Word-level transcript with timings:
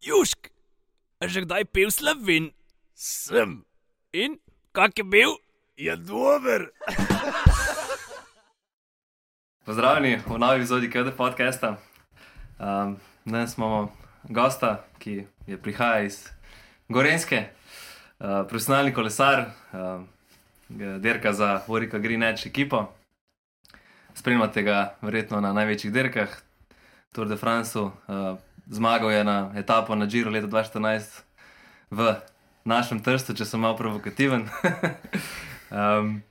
Južk, 0.00 0.48
že 1.20 1.44
kdaj 1.44 1.68
pil 1.76 1.92
slovin? 1.92 2.56
Sem, 2.96 3.68
In 4.16 4.40
kak 4.72 4.96
je 4.96 5.04
bil? 5.04 5.36
je 5.76 5.92
dober. 5.96 6.72
Pozdravljeni 9.68 10.24
v 10.24 10.38
novi 10.40 10.56
epizodi 10.56 10.88
KD 10.88 11.12
podcasta. 11.16 11.76
Um, 12.56 12.96
danes 13.28 13.58
imamo 13.60 13.92
gosta, 14.24 14.88
ki 14.98 15.26
je 15.46 15.60
prihaja 15.60 16.08
iz 16.08 16.32
Gorenske, 16.88 17.44
uh, 17.44 18.48
profesionalni 18.48 18.96
kolesar, 18.96 19.52
uh, 19.76 20.00
derka 21.00 21.32
za 21.32 21.60
Vorika 21.68 21.98
Green 21.98 22.22
Edge 22.22 22.48
ekipo. 22.48 22.86
Spremljate 24.16 24.62
ga 24.62 24.96
verjetno 25.04 25.40
na 25.40 25.52
največjih 25.52 25.92
derkah, 25.92 26.40
Tour 27.12 27.28
de 27.28 27.36
France. 27.36 27.76
Uh, 27.76 28.40
zmagal 28.70 29.10
je 29.10 29.24
na 29.24 29.52
etapo 29.58 29.94
na 29.94 30.06
Giro 30.06 30.30
leta 30.30 30.46
2014 30.46 31.26
v 31.90 32.14
našem 32.64 33.02
trstu, 33.02 33.34
če 33.34 33.44
sem 33.44 33.60
malo 33.60 33.74
provokativen. 33.76 34.46
um, 35.74 36.22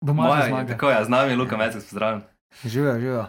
Domača 0.00 0.48
zmaga. 0.48 0.72
Tako 0.72 0.90
je, 0.90 1.04
z 1.04 1.10
nami 1.12 1.30
je 1.30 1.36
Luka 1.36 1.56
Mecek, 1.60 1.84
pozdravljen. 1.84 2.22
Živijo, 2.64 2.94
živijo. 3.00 3.26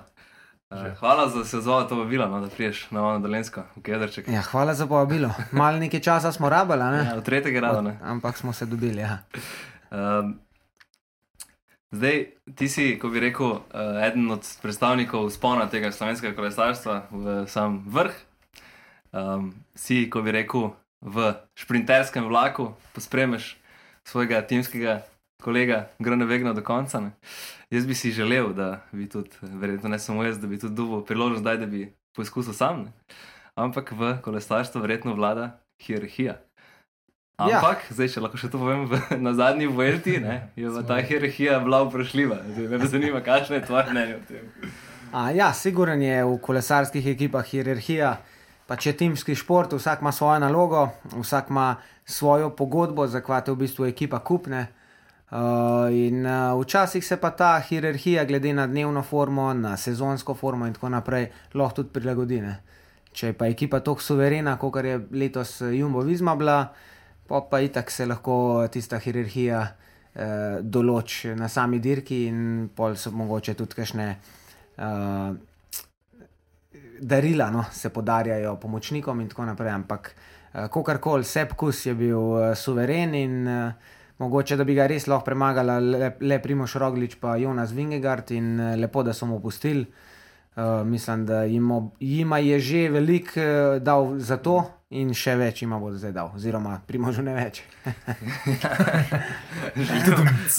Uh, 0.71 0.95
hvala, 0.99 1.27
si 1.27 1.49
se 1.49 1.57
odzval 1.57 1.87
to 1.87 1.99
vabilo, 1.99 2.27
no, 2.31 2.39
da 2.41 2.47
priješ 2.47 2.87
na 2.95 3.03
Ono 3.03 3.19
Dolensko, 3.19 3.63
v 3.75 3.81
Kedrček. 3.83 4.27
Ja, 4.31 4.41
hvala 4.41 4.73
za 4.73 4.87
povabilo. 4.87 5.33
Malo 5.51 5.77
nekaj 5.83 5.99
časa 5.99 6.31
smo 6.31 6.49
rabili, 6.49 6.83
ne? 6.83 7.03
Ja, 7.11 7.17
od 7.19 7.27
tretjega 7.27 7.59
rada. 7.59 7.81
Ne? 7.81 7.99
ampak 8.01 8.37
smo 8.37 8.53
se 8.53 8.65
dobili. 8.65 9.01
Ja. 9.01 9.17
Um, 9.91 10.39
zdaj, 11.91 12.25
ti 12.55 12.67
si, 12.69 12.97
ko 12.99 13.09
bi 13.09 13.19
rekel, 13.23 13.61
uh, 13.61 14.01
eden 14.05 14.31
od 14.31 14.47
predstavnikov 14.61 15.29
spona 15.31 15.69
tega 15.69 15.91
slovenskega 15.91 16.35
kolesarstva 16.35 16.95
v 17.11 17.39
sam 17.47 17.81
vrh. 17.87 18.15
Um, 19.11 19.51
si, 19.75 20.07
ko 20.09 20.21
bi 20.23 20.31
rekel, 20.31 20.71
v 21.01 21.33
šprinterskem 21.57 22.27
vlaku, 22.29 22.71
pospremeš 22.93 23.57
svojega 24.05 24.41
timskega 24.45 25.01
kolega 25.41 25.89
Grana 25.99 26.25
Vegna 26.25 26.53
do 26.53 26.61
konca. 26.61 26.99
Ne? 26.99 27.11
Jaz 27.69 27.85
bi 27.85 27.95
si 27.95 28.11
želel, 28.11 28.53
da 28.53 28.85
bi 28.91 29.09
tudi, 29.09 29.29
verjetno 29.41 29.89
ne 29.89 29.99
samo 29.99 30.23
jaz, 30.23 30.39
da 30.39 30.47
bi 30.47 30.59
tudi 30.59 30.75
dobil 30.75 31.01
priložnost, 31.05 31.41
zdaj, 31.41 31.57
da 31.57 31.65
bi 31.65 31.93
poskusil 32.15 32.53
sam. 32.53 32.83
Ne? 32.83 32.91
Ampak 33.55 33.91
v 33.91 34.17
kolesarstvu 34.21 34.81
verjetno 34.81 35.15
vlada 35.15 35.59
hierarhija. 35.81 36.37
Ja. 37.39 37.57
Ampak, 37.57 37.85
ja. 37.89 37.95
zdaj, 37.95 38.09
če 38.13 38.21
lahko 38.21 38.37
še 38.37 38.49
to 38.53 38.59
povem, 38.61 38.85
v, 38.85 38.99
na 39.17 39.33
zadnji 39.33 39.67
ne, 40.21 40.35
je 40.55 40.69
ta 40.85 40.99
hierarhija 41.01 41.59
bila 41.63 41.81
vprašljiva. 41.87 42.37
Zdaj, 42.53 42.77
me 42.77 42.87
zanima, 42.87 43.21
kakšno 43.21 43.55
je 43.55 43.65
tvoje 43.65 43.85
mnenje 43.89 44.15
o 44.15 44.21
tem. 44.27 44.71
A, 45.11 45.31
ja, 45.31 45.53
siguren 45.53 46.01
je 46.01 46.23
v 46.23 46.37
kolesarskih 46.39 47.07
ekipah 47.15 47.45
hierarhija. 47.45 48.19
Pa 48.69 48.77
če 48.79 48.93
je 48.93 48.97
timski 49.01 49.35
šport, 49.35 49.73
vsak 49.73 49.99
ima 49.99 50.13
svojo 50.15 50.37
nalogo, 50.39 50.85
vsak 51.17 51.49
ima 51.49 51.75
svojo 52.05 52.53
pogodbo, 52.55 53.07
za 53.07 53.19
katero 53.19 53.57
v 53.57 53.65
bistvu 53.65 53.89
ekipa 53.89 54.21
kupne. 54.23 54.67
Uh, 55.31 55.87
in 55.95 56.25
uh, 56.27 56.59
včasih 56.59 57.03
se 57.03 57.17
pa 57.17 57.31
ta 57.31 57.57
hierarhija, 57.59 58.23
glede 58.27 58.53
na 58.53 58.67
dnevno 58.67 59.03
formo, 59.03 59.53
na 59.53 59.77
sezonsko 59.77 60.35
formo 60.35 60.67
in 60.67 60.73
tako 60.75 60.89
naprej, 60.91 61.29
lahko 61.55 61.81
tudi 61.81 61.91
prilagodi. 61.95 62.41
Ne. 62.43 62.57
Če 63.11 63.31
je 63.31 63.35
pa 63.35 63.47
ekipa 63.51 63.79
tako 63.79 64.03
suverena, 64.03 64.57
kot 64.59 64.79
je 64.85 64.99
letos 65.11 65.57
Jumbo 65.75 66.03
Visma 66.07 66.35
bila, 66.35 66.57
pa 67.31 67.41
pa 67.47 67.61
itak 67.63 67.91
se 67.91 68.05
lahko 68.05 68.67
tista 68.71 68.99
hierarhija 68.99 69.61
eh, 69.63 70.57
določi 70.61 71.31
na 71.39 71.47
sami 71.47 71.79
dirki, 71.79 72.25
in 72.27 72.67
pol 72.75 72.97
so 72.99 73.13
mogoče 73.15 73.55
tudi 73.55 73.77
kakšne 73.77 74.07
uh, 74.11 75.31
darila, 76.99 77.47
no, 77.53 77.63
se 77.71 77.89
podarjajo 77.89 78.57
pomočnikom 78.59 79.23
in 79.23 79.31
tako 79.31 79.47
naprej. 79.47 79.71
Ampak, 79.77 80.11
uh, 80.11 80.67
kakorkoli, 80.73 81.23
Sepkus 81.23 81.85
je 81.85 81.95
bil 81.95 82.19
uh, 82.19 82.51
suveren 82.55 83.15
in 83.15 83.47
uh, 83.47 83.95
mogoče, 84.19 84.59
da 84.59 84.67
bi 84.67 84.75
ga 84.75 84.89
res 84.91 85.07
lahko 85.07 85.29
premagala 85.31 85.79
le, 85.79 86.11
le 86.19 86.41
Primoš 86.43 86.75
Roglič, 86.83 87.15
pa 87.23 87.37
Jonas 87.39 87.71
Vingegard 87.71 88.35
in 88.35 88.57
uh, 88.59 88.75
lepo, 88.75 89.07
da 89.07 89.15
so 89.15 89.29
mu 89.29 89.39
pustili. 89.39 89.87
Uh, 90.51 90.83
mislim, 90.83 91.23
da 91.25 91.45
jim, 91.47 91.71
je 92.43 92.59
že 92.59 92.89
veliko 92.91 93.39
uh, 93.39 93.79
dal 93.79 94.17
za 94.19 94.35
to, 94.37 94.59
in 94.91 95.13
še 95.15 95.37
več 95.39 95.61
jima 95.63 95.79
bo 95.79 95.91
zdaj 95.95 96.11
dal, 96.15 96.31
oziroma 96.35 96.75
primožu 96.87 97.23
ne 97.23 97.33
več. 97.35 97.61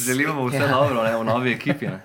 Želimo 0.07 0.35
mu 0.39 0.47
vse 0.49 0.63
ja. 0.63 0.71
dobro 0.77 1.05
ne, 1.05 1.13
v 1.21 1.25
novi 1.29 1.53
ekipi. 1.53 1.87
Ne. 1.93 2.01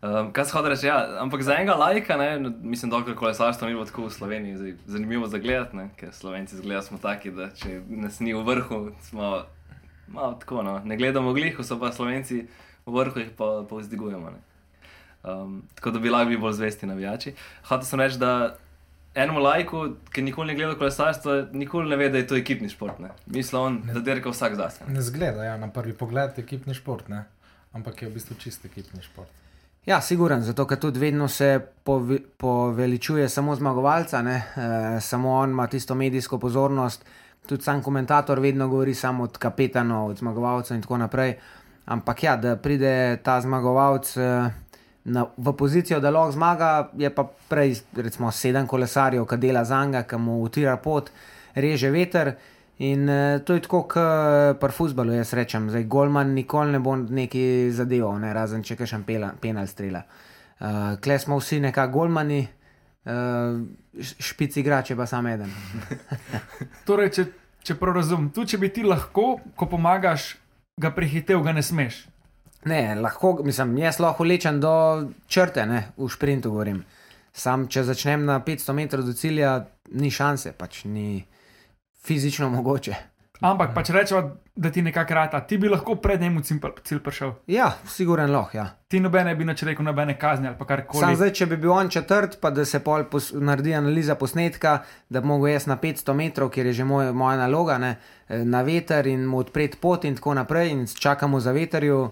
Um, 0.00 0.30
kaj 0.32 0.46
se 0.46 0.56
hoče 0.56 0.68
reči? 0.72 0.86
Ja, 0.86 0.98
ampak 1.20 1.42
za 1.44 1.58
enega 1.58 1.74
lajka, 1.76 2.16
ne, 2.16 2.28
mislim, 2.62 2.92
dokler 2.94 3.16
kolesarstvo 3.18 3.68
ni 3.68 3.74
bilo 3.74 3.84
tako 3.84 4.06
v 4.06 4.14
Sloveniji, 4.14 4.56
zdaj, 4.56 4.72
zanimivo 4.94 5.26
za 5.28 5.38
gledati, 5.42 5.76
ne, 5.76 5.90
ker 5.98 6.14
Slovenci 6.16 6.56
zgleda 6.56 6.80
smo 6.86 6.98
taki, 7.02 7.34
da 7.36 7.50
če 7.52 7.82
nas 7.90 8.22
ni 8.24 8.32
v 8.32 8.40
vrhu, 8.46 8.78
smo 9.10 9.42
malo 10.08 10.38
tako, 10.40 10.62
no, 10.62 10.78
ne 10.84 10.96
gledamo 10.96 11.34
glihu, 11.36 11.66
so 11.66 11.76
pa 11.82 11.92
Slovenci 11.92 12.46
v 12.86 12.94
vrhu, 12.94 13.26
jih 13.26 13.34
pa, 13.36 13.66
pa 13.68 13.82
vzdigujemo. 13.82 14.30
Ne. 14.30 14.40
Um, 15.20 15.62
tako 15.74 15.90
da 15.90 16.00
bi 16.00 16.14
lahko 16.14 16.30
bili 16.30 16.40
bolj 16.40 16.56
zvesti 16.62 16.88
navijači. 16.88 17.34
Hotel 17.68 17.84
sem 17.84 18.00
reči, 18.00 18.22
da 18.22 18.56
enemu 19.14 19.40
lajku, 19.40 19.82
ki 20.12 20.22
nikoli 20.22 20.52
ne 20.52 20.54
gleda 20.58 20.76
kolesarstva, 20.78 21.36
nikoli 21.52 21.90
ne 21.90 21.96
ve, 21.96 22.08
da 22.08 22.18
je 22.18 22.26
to 22.26 22.38
ekipni 22.38 22.68
šport. 22.68 22.98
Ne. 22.98 23.10
Misli 23.26 23.58
on, 23.58 23.80
da 23.92 24.00
derka 24.00 24.30
vsak 24.30 24.54
zase. 24.58 24.86
Ne 24.88 25.02
zgleda, 25.02 25.44
ja, 25.44 25.56
na 25.58 25.70
prvi 25.72 25.92
pogled 25.92 26.38
ekipni 26.38 26.74
šport, 26.74 27.08
ne? 27.08 27.24
ampak 27.72 28.02
je 28.02 28.08
v 28.08 28.14
bistvu 28.14 28.34
čist 28.38 28.64
ekipni 28.66 29.02
šport. 29.02 29.30
Ja, 29.86 30.00
siguren, 30.04 30.42
zato 30.42 30.66
ker 30.68 30.78
tudi 30.78 31.00
vedno 31.00 31.28
se 31.28 31.54
povi, 31.84 32.18
poveličuje 32.20 33.28
samo 33.28 33.54
zmagovalca, 33.56 34.22
ne? 34.22 34.36
e, 34.36 35.00
samo 35.00 35.32
on 35.38 35.50
ima 35.50 35.66
tisto 35.66 35.94
medijsko 35.94 36.38
pozornost. 36.38 37.04
Tudi 37.46 37.62
sam 37.62 37.82
komentator 37.82 38.38
vedno 38.40 38.68
govori 38.68 38.94
samo 38.94 39.24
od 39.24 39.38
kapetanov, 39.38 40.10
od 40.10 40.18
zmagovalcev 40.18 40.76
in 40.76 40.82
tako 40.82 40.98
naprej. 40.98 41.38
Ampak 41.86 42.22
ja, 42.22 42.36
da 42.36 42.56
pride 42.56 43.18
ta 43.24 43.40
zmagovalec 43.40 44.16
e, 44.16 44.50
na, 45.04 45.26
v 45.36 45.52
pozicijo, 45.56 46.00
da 46.00 46.10
lahko 46.10 46.32
zmaga, 46.32 46.90
je 46.98 47.10
pa 47.14 47.24
prej, 47.48 47.80
recimo, 47.96 48.30
sedem 48.32 48.66
kolesarjev, 48.66 49.26
ki 49.26 49.36
dela 49.40 49.64
za 49.64 49.84
njega, 49.84 50.02
ki 50.08 50.16
mu 50.20 50.40
utira 50.42 50.76
pot, 50.76 51.10
reže 51.54 51.90
veter. 51.90 52.34
In 52.80 53.08
uh, 53.08 53.40
to 53.44 53.54
je 53.54 53.60
tako, 53.60 53.82
kot 53.88 54.60
pri 54.60 54.72
futbalu, 54.72 55.12
jaz 55.12 55.34
rečem. 55.36 55.68
Zdaj, 55.70 55.84
Golman 55.84 56.32
nikoli 56.34 56.72
ne 56.72 56.80
bo 56.80 56.96
neki 56.96 57.68
zadeval, 57.76 58.16
ne, 58.20 58.32
razen 58.32 58.64
če 58.64 58.76
kašem 58.76 59.04
penal 59.40 59.68
strela. 59.68 60.04
Uh, 60.60 60.96
Kle 61.00 61.18
smo 61.18 61.38
vsi 61.40 61.60
nekako 61.60 61.92
golmani, 61.98 62.40
uh, 63.04 63.60
špic 64.00 64.56
igrače 64.56 64.96
pa 64.96 65.06
samo 65.06 65.28
eden. 65.28 65.52
Torej, 66.88 67.12
če, 67.16 67.26
če 67.64 67.76
prav 67.80 67.96
razumem, 68.00 68.30
tudi 68.32 68.54
če 68.54 68.60
bi 68.60 68.72
ti 68.72 68.84
lahko, 68.84 69.38
ko 69.56 69.68
pomagaš, 69.68 70.34
ga 70.80 70.92
prehitev, 70.96 71.40
ga 71.44 71.52
ne 71.56 71.64
smeš. 71.64 72.06
Ne, 72.64 72.94
lahko, 72.94 73.38
mislim, 73.44 73.78
jaz 73.78 74.00
lahko 74.00 74.24
lečem 74.24 74.60
do 74.60 74.72
črte, 75.28 75.66
ne, 75.66 75.84
v 75.96 76.08
sprintu 76.12 76.50
govorim. 76.50 76.82
Sam, 77.32 77.68
če 77.70 77.86
začnem 77.88 78.26
na 78.26 78.40
500 78.44 78.74
metrov 78.76 79.06
do 79.06 79.14
cilja, 79.16 79.54
ni 79.96 80.10
šanse, 80.10 80.52
pač 80.58 80.84
ni 80.84 81.22
fizično 82.04 82.50
mogoče. 82.50 82.96
Ampak 83.40 83.70
pa 83.72 83.80
če 83.80 83.94
rečemo, 83.94 84.20
da 84.60 84.68
ti 84.68 84.82
nekako 84.84 85.14
rata, 85.16 85.38
ti 85.48 85.56
bi 85.56 85.68
lahko 85.72 85.94
pred 85.96 86.20
njim 86.20 86.36
v 86.36 86.42
cilj 86.44 86.58
pr- 86.60 86.82
cilj 86.84 86.98
prišel. 87.00 87.30
Ja, 87.48 87.70
siguren 87.88 88.28
lahko, 88.34 88.58
ja. 88.58 88.66
Ti 88.92 89.00
nobene 89.00 89.32
bi 89.36 89.46
nič 89.48 89.62
rekel, 89.64 89.86
nobene 89.86 90.18
kazni 90.20 90.50
ali 90.50 90.66
karkoli. 90.68 91.00
Sam 91.00 91.16
zdaj, 91.16 91.32
če 91.38 91.48
bi 91.48 91.56
bil 91.62 91.72
on 91.72 91.88
četrt, 91.88 92.36
pa 92.42 92.50
da 92.52 92.66
se 92.68 92.82
pol 92.84 93.06
pos, 93.08 93.30
naredi 93.32 93.72
analiza 93.78 94.18
posnetka, 94.20 94.74
da 95.08 95.22
bi 95.24 95.30
mogel 95.32 95.54
jaz 95.54 95.70
na 95.70 95.78
500 95.80 96.16
metrov, 96.18 96.50
kjer 96.52 96.68
je 96.68 96.80
že 96.82 96.84
moj, 96.84 97.14
moja 97.16 97.38
naloga, 97.40 97.78
ne, 97.80 97.94
eh, 98.28 98.44
na 98.44 98.60
veter 98.66 99.08
in 99.08 99.24
mu 99.24 99.40
odpreti 99.40 99.80
pot 99.80 100.04
in 100.04 100.20
tako 100.20 100.36
naprej, 100.36 100.74
in 100.74 100.84
čakamo 100.86 101.40
za 101.40 101.56
veterju, 101.56 102.10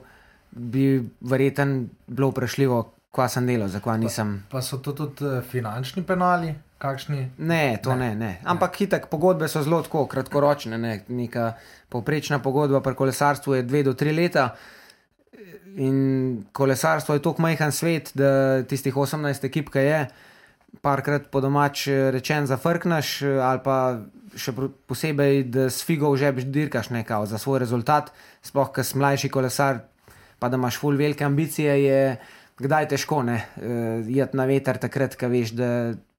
bi 0.50 1.02
verjeten 1.20 1.88
bilo 2.06 2.30
vprašljivo, 2.32 2.82
kva 3.14 3.28
sem 3.28 3.46
delal, 3.48 3.68
zakaj 3.72 3.98
nisem. 3.98 4.34
Pa 4.50 4.62
so 4.62 4.78
to 4.82 4.94
tudi 4.96 5.26
eh, 5.26 5.42
finančni 5.42 6.04
penali, 6.06 6.52
kakšni? 6.78 7.24
Ne, 7.38 7.78
to 7.82 7.96
ne, 7.96 8.12
ne. 8.16 8.32
Ampak 8.44 8.76
hitek 8.82 9.08
pogodbe 9.10 9.48
so 9.48 9.62
zelo 9.66 9.80
tako 9.82 10.06
kratkoročne. 10.10 10.78
Ne. 10.78 11.00
Neka 11.08 11.52
povprečna 11.88 12.38
pogodba 12.44 12.80
pri 12.84 12.94
kolesarstvu 12.94 13.58
je 13.58 13.66
dve 13.66 13.82
do 13.86 13.94
tri 13.98 14.14
leta. 14.14 14.52
In 15.78 16.44
kolesarstvo 16.52 17.14
je 17.14 17.22
tako 17.22 17.42
majhen 17.42 17.72
svet, 17.72 18.10
da 18.18 18.62
tistih 18.66 18.94
18 18.94 19.44
ekip, 19.46 19.68
ki 19.70 19.84
je, 19.84 20.00
parkrat 20.82 21.28
po 21.32 21.42
domač 21.44 21.86
eh, 21.88 22.08
rečen, 22.14 22.46
zafrkneš, 22.46 23.22
eh, 23.22 23.42
ali 23.42 23.62
pa 23.64 23.76
še 24.38 24.54
posebej, 24.86 25.44
da 25.50 25.68
s 25.72 25.82
figo 25.86 26.10
v 26.12 26.20
žep 26.20 26.42
dirkaš 26.52 26.90
nekaj 26.94 27.26
za 27.30 27.38
svoj 27.40 27.62
rezultat, 27.64 28.12
sploh, 28.44 28.70
ker 28.74 28.86
si 28.86 28.98
mlajši 28.98 29.30
kolesar, 29.32 29.86
pa 30.38 30.48
da 30.48 30.56
imaš 30.56 30.78
full 30.80 30.96
velike 30.96 31.24
ambicije, 31.24 31.84
je 31.84 32.16
kdaj 32.58 32.88
težko 32.88 33.22
ne 33.22 33.38
uh, 33.38 34.08
iti 34.08 34.36
na 34.36 34.46
veter, 34.48 34.78
takrat, 34.78 35.16
ko 35.18 35.30
veš, 35.30 35.54
da 35.58 35.68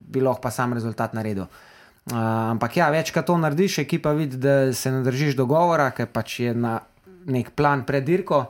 bi 0.00 0.22
lahko 0.24 0.42
pa 0.46 0.52
sam 0.54 0.72
rezultat 0.76 1.14
naredil. 1.16 1.46
Uh, 2.10 2.16
ampak 2.16 2.76
ja, 2.76 2.88
večkrat 2.90 3.26
to 3.28 3.36
narediš, 3.38 3.78
ekipa 3.84 4.12
vidi, 4.16 4.40
da 4.40 4.72
se 4.72 4.92
ne 4.92 5.02
držiš 5.04 5.36
dogovora, 5.36 5.90
ker 5.96 6.08
pač 6.12 6.40
je 6.40 6.54
na 6.56 6.78
nek 7.30 7.52
plan 7.56 7.84
pred 7.86 8.04
dirko. 8.04 8.46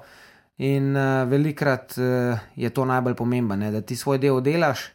In 0.61 0.93
uh, 0.93 1.25
velikrat 1.29 1.97
uh, 1.99 2.39
je 2.57 2.71
to 2.71 2.85
najbolj 2.85 3.17
pomembno, 3.17 3.57
ne, 3.57 3.71
da 3.73 3.81
ti 3.81 3.97
svoj 3.97 4.21
del 4.21 4.43
delaš, 4.45 4.91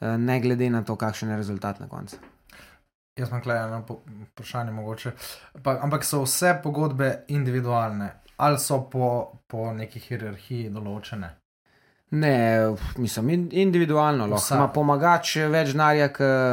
uh, 0.00 0.14
ne 0.20 0.40
glede 0.40 0.68
na 0.70 0.82
to, 0.84 0.96
kakšen 1.00 1.32
je 1.32 1.38
rezultat 1.40 1.80
na 1.80 1.88
koncu. 1.88 2.20
Jaz 3.16 3.30
imam 3.32 3.40
tukaj 3.40 3.62
eno 3.64 3.78
vprašanje, 4.32 4.72
mogoče. 4.76 5.12
Pa, 5.64 5.78
ampak 5.82 6.04
so 6.04 6.20
vse 6.26 6.58
pogodbe 6.62 7.24
individualne 7.32 8.10
ali 8.36 8.58
so 8.58 8.80
po, 8.82 9.08
po 9.46 9.72
neki 9.72 10.00
hierarhiji 10.00 10.70
določene? 10.70 11.30
Ne, 12.10 12.34
mislim, 12.96 13.28
in- 13.30 13.48
individualno 13.52 14.26
lahko. 14.26 14.54
Ima 14.54 14.68
pomagač 14.68 15.36
več 15.50 15.72
denarja, 15.72 16.10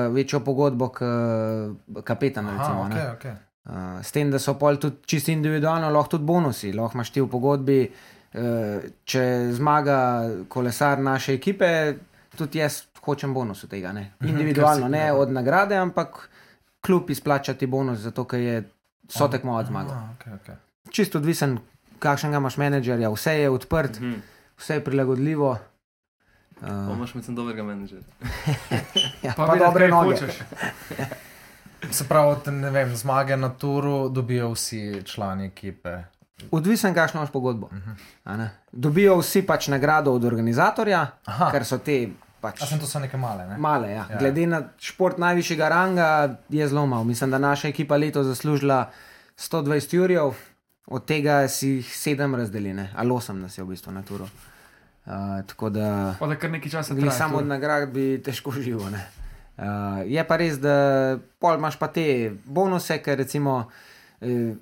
večjo 0.10 0.40
pogodbo, 0.40 0.88
kot 0.90 2.04
kapetan. 2.04 2.48
Recimo, 2.50 2.80
Aha, 2.80 2.88
ne. 2.90 2.96
okay, 2.96 3.12
okay. 3.12 3.36
Uh, 3.64 4.02
s 4.02 4.12
tem, 4.12 4.32
da 4.32 4.40
so 4.40 4.56
pol 4.56 4.76
tudi 4.76 5.06
čisto 5.06 5.32
individualno, 5.32 5.90
lahko 5.90 6.10
tudi 6.10 6.26
bonusi. 6.26 6.74
Lahko 6.74 6.98
imaš 6.98 7.12
ti 7.12 7.22
v 7.22 7.30
pogodbi, 7.30 7.78
uh, 7.86 8.42
če 9.06 9.24
zmaga 9.54 10.00
kolesar 10.50 11.00
naše 11.00 11.34
ekipe, 11.34 11.70
tudi 12.36 12.60
jaz 12.60 12.82
hočem 13.00 13.34
bonus 13.34 13.64
od 13.64 13.70
tega. 13.70 13.92
Ne? 13.92 14.14
Individualno, 14.22 14.82
ker 14.82 14.90
si- 14.90 14.92
ne 14.92 15.06
ja. 15.06 15.16
od 15.16 15.32
nagrade, 15.32 15.78
ampak 15.78 16.30
kljub 16.82 17.10
izplačati 17.10 17.68
bonus, 17.68 18.00
zato 18.00 18.26
ker 18.26 18.40
je 18.40 18.58
so 19.08 19.28
tekmovalec 19.28 19.68
zmagal. 19.68 19.92
Aha, 19.92 20.10
okay, 20.18 20.34
okay. 20.34 20.58
Čisto 20.92 21.18
odvisen, 21.18 21.60
kakšnega 22.04 22.38
imaš 22.38 22.58
menedžerja, 22.58 23.10
vse 23.10 23.34
je 23.36 23.50
odprt, 23.50 24.00
Mhm. 24.00 24.20
vse 24.58 24.74
je 24.74 24.84
prilagodljivo. 24.84 25.54
Pa 26.56 26.68
Uh, 26.70 26.96
imaš 26.96 27.12
med 27.14 27.26
tem 27.26 27.36
dobrega 27.36 27.64
menedžerja. 27.64 28.04
ja, 29.24 29.34
Pa, 29.34 29.46
pa, 29.46 29.48
pa 29.48 29.56
dobre 29.58 29.88
noge. 29.88 30.16
Se 31.92 32.06
pravi, 32.06 32.36
ne 32.54 32.70
vem, 32.70 32.96
zmage 32.96 33.36
na 33.36 33.50
turu 33.52 34.10
dobijo 34.10 34.52
vsi 34.52 34.80
člani 35.06 35.46
ekipe. 35.46 35.98
Odvisen, 36.52 36.94
kakšno 36.94 37.20
imaš 37.20 37.32
pogodbo. 37.32 37.68
Mhm. 37.68 37.92
a 38.24 38.38
ne. 38.38 38.50
Dobijo 38.72 39.18
vsi 39.18 39.42
pač 39.44 39.68
nagrado 39.68 40.14
od 40.14 40.24
organizatorja, 40.24 41.02
Aha. 41.26 41.52
ker 41.52 41.66
so 41.66 41.78
te 41.78 42.08
pač. 42.42 42.62
A 42.62 42.66
sem 42.66 42.80
to 42.80 42.86
so 42.86 43.00
neke 43.00 43.18
male, 43.18 43.46
ne? 43.46 43.58
Male, 43.58 43.90
ja. 43.90 44.06
Ja. 44.10 44.18
Glede 44.18 44.48
na 44.48 44.62
šport 44.80 45.18
najvišjega 45.18 45.70
ranga 45.70 46.08
je 46.50 46.68
zelo 46.68 46.86
malo. 46.86 47.04
Mislim, 47.04 47.32
da 47.32 47.38
naša 47.40 47.68
ekipa 47.68 47.98
letos 47.98 48.26
zaslužila 48.26 48.90
120 49.38 49.94
jurjev, 49.94 50.34
od 50.88 51.06
tega 51.06 51.48
si 51.48 51.68
jih 51.80 51.88
7 51.88 52.36
razdeline, 52.36 52.90
ali 52.96 53.10
8 53.10 53.32
nas 53.34 53.58
je 53.58 53.64
v 53.64 53.68
bistvu 53.68 53.92
na 53.92 54.02
turu. 54.04 54.28
Uh, 55.06 55.44
tako 55.48 55.70
da 55.70 56.16
Pa 56.20 56.28
da 56.28 56.36
kar 56.36 56.52
nekaj 56.52 56.72
časa 56.72 56.96
traja. 56.96 57.12
samo 57.12 57.38
od 57.38 57.48
nagrad 57.48 57.90
bi 57.92 58.22
težko 58.24 58.52
živo. 58.52 58.90
ne. 58.90 59.04
Uh, 59.58 59.64
je 60.08 60.24
pa 60.28 60.38
res, 60.38 60.58
da 60.60 61.20
pol 61.40 61.58
imaš 61.60 61.76
pa 61.80 61.88
te 61.88 62.32
bonuse, 62.46 62.98
ker 63.04 63.18
recimo, 63.18 63.70
eh, 64.22 64.56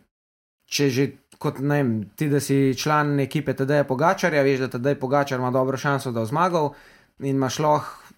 če 0.66 0.90
že 0.90 1.06
kot 1.42 1.60
ne 1.60 1.78
vem, 1.78 1.92
ti, 2.16 2.28
da 2.30 2.40
si 2.40 2.74
član 2.78 3.20
ekipe 3.20 3.54
TD 3.54 3.84
Pogačarja, 3.88 4.42
veš, 4.46 4.60
da 4.60 4.68
TD 4.68 5.00
Pogačar 5.00 5.40
ima 5.40 5.52
dobro 5.52 5.78
šanso, 5.78 6.12
da 6.12 6.20
bo 6.20 6.26
zmagal 6.26 6.74
in 7.20 7.36
imaš 7.36 7.60
lahko, 7.60 8.14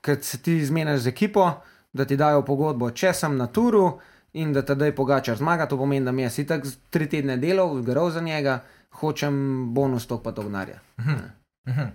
ker 0.00 0.16
se 0.22 0.38
ti 0.38 0.64
zmeniš 0.64 1.00
z 1.00 1.08
ekipo, 1.08 1.50
da 1.92 2.04
ti 2.04 2.16
dajo 2.16 2.44
pogodbo, 2.44 2.90
če 2.90 3.12
sem 3.12 3.36
na 3.36 3.46
turu 3.46 3.98
in 4.36 4.52
da 4.52 4.62
TD 4.62 4.92
Pogačar 4.92 5.36
zmaga, 5.36 5.66
to 5.66 5.76
pomeni, 5.76 6.04
da 6.04 6.12
mi 6.12 6.22
jaz 6.22 6.38
itak 6.38 6.64
z- 6.64 6.76
tri 6.90 7.06
tedne 7.06 7.36
delal, 7.38 7.80
garov 7.80 8.10
za 8.10 8.20
njega, 8.20 8.58
hočem 8.92 9.34
bonus 9.70 10.06
tok 10.06 10.22
pa 10.22 10.32
to 10.32 10.42
gnarja. 10.44 10.78
Mhm. 10.98 11.86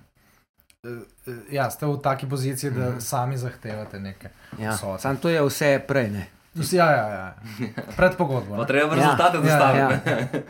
Eh, 0.83 0.89
eh, 1.27 1.31
Ja, 1.51 1.69
ste 1.69 1.85
v 1.85 1.97
taki 1.99 2.25
poziciji, 2.27 2.71
da 2.71 2.99
sami 2.99 3.37
zahtevate 3.37 3.99
nekaj. 3.99 4.31
Ja. 4.57 4.71
Vsote. 4.71 5.01
Sam 5.01 5.17
to 5.17 5.29
je 5.29 5.41
vse 5.41 5.79
prej. 5.81 6.09
Ne? 6.09 6.27
Ja, 6.71 6.87
ja, 6.87 7.07
ja. 7.09 7.35
Pred 7.95 8.17
pogodbo. 8.17 8.57
Ne. 8.57 8.65
treba 8.65 8.89
Ja. 8.89 8.95
rezultate 8.97 9.37
Ja, 9.37 9.43
dostaviti. 9.43 10.41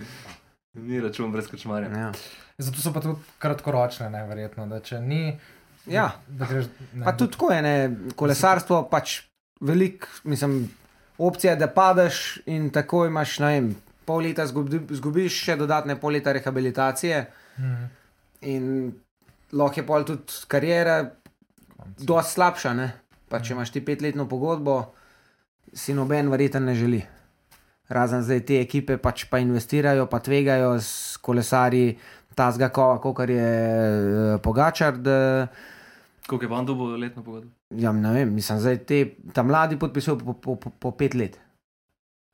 Ni 0.82 1.02
račun 1.02 1.32
brez 1.32 1.48
kočmarja. 1.48 1.90
Ja. 1.92 2.12
Zato 2.58 2.80
so 2.80 2.94
pa 2.94 3.02
tudi 3.02 3.20
kratkoročne, 3.38 4.10
ne, 4.10 4.24
verjetno. 4.24 4.68
Da 4.68 4.80
če 4.80 5.00
ni, 5.02 5.38
Ja. 5.86 6.12
da 6.30 6.46
greš. 6.46 6.66
Ne, 6.94 7.04
Pa 7.06 7.12
tudi 7.12 7.32
tako 7.32 7.52
je, 7.52 7.62
ne? 7.62 7.76
kolesarstvo 8.16 8.86
pač 8.86 9.22
velik, 9.62 10.08
mislim, 10.24 10.70
opcija, 11.18 11.56
da 11.56 11.68
padeš 11.68 12.42
in 12.46 12.70
tako 12.70 13.06
imaš, 13.06 13.40
ne 13.40 13.48
vem, 13.48 13.72
pol 14.06 14.24
leta 14.24 14.46
zgubi, 14.48 14.80
zgubiš, 14.90 15.44
še 15.46 15.56
dodatne 15.56 15.96
pol 16.00 16.18
leta 16.18 16.32
rehabilitacije 16.34 17.26
Mhm. 17.60 17.84
in 18.42 18.94
lahko 19.52 19.80
je 19.80 19.86
pol 19.86 20.04
tudi 20.04 20.34
karijera 20.48 21.12
dosti 22.00 22.34
slabša, 22.34 22.74
ne? 22.74 22.92
Pa 23.30 23.40
če 23.40 23.54
imaš 23.54 23.72
ti 23.72 23.82
petletno 23.86 24.26
pogodbo, 24.28 24.94
si 25.74 25.94
noben 25.94 26.30
verjeten 26.32 26.66
ne 26.66 26.76
želi. 26.76 27.02
Razen 27.90 28.24
zdaj 28.24 28.40
te 28.46 28.62
ekipe 28.62 28.98
pač 28.98 29.26
pa 29.30 29.40
investirajo, 29.40 30.06
pa 30.08 30.20
tvegajo 30.20 30.80
s 30.80 31.18
kolesarji 31.18 31.98
tazga 32.36 32.70
kova, 32.70 33.02
kot 33.02 33.30
je 33.30 33.36
eh, 33.38 34.38
Pogačar, 34.44 34.98
da 34.98 35.48
Koliko 36.22 36.46
je 36.46 36.50
pa 36.50 36.56
on 36.56 36.66
dobil 36.66 36.86
letno 36.98 37.24
pogodbo? 37.24 37.50
Ja, 37.72 37.92
ne 37.92 38.12
vem, 38.14 38.34
mislim, 38.34 38.60
zdaj 38.60 38.78
te, 38.80 39.00
ta 39.34 39.44
mladi 39.44 39.78
podpisujejo 39.78 40.20
po, 40.20 40.34
po, 40.36 40.56
po, 40.56 40.70
po 40.72 40.92
pet 40.92 41.14
let. 41.14 41.40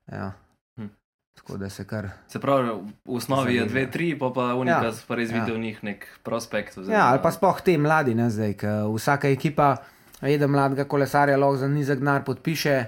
Ja. 0.08 0.32
Hm. 0.78 0.88
Tako 1.34 1.58
da 1.58 1.70
se 1.70 1.88
kar. 1.88 2.10
Se 2.28 2.40
pravi, 2.40 2.70
v 2.70 2.82
osnovi 3.08 3.54
je 3.54 3.60
Zanimivo. 3.60 3.68
dve, 3.70 3.92
tri, 3.92 4.20
pa 4.20 4.30
pa 4.30 4.54
unika, 4.54 4.84
Ja. 4.84 4.94
pa 5.08 5.16
res 5.16 5.30
Ja. 5.30 5.36
videl 5.36 5.56
v 5.56 5.60
njih 5.60 5.84
nek 5.84 6.08
prospekt. 6.24 6.78
oziroma- 6.78 6.94
Ja, 6.94 7.08
ali 7.08 7.20
pa 7.22 7.32
sploh 7.32 7.62
te 7.62 7.78
mladi, 7.78 8.16
ne 8.16 8.30
zdaj, 8.30 8.54
ker 8.54 8.88
vsaka 8.88 9.30
ekipa 9.30 9.78
da 10.22 10.48
mladega 10.48 10.86
kolesarja 10.86 11.38
lahko 11.38 11.58
za 11.58 11.68
nizek 11.68 12.00
denar 12.00 12.24
podpiše, 12.24 12.86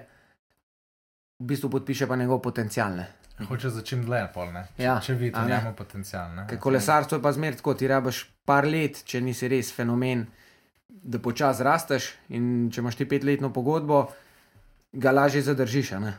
v 1.39 1.45
bistvu 1.45 1.69
podpiše 1.69 2.07
pa 2.07 2.15
njegov 2.15 2.41
potencial. 2.41 2.91
Ne? 2.91 3.07
Hoče 3.39 3.69
za 3.69 3.81
čim 3.81 4.05
dlje, 4.05 4.27
pol, 4.33 4.51
ne. 4.51 4.67
Če, 4.75 4.83
Ja, 4.83 4.99
če 4.99 5.13
vidi 5.13 5.31
a 5.35 5.43
v 5.43 5.47
ne. 5.47 5.57
njemu 5.57 5.73
potencial. 5.73 6.35
Ne. 6.35 6.47
Ker 6.47 6.59
kolesarstvo 6.59 7.17
je 7.17 7.21
pa 7.21 7.31
zmer 7.31 7.55
tako, 7.55 7.73
ti 7.73 7.87
rabiš 7.87 8.25
par 8.45 8.65
let, 8.65 9.03
če 9.05 9.21
nisi 9.21 9.47
res 9.47 9.71
fenomen, 9.71 10.27
da 11.03 11.19
počasi 11.19 11.63
rasteš 11.63 12.09
in 12.29 12.45
če 12.69 12.81
imaš 12.81 12.95
ti 12.95 13.05
petletno 13.05 13.49
pogodbo, 13.49 14.07
ga 14.93 15.11
lažje 15.11 15.41
zadržiš. 15.43 15.91
a 15.91 15.99
ne. 15.99 16.13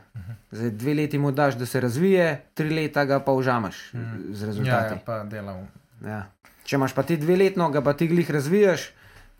Zdaj 0.50 0.70
dve 0.72 0.94
leti 0.94 1.18
mu 1.18 1.32
daš, 1.32 1.54
da 1.54 1.66
se 1.66 1.80
razvije, 1.80 2.26
tri 2.54 2.70
leta 2.70 3.04
ga 3.04 3.20
pa 3.20 3.32
užamaš 3.32 3.92
Mhm. 3.94 4.32
z 4.32 4.40
Ja, 4.40 4.46
rezultati. 4.46 4.94
ja, 4.94 5.00
pa 5.00 5.24
delal. 5.24 5.64
Ja. 6.02 6.26
Če 6.64 6.76
imaš 6.76 6.94
pa 6.94 7.02
ti 7.02 7.16
dve 7.16 7.36
letno, 7.36 7.70
ga 7.70 7.80
pa 7.80 7.92
ti 7.92 8.06
glih 8.06 8.30
razvijaš, 8.30 8.90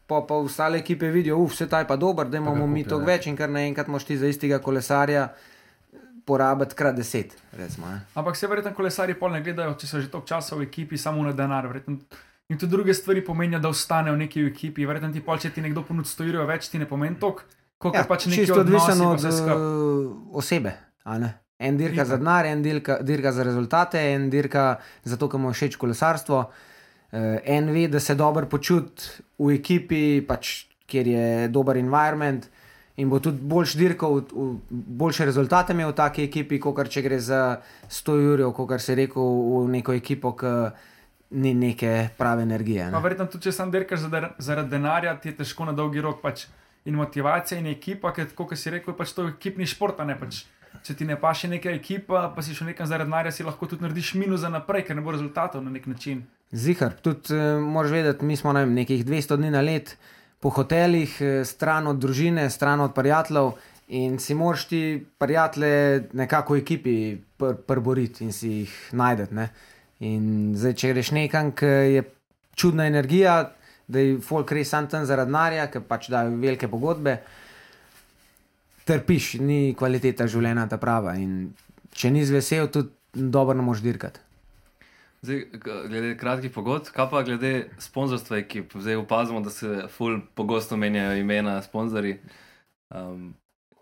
pa 0.06 0.20
pa 0.20 0.34
ostale 0.37 0.78
ekipe 0.78 1.06
vidijo, 1.08 1.37
uf, 1.38 1.52
vse 1.52 1.69
ta 1.69 1.78
je 1.78 1.87
pa 1.87 1.96
dober, 1.96 2.26
da 2.26 2.37
imamo 2.38 2.66
mi 2.66 2.82
kupijo, 2.82 2.88
to 2.90 3.00
ja. 3.00 3.06
več 3.06 3.26
in 3.26 3.37
kar 3.37 3.48
naenkrat 3.48 3.87
moš 3.87 4.04
ti 4.04 4.16
za 4.16 4.26
istega 4.26 4.58
kolesarja 4.58 5.28
porabiti 6.22 6.75
krat 6.75 6.96
deset. 6.96 7.37
Recimo, 7.52 7.87
ne. 7.88 8.00
Ampak 8.14 8.37
se 8.37 8.46
verjetno 8.46 8.75
kolesari 8.75 9.14
pol 9.14 9.31
ne 9.31 9.40
gledajo, 9.40 9.75
če 9.75 9.87
so 9.87 10.00
že 10.00 10.08
toliko 10.08 10.28
časa 10.28 10.56
v 10.56 10.62
ekipi, 10.62 10.96
samo 10.96 11.22
na 11.22 11.32
denar. 11.32 11.66
Verjetno, 11.66 11.96
in 12.50 12.58
tudi 12.58 12.70
druge 12.70 12.94
stvari 12.94 13.23
pomenijo, 13.23 13.61
da 13.61 13.69
ostane 13.69 14.11
v 14.11 14.17
neki 14.19 14.43
ekipi. 14.44 14.87
Verjetno 14.87 15.12
ti 15.12 15.23
pol, 15.23 15.38
če 15.38 15.50
ti 15.50 15.62
nekdo 15.62 15.85
ponudi 15.87 16.08
100 16.08 16.26
jurjev 16.26 16.49
več, 16.50 16.67
ti 16.69 16.79
ne 16.79 16.87
pomeni 16.87 17.17
toliko, 17.17 17.47
kot 17.79 17.94
ja, 17.94 18.02
pač 18.05 18.26
odnosi, 18.26 18.50
odvisno 18.52 19.12
od 19.12 19.23
uh, 19.23 20.11
osebe. 20.35 20.75
En 21.61 21.76
dirka 21.76 22.02
Itak. 22.02 22.07
za 22.07 22.16
denar, 22.16 22.47
en 22.47 22.62
dirka, 22.62 22.99
dirka 23.02 23.33
za 23.33 23.45
rezultate, 23.45 24.00
en 24.14 24.30
dirka 24.30 24.78
zato, 25.04 25.28
ker 25.28 25.38
mu 25.38 25.50
je 25.50 25.54
všeč 25.54 25.76
kolesarstvo. 25.76 26.45
Uh, 27.12 27.38
en 27.45 27.71
ve, 27.71 27.88
da 27.88 28.00
se 28.00 28.14
dobro 28.14 28.47
počuti 28.47 29.02
v 29.38 29.54
ekipi, 29.54 30.21
pač, 30.23 30.66
kjer 30.87 31.07
je 31.07 31.26
dober 31.49 31.76
environment. 31.76 32.49
In 32.97 33.09
bo 33.09 33.19
tudi 33.19 33.40
boljš 33.40 33.75
dirkal, 33.76 34.21
v- 34.21 34.33
v- 34.33 34.57
boljše 34.71 35.25
rezultate 35.25 35.73
imel 35.73 35.90
v 35.90 35.97
taki 35.97 36.25
ekipi, 36.25 36.59
kot 36.59 36.88
če 36.88 37.02
gre 37.02 37.19
za 37.19 37.61
100 37.88 38.16
jurjev, 38.19 38.52
kot 38.52 38.75
se 38.80 38.95
rekel, 38.95 39.23
v 39.23 39.69
neko 39.71 39.92
ekipo, 39.92 40.33
ki 40.33 40.54
ni 41.30 41.54
neke 41.54 42.08
prave 42.18 42.42
energije. 42.42 42.90
Ne? 42.90 43.00
verjetno 43.02 43.26
tudi, 43.26 43.49
če 43.49 43.52
sam 43.52 43.70
dirkaš 43.70 44.06
zaradi 44.38 44.70
denarja, 44.70 45.14
ti 45.20 45.30
je 45.30 45.37
težko 45.42 45.68
na 45.68 45.72
dolgi 45.76 46.02
rok. 46.02 46.20
Pač. 46.22 46.46
In 46.88 46.96
motivacija 46.96 47.58
in 47.60 47.68
ekipa, 47.68 48.12
ker 48.16 48.30
kot 48.34 48.54
si 48.56 48.70
rekel, 48.72 48.94
je 48.94 48.99
pač 48.99 49.12
to 49.12 49.28
ekipni 49.28 49.68
šport. 49.68 50.00
Ne, 50.06 50.16
pač. 50.18 50.44
Če 50.87 50.94
ti 50.96 51.04
ne 51.04 51.16
paše 51.20 51.50
neka 51.50 51.72
ekipa, 51.76 52.30
pa 52.34 52.42
si 52.42 52.54
še 52.56 52.64
nekam 52.64 52.88
zaradi 52.88 53.10
denarja, 53.10 53.34
si 53.34 53.44
lahko 53.44 53.68
tudi 53.68 53.84
narediš 53.84 54.14
minus 54.16 54.40
za 54.44 54.49
naprej, 54.52 54.87
ker 54.88 54.96
ne 54.96 55.04
bo 55.04 55.12
rezultatov 55.12 55.64
na 55.64 55.72
nek 55.75 55.87
način. 55.90 56.22
Zihar, 56.56 56.94
tudi 57.04 57.34
uh, 57.37 57.60
moraš 57.62 57.92
vedeti, 57.92 58.25
mi 58.25 58.38
smo 58.38 58.54
ne 58.56 58.64
vem, 58.64 58.72
nekih 58.78 59.04
200 59.06 59.37
dni 59.38 59.50
na 59.52 59.60
let 59.66 59.96
po 60.40 60.49
hotelih, 60.50 61.20
eh, 61.20 61.44
stran 61.44 61.87
od 61.87 61.99
družine, 62.00 62.49
stran 62.50 62.80
od 62.80 62.94
prijateljev. 62.94 63.52
In 63.88 64.18
si 64.18 64.34
moraš 64.34 64.68
ti 64.70 65.06
prijatelje 65.18 66.08
nekako 66.12 66.54
v 66.54 66.58
ekipi 66.58 66.94
pr 67.37 67.56
prboriti 67.66 68.25
in 68.25 68.32
si 68.32 68.49
jih 68.49 68.75
najdete. 68.92 69.49
In 70.00 70.54
zdaj, 70.57 70.75
če 70.80 70.92
greš 70.95 71.11
nekam, 71.12 71.50
ki 71.52 71.71
je 71.95 72.04
čudna 72.57 72.87
energija, 72.88 73.52
da 73.90 74.00
je 74.00 74.16
folk 74.25 74.52
res 74.57 74.71
sam 74.73 74.88
tam 74.88 75.04
zaradi 75.04 75.28
denarja, 75.33 75.66
ker 75.73 75.85
pač 75.85 76.09
dajo 76.12 76.33
velike 76.40 76.71
pogodbe, 76.73 77.19
trpiš, 78.88 79.35
ni 79.45 79.75
kvaliteta 79.76 80.28
življenja 80.30 80.69
ta 80.71 80.78
prava. 80.80 81.16
In 81.21 81.52
če 81.92 82.12
nisi 82.14 82.35
vesel, 82.35 82.71
tudi 82.73 82.92
dobro 83.37 83.57
ne 83.59 83.66
moš 83.66 83.83
dirkati. 83.85 84.23
Zdaj, 85.21 85.40
glede 85.61 86.14
kratkih 86.16 86.52
pogodb, 86.54 86.88
kaj 86.95 87.11
pa 87.11 87.21
glede 87.26 87.52
sponzorstva 87.83 88.38
ekip? 88.40 88.73
Zdaj 88.73 89.02
opazimo, 89.02 89.42
da 89.45 89.52
se 89.52 89.85
ful 89.92 90.23
pogosto 90.35 90.78
menjajo 90.80 91.19
imena 91.21 91.59
sponzorji. 91.62 92.16
Um, 92.88 93.35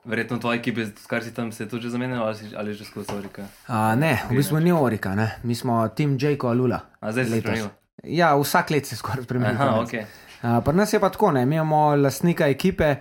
verjetno 0.09 0.39
tvoje 0.39 0.59
ekipe, 0.59 0.87
kar 1.07 1.23
si 1.23 1.31
tam 1.31 1.53
se 1.53 1.65
je 1.65 1.69
tudi 1.69 1.83
že 1.83 1.91
zamenjalo 1.91 2.25
ali, 2.25 2.37
si- 2.37 2.57
ali 2.57 2.75
že 2.75 2.85
skozi 2.85 3.13
Orika. 3.13 3.43
Uh, 3.69 3.93
ne, 3.95 4.15
v 4.31 4.37
bistvu 4.37 4.59
ni 4.59 4.73
Orika, 4.73 5.15
ne. 5.15 5.37
mi 5.43 5.55
smo 5.55 5.89
tim 5.91 6.17
Jayko 6.17 6.49
Alula. 6.49 6.81
A 7.01 7.13
zdaj 7.13 7.25
se 7.25 7.37
je. 7.37 7.69
Ja, 8.15 8.33
vsak 8.35 8.71
let 8.71 8.87
se 8.87 8.97
skoraj 8.97 9.25
spremeni. 9.25 9.55
Aha, 9.55 9.75
konec. 9.75 9.89
ok. 9.89 9.95
Uh, 10.41 10.65
pri 10.65 10.75
nas 10.75 10.93
je 10.93 11.01
pa 11.01 11.09
tako, 11.09 11.33
ne, 11.33 11.47
mi 11.47 11.55
imamo 11.55 11.97
lastnika 11.97 12.47
ekipe, 12.47 12.97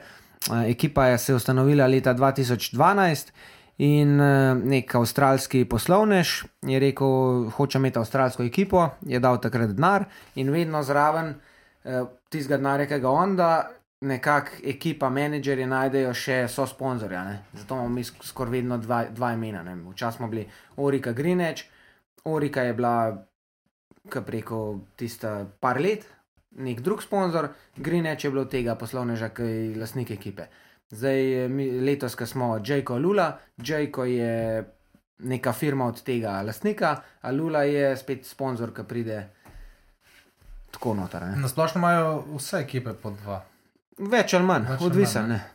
Uh, 0.47 0.63
ekipa 0.63 1.05
je 1.05 1.17
se 1.17 1.33
ustanovila 1.33 1.87
leta 1.87 2.13
2012 2.13 3.31
in 3.77 4.19
uh, 4.19 4.27
nek 4.59 4.95
avstralski 4.95 5.65
poslovnež 5.65 6.43
je 6.61 6.79
rekel, 6.79 7.07
hoče 7.49 7.77
imeti 7.77 7.99
avstralsko 7.99 8.43
ekipo, 8.43 8.89
je 9.01 9.19
dal 9.19 9.41
takrat 9.41 9.69
denar 9.69 10.05
in 10.35 10.51
vedno 10.51 10.83
zraven 10.83 11.33
uh, 11.83 12.07
tistega 12.29 12.57
denarja, 12.57 12.85
ki 12.85 12.99
ga 12.99 13.09
on 13.09 13.35
da, 13.35 13.49
nekako 14.01 14.51
ekipa, 14.63 15.09
menedžerji 15.09 15.65
najdejo 15.65 16.13
še 16.13 16.47
so 16.47 16.67
sponzorja. 16.67 17.23
Ne? 17.23 17.39
Zato 17.53 17.75
imamo 17.75 17.89
mi 17.89 18.03
sk- 18.03 18.23
skoraj 18.23 18.51
vedno 18.51 18.77
dva, 18.77 19.05
dva 19.05 19.33
imena. 19.33 19.63
Včasih 19.91 20.17
smo 20.17 20.27
bili 20.27 20.47
Orika 20.77 21.13
Greenwich, 21.13 21.63
Orika 22.23 22.61
je 22.61 22.73
bila, 22.73 23.25
preko 24.25 24.59
tista 24.95 25.45
par 25.59 25.81
let, 25.81 26.05
nek 26.51 26.81
drug 26.81 27.03
sponzor, 27.03 27.49
Greenwich 27.77 28.23
je 28.23 28.31
bil 28.31 28.41
od 28.41 28.51
tega 28.51 28.75
poslovneža, 28.75 29.29
ki 29.29 29.43
je 29.43 29.75
lastnik 29.77 30.11
ekipe. 30.11 30.45
Zdaj, 30.89 31.45
eh, 31.45 31.49
mi, 31.49 31.71
letos, 31.81 32.15
ko 32.15 32.25
smo 32.25 32.59
Jayko 32.59 32.97
Lula, 32.97 33.31
Jayko 33.57 34.05
je 34.05 34.63
neka 35.19 35.53
firma 35.53 35.87
od 35.87 36.03
tega 36.03 36.41
lastnika, 36.41 36.93
a 37.21 37.31
Lula 37.31 37.63
je 37.63 37.97
spet 37.97 38.25
sponzor, 38.25 38.73
ki 38.73 38.83
pride 38.83 39.29
tako 40.71 40.93
noter. 40.93 41.21
ne. 41.21 41.35
Na 41.35 41.47
splošno 41.47 41.79
imajo 41.79 42.23
vse 42.35 42.57
ekipe 42.59 42.93
po 42.93 43.09
dva. 43.11 43.41
Več 43.99 44.33
ali 44.33 44.45
manj, 44.45 44.63
Več 44.63 44.79
ali 44.79 44.85
odvisen. 44.85 45.21
manj, 45.23 45.31
ne. 45.31 45.53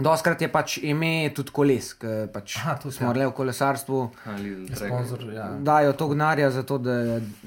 Doskrat 0.00 0.40
je 0.40 0.48
pač 0.48 0.76
ime 0.80 1.08
tudi 1.34 1.50
koles, 1.50 1.90
ki 1.94 2.06
pač 2.32 2.54
Aha, 2.56 2.76
tudi, 2.78 2.94
smo 2.94 3.10
ja. 3.10 3.14
le 3.14 3.26
v 3.26 3.32
kolesarstvu, 3.32 3.98
Ali. 4.26 4.52
Sponzor, 4.70 5.24
ja. 5.34 5.48
dajo 5.60 5.92
to 5.92 6.08
denarja 6.08 6.50
za 6.50 6.62
to, 6.62 6.78
da 6.78 6.94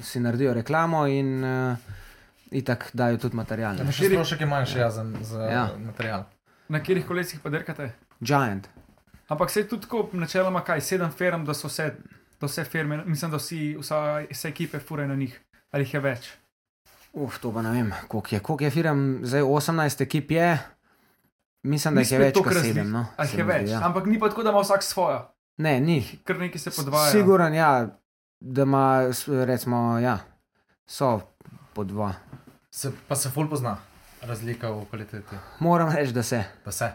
si 0.00 0.20
naredijo 0.20 0.52
reklamo 0.54 1.06
in 1.06 1.40
uh, 1.40 1.76
itak 2.52 2.90
dajo 2.92 3.16
tudi 3.18 3.36
material. 3.36 3.80
Ja, 3.80 3.88
še 3.90 4.10
strošek 4.12 4.40
je 4.40 4.46
manjši 4.46 4.78
ja, 4.78 4.90
za, 4.90 5.06
za 5.22 5.48
Ja. 5.48 5.64
material. 5.78 6.28
Na 6.68 6.78
katerih 6.78 7.06
kolesih 7.06 7.40
pa 7.40 7.50
dirkate? 7.50 7.90
Giant. 8.20 8.68
Ampak 9.26 9.50
se 9.50 9.64
tudi 9.64 9.82
tako, 9.82 10.10
načeloma, 10.12 10.60
kaj 10.60 10.80
sedem 10.82 11.10
firm, 11.10 11.44
da 11.44 11.54
so 11.54 11.66
vse, 11.66 11.90
da 12.38 12.46
vse 12.46 12.64
firme, 12.64 13.00
mislim, 13.06 13.30
da 13.30 13.40
vsi, 13.40 13.74
vsa, 13.80 13.98
vse 14.30 14.48
ekipe 14.48 14.78
furajo 14.78 15.08
na 15.08 15.16
njih, 15.16 15.34
ali 15.72 15.82
jih 15.82 15.94
je 15.94 16.00
več. 16.02 16.30
Uf, 17.14 17.38
to 17.38 17.52
pa 17.52 17.62
ne 17.62 17.70
vem, 17.70 17.92
koliko 18.08 18.28
je. 18.30 18.40
Koliko 18.40 18.64
je 18.64 18.70
firm, 18.72 19.00
zdaj 19.22 19.42
18 19.42 20.00
ekip 20.00 20.30
je, 20.30 20.58
mislim, 21.64 21.94
da 21.94 22.00
jih 22.00 22.12
je 22.12 22.18
več 22.20 22.34
kot 22.36 22.46
razlik. 22.48 22.74
7. 22.74 22.84
No, 22.86 23.04
jih 23.20 23.34
je 23.34 23.44
več. 23.44 23.68
ja. 23.70 23.80
Ampak 23.82 24.06
ni 24.06 24.18
pa 24.18 24.28
tako, 24.28 24.42
da 24.42 24.50
ima 24.50 24.60
vsak 24.60 24.82
svojo, 24.82 25.20
Ne, 25.56 25.80
ni. 25.80 26.00
ker 26.24 26.38
nekaj 26.38 26.58
se 26.60 26.70
podvaja. 26.72 27.12
Siguran, 27.12 27.54
ja, 27.54 27.68
da 28.40 28.62
ima, 28.62 28.84
recimo, 29.44 29.98
ja, 29.98 30.18
so 30.84 31.20
po 31.72 31.84
dva. 31.84 32.12
Se, 32.68 32.90
pa 33.08 33.14
se 33.14 33.30
ful 33.30 33.46
pozna 33.46 33.76
razlika 34.20 34.70
v 34.70 34.84
kvaliteti. 34.86 35.36
Moram 35.60 35.90
reči, 35.90 36.12
da 36.12 36.22
se. 36.24 36.42
Pa 36.64 36.72
se. 36.72 36.90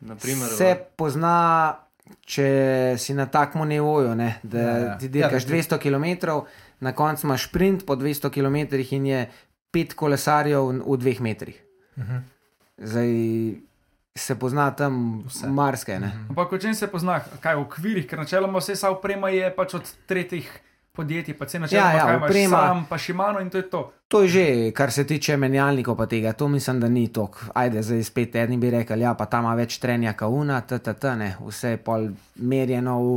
Naprimer, 0.00 0.48
Se 0.48 0.68
pozna, 0.96 1.74
če 2.22 2.46
si 2.96 3.14
na 3.14 3.26
takem 3.26 3.64
nivoju, 3.64 4.14
ne, 4.14 4.38
da 4.44 4.58
Ja, 4.58 4.64
ja, 4.64 4.70
ja. 4.70 4.84
ja. 4.84 4.98
ti 4.98 5.06
Ja, 5.06 5.10
dirkaš 5.10 5.42
da 5.42 5.48
ti- 5.48 5.56
ja, 5.56 5.62
200 5.70 5.78
km, 5.80 6.30
na 6.80 6.92
koncu 6.92 7.26
imaš 7.26 7.48
sprint 7.48 7.86
po 7.86 7.96
200 7.96 8.30
km 8.30 8.56
in 8.90 9.06
je 9.06 9.20
pet 9.74 9.94
kolesarjev 9.94 10.62
v 10.80 10.96
dveh 10.96 11.20
metrih. 11.20 11.58
Mhm. 11.96 12.22
Zdaj 12.78 13.10
se 14.16 14.34
pozna 14.36 14.70
tam 14.72 15.24
Vse. 15.24 15.46
marsikaj. 15.48 15.98
ne. 15.98 16.06
Mhm. 16.08 16.26
Ampak 16.28 16.52
o 16.52 16.58
čem 16.58 16.74
se 16.74 16.86
pozna, 16.88 17.18
kaj 17.40 17.54
v 17.54 17.60
okvirih, 17.60 18.06
ker 18.06 18.18
načeloma 18.18 18.58
vse 18.58 18.76
sa 18.76 18.90
oprema 18.90 19.28
je 19.28 19.50
pač 19.50 19.74
od 19.74 19.82
tretjih 20.06 20.46
podjetij, 20.92 21.34
pa 21.34 21.48
se 21.48 21.58
načeloma 21.58 21.90
Ja, 21.90 22.06
ja, 22.08 22.18
oprema- 22.18 22.60
sam, 22.60 22.86
pa 22.86 22.94
Šimano 22.96 23.40
in 23.40 23.50
to 23.50 23.58
je 23.58 23.66
to. 23.66 23.80
To 24.08 24.22
je 24.22 24.28
že, 24.28 24.44
kar 24.70 24.92
se 24.92 25.04
tiče 25.04 25.36
menjalnikov, 25.36 25.96
pa 25.96 26.06
tega, 26.06 26.32
to 26.32 26.46
mislim, 26.48 26.80
da 26.80 26.88
ni 26.88 27.08
tok. 27.08 27.44
Ajde, 27.54 27.82
zdaj 27.82 28.02
spet 28.04 28.34
eni 28.36 28.56
bi 28.56 28.70
rekli, 28.70 29.00
ja, 29.00 29.14
pa 29.14 29.26
tam 29.26 29.42
ima 29.42 29.54
več 29.56 29.78
trenja, 29.78 30.12
kauna, 30.12 30.60
ttt, 30.62 30.86
ne, 31.16 31.36
vse 31.40 31.68
je 31.68 31.76
pol 31.78 32.08
merjeno 32.36 33.00
v 33.00 33.10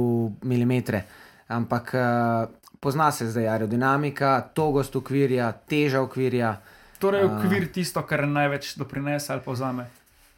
milimetre. 0.44 1.04
Ampak 1.48 1.94
uh, 1.94 2.50
pozna 2.80 3.12
se 3.12 3.28
zdaj 3.32 3.48
aerodinamika, 3.50 4.42
togost 4.54 4.96
okvirja, 4.96 5.52
teža 5.52 6.02
okvirja, 6.02 6.56
Torej, 7.00 7.28
okvir 7.30 7.68
tisto, 7.74 8.02
kar 8.02 8.26
največ 8.28 8.72
doprinese 8.78 9.34
ali 9.34 9.42
povzame. 9.46 9.86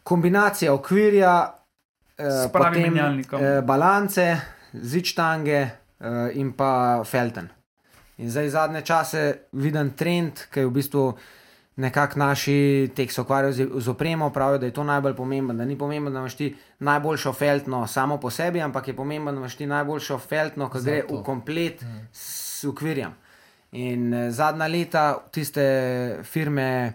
kombinacija 0.03 0.73
okvirja, 0.73 1.53
pravim 2.53 2.81
menjalnikom. 2.81 3.41
uh, 3.41 3.63
balance, 3.65 4.37
zičtange 4.73 5.61
uh, 5.63 6.07
in 6.33 6.51
pa 6.51 7.01
felten. 7.05 7.49
In 8.17 8.31
zdaj 8.31 8.49
zadnje 8.49 8.81
čase 8.81 9.21
vidim 9.51 9.93
trend, 9.95 10.47
ki 10.51 10.59
je 10.59 10.65
v 10.65 10.71
bistvu 10.71 11.03
nekako 11.79 12.19
naši, 12.19 12.89
tek 12.95 13.11
se 13.11 13.21
ukvarjajo 13.21 13.53
z, 13.53 13.67
z 13.75 13.89
opremo, 13.89 14.29
pravijo, 14.29 14.57
da 14.57 14.65
je 14.65 14.73
to 14.73 14.83
najbolj 14.83 15.15
pomembno. 15.15 15.53
Da 15.53 15.65
ni 15.65 15.77
pomembno, 15.77 16.11
da 16.11 16.19
imaš 16.19 16.35
ti 16.35 16.55
najboljšo 16.79 17.33
feltno 17.33 17.87
samo 17.87 18.17
po 18.19 18.29
sebi, 18.29 18.61
ampak 18.61 18.87
je 18.87 18.95
pomembno, 18.95 19.31
da 19.31 19.37
imaš 19.37 19.55
ti 19.55 19.65
najboljšo 19.65 20.17
feltno, 20.17 20.69
ki 20.69 20.81
gre 20.83 21.03
v 21.09 21.23
komplet 21.23 21.83
s 22.13 22.63
okvirjem. 22.67 23.13
In 23.71 24.13
eh, 24.13 24.31
zadnja 24.31 24.67
leta 24.67 25.05
tiste 25.31 25.63
firme, 26.23 26.93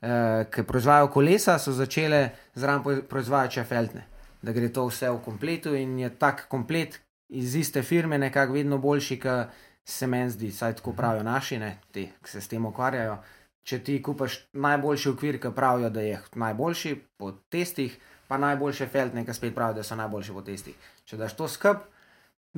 eh, 0.00 0.44
ki 0.50 0.62
proizvajajo 0.62 1.08
kolesa, 1.08 1.58
so 1.58 1.72
začele 1.72 2.28
zraven 2.54 2.82
pro- 2.82 3.02
proizvajati 3.08 3.60
še 3.60 3.64
feltne. 3.64 4.06
Da 4.42 4.52
gre 4.52 4.68
to 4.68 4.88
vse 4.88 5.10
v 5.10 5.20
kompletu 5.24 5.74
in 5.74 5.98
je 5.98 6.10
tak 6.18 6.48
komplet 6.48 6.98
iz 7.28 7.54
iste 7.54 7.82
firme 7.82 8.18
nekako 8.18 8.52
vedno 8.52 8.78
boljši, 8.78 9.20
kot 9.20 9.62
se 9.84 10.06
meni 10.06 10.30
zdi, 10.30 10.50
saj 10.52 10.78
tako 10.80 10.92
pravijo 10.92 11.22
naši, 11.22 11.58
ne, 11.58 11.78
ti, 11.92 12.08
ki 12.22 12.30
se 12.30 12.40
s 12.40 12.48
tem 12.48 12.66
ukvarjajo. 12.66 13.18
Če 13.64 13.78
ti 13.80 13.96
kupaš 14.04 14.36
najboljši 14.52 15.08
okvir, 15.08 15.40
ki 15.40 15.54
pravijo, 15.56 15.88
da 15.90 16.02
je 16.04 16.20
najboljši 16.36 16.94
po 17.16 17.32
testih, 17.52 17.96
pa 18.28 18.36
najboljše 18.38 18.88
feltne, 18.92 19.24
ki 19.24 19.36
spet 19.36 19.54
pravijo, 19.56 19.80
da 19.80 19.86
so 19.86 19.96
najboljši 19.96 20.36
po 20.36 20.42
testih. 20.44 20.88
Če 21.08 21.16
daš 21.20 21.36
to 21.38 21.48
skup, 21.48 21.86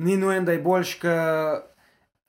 ni 0.03 0.17
nujen, 0.19 0.45
da 0.45 0.55
je 0.55 0.63
boljši 0.63 0.99
kot 1.01 1.73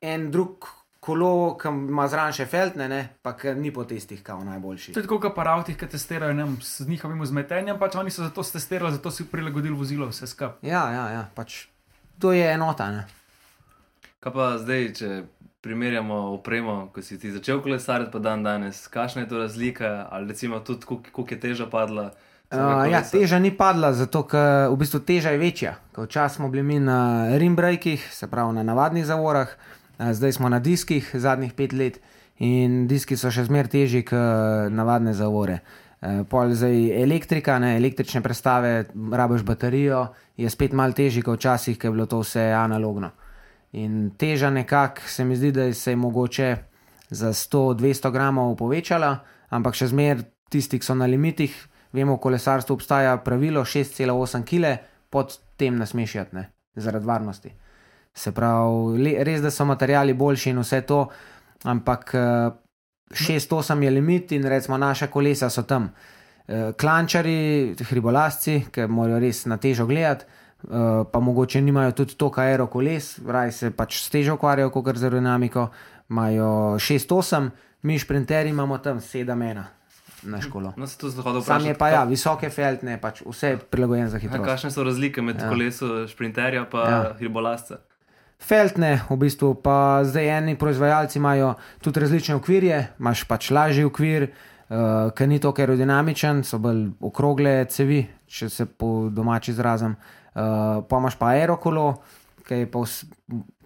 en 0.00 0.30
drug 0.30 0.68
kolo, 1.00 1.56
ki 1.58 1.70
ima 1.70 2.06
zraven 2.10 2.34
še 2.36 2.46
feltne, 2.50 2.88
ne, 2.90 3.00
pa 3.22 3.32
ki 3.38 3.54
ni 3.58 3.70
po 3.74 3.84
testih 3.88 4.20
kao 4.24 4.42
najboljši. 4.44 4.92
To 4.94 5.00
je 5.00 5.06
tako, 5.06 5.20
kot 5.22 5.34
pa 5.36 5.46
avtih, 5.54 5.78
ki 5.78 5.88
testirajo 5.90 6.36
ne, 6.36 6.46
s 6.64 6.86
njihovim 6.88 7.22
vzmetenjem, 7.22 7.78
pač 7.80 7.96
oni 8.00 8.12
so 8.14 8.26
zato 8.26 8.42
testirali, 8.42 8.94
zato 8.96 9.10
si 9.14 9.28
prilagodili 9.30 9.76
vozilo, 9.78 10.10
vse 10.10 10.26
skupaj. 10.26 10.68
Ja, 10.68 10.84
ja, 10.92 11.06
ja, 11.14 11.22
pač 11.34 11.66
to 12.20 12.34
je 12.34 12.44
enota. 12.52 12.90
Ne. 12.92 13.06
Kaj 14.20 14.34
pa 14.34 14.50
zdaj, 14.58 14.88
če 14.98 15.10
primerjamo 15.60 16.14
opremo, 16.14 16.90
ko 16.94 17.02
si 17.02 17.18
ti 17.18 17.30
začel 17.34 17.60
kolesariti, 17.62 18.12
pa 18.12 18.18
dan 18.18 18.42
danes, 18.42 18.86
kakšna 18.88 19.24
je 19.24 19.28
to 19.28 19.38
razlika, 19.38 20.08
ali 20.10 20.28
recimo 20.28 20.60
tudi, 20.60 20.86
koliko 20.86 21.10
koliko 21.12 21.34
je 21.34 21.40
teža 21.40 21.66
padla? 21.66 22.10
Uh, 22.48 22.86
ja, 22.88 23.02
teža 23.04 23.38
ni 23.38 23.50
padla, 23.52 23.92
zato 23.92 24.22
ker 24.24 24.70
v 24.72 24.76
bistvu 24.80 25.02
teža 25.04 25.34
je 25.34 25.38
večja. 25.38 25.74
Včasih 25.96 26.36
smo 26.36 26.48
bili 26.48 26.62
mi 26.62 26.78
na 26.80 27.28
rimbrejkih, 27.36 28.06
se 28.12 28.26
pravi 28.26 28.54
na 28.54 28.62
navadnih 28.62 29.04
zavorah, 29.04 29.50
uh, 29.98 30.12
zdaj 30.12 30.32
smo 30.32 30.48
na 30.48 30.58
diskih 30.58 31.10
zadnjih 31.12 31.52
pet 31.52 31.72
let 31.72 32.00
in 32.38 32.86
diski 32.88 33.18
so 33.18 33.28
še 33.34 33.44
zmeraj 33.44 33.74
težji 33.74 34.04
kot 34.08 34.72
navadne 34.72 35.12
zavore. 35.12 35.58
Uh, 36.00 36.22
pol 36.30 36.54
zdaj 36.54 37.02
elektrika, 37.02 37.58
ne, 37.58 37.74
električne 37.76 38.22
prestave, 38.22 38.86
rabiš 38.94 39.42
baterijo, 39.42 40.06
je 40.38 40.48
spet 40.50 40.72
malo 40.72 40.94
težji 40.94 41.26
kot 41.26 41.42
včasih, 41.42 41.76
ker 41.76 41.90
je 41.90 41.96
bilo 41.98 42.06
to 42.06 42.22
vse 42.22 42.52
analogno. 42.54 43.10
In 43.72 44.10
teža 44.16 44.50
nekako 44.50 45.08
se 45.08 45.24
mi 45.24 45.36
zdi, 45.36 45.52
da 45.52 45.72
se 45.74 45.92
je 45.92 45.96
mogoče 45.96 46.56
za 47.10 47.32
100-200 47.32 48.10
gramov 48.12 48.56
povečala, 48.56 49.18
ampak 49.50 49.76
še 49.76 49.90
zmeraj 49.92 50.24
tisti, 50.52 50.78
ki 50.80 50.86
so 50.86 50.96
na 50.96 51.06
limitih, 51.08 51.52
vemo, 51.92 52.16
v 52.16 52.22
kolesarstvu 52.24 52.76
obstaja 52.76 53.16
pravilo 53.24 53.64
6,8 53.64 54.44
kg, 54.44 54.76
pod 55.10 55.36
tem 55.56 55.80
jeti, 55.80 56.36
ne, 56.36 56.50
zaradi 56.76 57.06
varnosti. 57.06 57.52
Se 58.14 58.32
pravi, 58.32 58.98
le, 59.02 59.24
res 59.24 59.42
da 59.42 59.50
so 59.50 59.64
materiali 59.64 60.14
boljši 60.14 60.50
in 60.50 60.60
vse 60.60 60.80
to, 60.88 61.04
ampak 61.64 62.14
eh, 62.14 62.50
6,8 63.10 63.82
je 63.82 63.90
limit 63.90 64.32
in 64.32 64.44
recimo 64.44 64.78
naša 64.78 65.06
kolesa 65.06 65.50
so 65.50 65.62
tam. 65.62 65.90
Eh, 66.48 66.72
Klančari, 66.76 67.74
hribolasci, 67.90 68.68
ki 68.72 68.86
morajo 68.88 69.20
res 69.20 69.44
na 69.46 69.56
težo 69.56 69.86
gledati, 69.86 70.24
eh, 70.60 70.70
pa 71.12 71.20
mogoče 71.20 71.60
nimajo 71.60 71.92
tudi 71.92 72.14
toliko 72.14 72.40
aerokoles, 72.40 73.18
raj 73.26 73.52
se 73.52 73.70
pač 73.70 74.02
s 74.02 74.10
težo 74.10 74.34
ukvarjajo, 74.34 74.70
kot 74.70 74.96
z 74.96 75.04
aerodinamiko, 75.04 75.68
imajo 76.10 76.50
6,8, 76.78 77.50
mi 77.82 77.98
šprinterji 77.98 78.50
imamo 78.50 78.78
tam 78.78 78.98
7,1 78.98 79.62
na 80.22 80.40
školo. 80.40 80.72
No, 80.76 80.86
to 80.86 81.42
Sam 81.42 81.66
je 81.66 81.74
pa 81.74 81.88
ja, 81.88 82.04
visoke 82.04 82.50
feltne, 82.50 82.98
pač 83.00 83.22
vse 83.22 83.48
je 83.48 83.56
prilagojeno 83.58 84.10
za 84.10 84.18
hitrost. 84.18 84.44
kakšne 84.44 84.70
so 84.70 84.82
razlike 84.82 85.22
med 85.22 85.36
Ja. 85.36 85.48
kolesom 85.48 86.08
šprinterja 86.08 86.60
in 86.60 86.66
Ja. 86.74 87.14
hribolasca? 87.18 87.78
Feltne, 88.38 89.02
v 89.10 89.16
bistvu, 89.16 89.54
pa 89.54 90.04
zdaj 90.04 90.38
eni 90.38 90.58
proizvajalci 90.58 91.18
imajo 91.18 91.54
tudi 91.80 92.00
različne 92.00 92.34
okvirje, 92.34 92.88
imaš 92.98 93.24
pač 93.24 93.50
lažji 93.50 93.84
okvir, 93.84 94.22
uh, 94.22 95.10
ki 95.10 95.26
ni 95.26 95.38
tako 95.38 95.62
aerodinamičen, 95.62 96.44
so 96.44 96.58
bolj 96.58 96.90
okrogle 97.00 97.64
cevi, 97.64 98.06
če 98.26 98.48
se 98.48 98.66
po 98.66 99.08
domači 99.10 99.50
izrazim. 99.50 99.90
Uh, 99.90 100.17
pa 100.88 101.00
imaš 101.00 101.16
pa 101.18 101.32
aerokolo, 101.34 101.88
ki 102.46 102.62
je 102.62 102.70
pa 102.70 102.82
vs, 102.84 103.04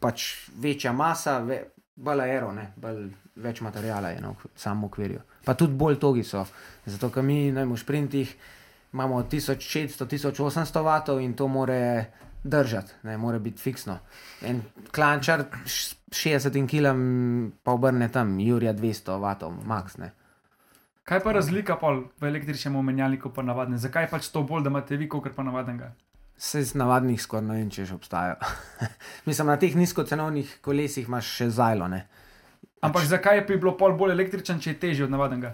pač 0.00 0.26
večja 0.60 0.92
masa, 0.92 1.38
ve, 1.46 1.60
bolj 1.96 2.24
aero, 2.24 2.52
ne, 2.56 2.72
bolj 2.76 3.10
več 3.42 3.60
materijala 3.64 4.12
je 4.12 4.20
na 4.20 4.32
ok- 4.32 4.50
samem 4.56 4.84
okvirju. 4.88 5.20
Pa 5.44 5.54
tudi 5.54 5.76
bolj 5.78 5.98
togi 6.00 6.24
so, 6.24 6.44
zato 6.86 7.10
ker 7.10 7.22
mi 7.22 7.52
najmo 7.52 7.74
v 7.74 7.80
sprintih. 7.80 8.34
imamo 8.92 9.22
1600-1800 9.22 10.82
vatov 10.84 11.20
in 11.20 11.32
to 11.34 11.48
more 11.48 12.06
držati, 12.44 12.92
ne 13.02 13.16
more 13.16 13.38
biti 13.38 13.62
fiksno. 13.62 13.98
En 14.42 14.62
klančar 14.92 15.44
s 15.64 15.96
60 16.10 16.66
kg 16.68 16.92
pa 17.62 17.72
obrne 17.72 18.08
tam, 18.12 18.40
Jurija 18.40 18.74
200 18.74 19.20
vatov, 19.20 19.54
max. 19.64 19.96
Ne. 19.98 20.12
Kaj 21.04 21.22
pa 21.24 21.32
razlika 21.32 21.76
pol 21.80 22.04
v 22.20 22.28
električnem 22.28 22.84
menjalniku 22.84 23.32
pa 23.32 23.42
navadnem? 23.42 23.78
Zakaj 23.78 24.10
pač 24.10 24.28
to 24.28 24.42
bolj, 24.42 24.62
da 24.62 24.70
imate 24.70 24.96
vi, 24.96 25.08
kot 25.08 25.32
pa 25.34 25.42
navadnega? 25.42 25.94
Se 26.42 26.58
z 26.66 26.74
navadnih 26.74 27.20
skoraj 27.22 27.44
ne 27.46 27.56
vem, 27.60 27.68
če 27.70 27.84
še 27.86 27.94
obstajajo. 27.94 28.36
Mislim, 29.28 29.50
na 29.52 29.54
teh 29.62 29.76
nizkocenovnih 29.78 30.56
kolesih 30.64 31.06
imaš 31.06 31.28
še 31.38 31.46
zajlo. 31.54 31.86
Ne. 31.92 32.00
Ampak 32.82 33.06
zakaj 33.06 33.44
bi 33.46 33.60
bilo 33.62 33.76
pol 33.78 33.94
bolj 33.98 34.16
električen, 34.16 34.58
če 34.58 34.72
je 34.72 34.78
težji 34.82 35.04
od 35.06 35.12
navadnega? 35.14 35.52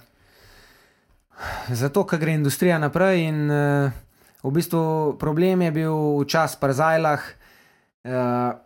Zato, 1.77 2.07
ker 2.09 2.23
gre 2.23 2.39
industrija 2.39 2.79
naprej 2.81 3.27
in 3.27 3.43
uh, 3.53 3.99
v 4.41 4.53
bistvu 4.57 4.81
problem 5.21 5.67
je 5.67 5.75
bil 5.77 5.99
včas 6.23 6.57
pri 6.57 6.77
zajlah. 6.79 7.27
Uh, 8.09 8.57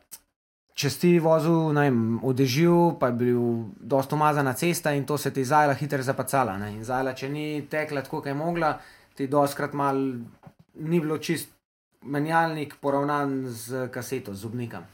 če 0.79 0.91
si 0.95 1.11
vozil 1.21 1.75
vem, 1.75 1.99
v 2.23 2.33
dežju, 2.39 2.77
pa 3.01 3.11
je 3.11 3.19
bil 3.19 3.41
dosta 3.77 4.15
umazana 4.15 4.55
cesta 4.55 4.93
in 4.95 5.03
to 5.05 5.19
se 5.19 5.35
ti 5.35 5.43
zajla 5.45 5.75
hitro 5.75 6.07
zapacala. 6.07 6.55
Ne? 6.63 6.71
In 6.79 6.87
zajla, 6.87 7.17
če 7.19 7.33
ni 7.35 7.67
tekla 7.67 8.07
tako, 8.07 8.23
kot 8.23 8.31
je 8.31 8.37
mogla, 8.39 8.77
ti 9.19 9.27
doskrat 9.27 9.75
mal 9.75 9.99
ni 9.99 11.03
bilo 11.03 11.19
čist 11.19 11.51
menjalnik 12.03 12.77
poravnan 12.77 13.47
z 13.47 13.89
kaseto, 13.89 14.35
z 14.35 14.41
zubnikom, 14.41 14.85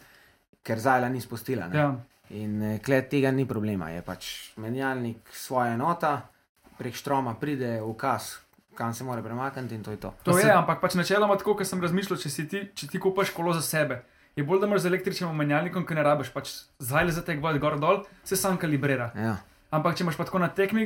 ker 0.62 0.78
zajla 0.78 1.08
ni 1.08 1.20
spustila. 1.20 1.68
Ne? 1.68 1.78
Ja. 1.78 1.88
In 2.30 2.62
eh, 2.62 2.78
kled 2.78 3.08
tega 3.08 3.30
ni 3.30 3.46
problema, 3.46 3.88
je 3.88 4.02
pač 4.02 4.26
menjalnik 4.56 5.30
svoja 5.32 5.72
enota, 5.72 6.28
prek 6.76 6.94
štroma 6.94 7.34
pride 7.34 7.78
ukaz, 7.82 8.36
kam 8.74 8.94
se 8.94 9.04
mora 9.04 9.22
premakniti 9.22 9.74
in 9.74 9.82
to 9.82 9.90
je 9.90 9.96
to. 9.96 10.14
To 10.22 10.32
Pa 10.32 10.38
je, 10.38 10.44
se- 10.44 10.52
ampak 10.52 10.80
pač 10.80 10.94
načeloma 10.94 11.36
tako, 11.36 11.54
kot 11.54 11.66
sem 11.66 11.80
razmišljal, 11.80 12.18
če, 12.18 12.30
si 12.30 12.44
ti, 12.46 12.60
če 12.74 12.86
ti 12.86 12.98
kupaš 12.98 13.30
kolo 13.30 13.52
za 13.52 13.62
sebe. 13.62 14.02
Je 14.36 14.44
bolj, 14.44 14.60
da 14.60 14.66
imaš 14.66 14.84
z 14.84 14.86
električnim 14.86 15.32
menjalnikom, 15.34 15.82
ki 15.82 15.94
ne 15.94 16.02
rabiš, 16.02 16.28
pač 16.30 16.52
zajle 16.78 17.10
za 17.10 17.24
tek 17.26 17.40
vod 17.42 17.58
gor 17.58 17.74
dol, 17.76 18.04
se 18.22 18.36
sam 18.36 18.54
kalibrira. 18.56 19.10
Ja. 19.16 19.32
Ampak 19.70 19.96
če 19.96 20.04
imaš 20.04 20.14
pa 20.14 20.24
tako 20.24 20.38
na 20.38 20.48
tekmi, 20.48 20.84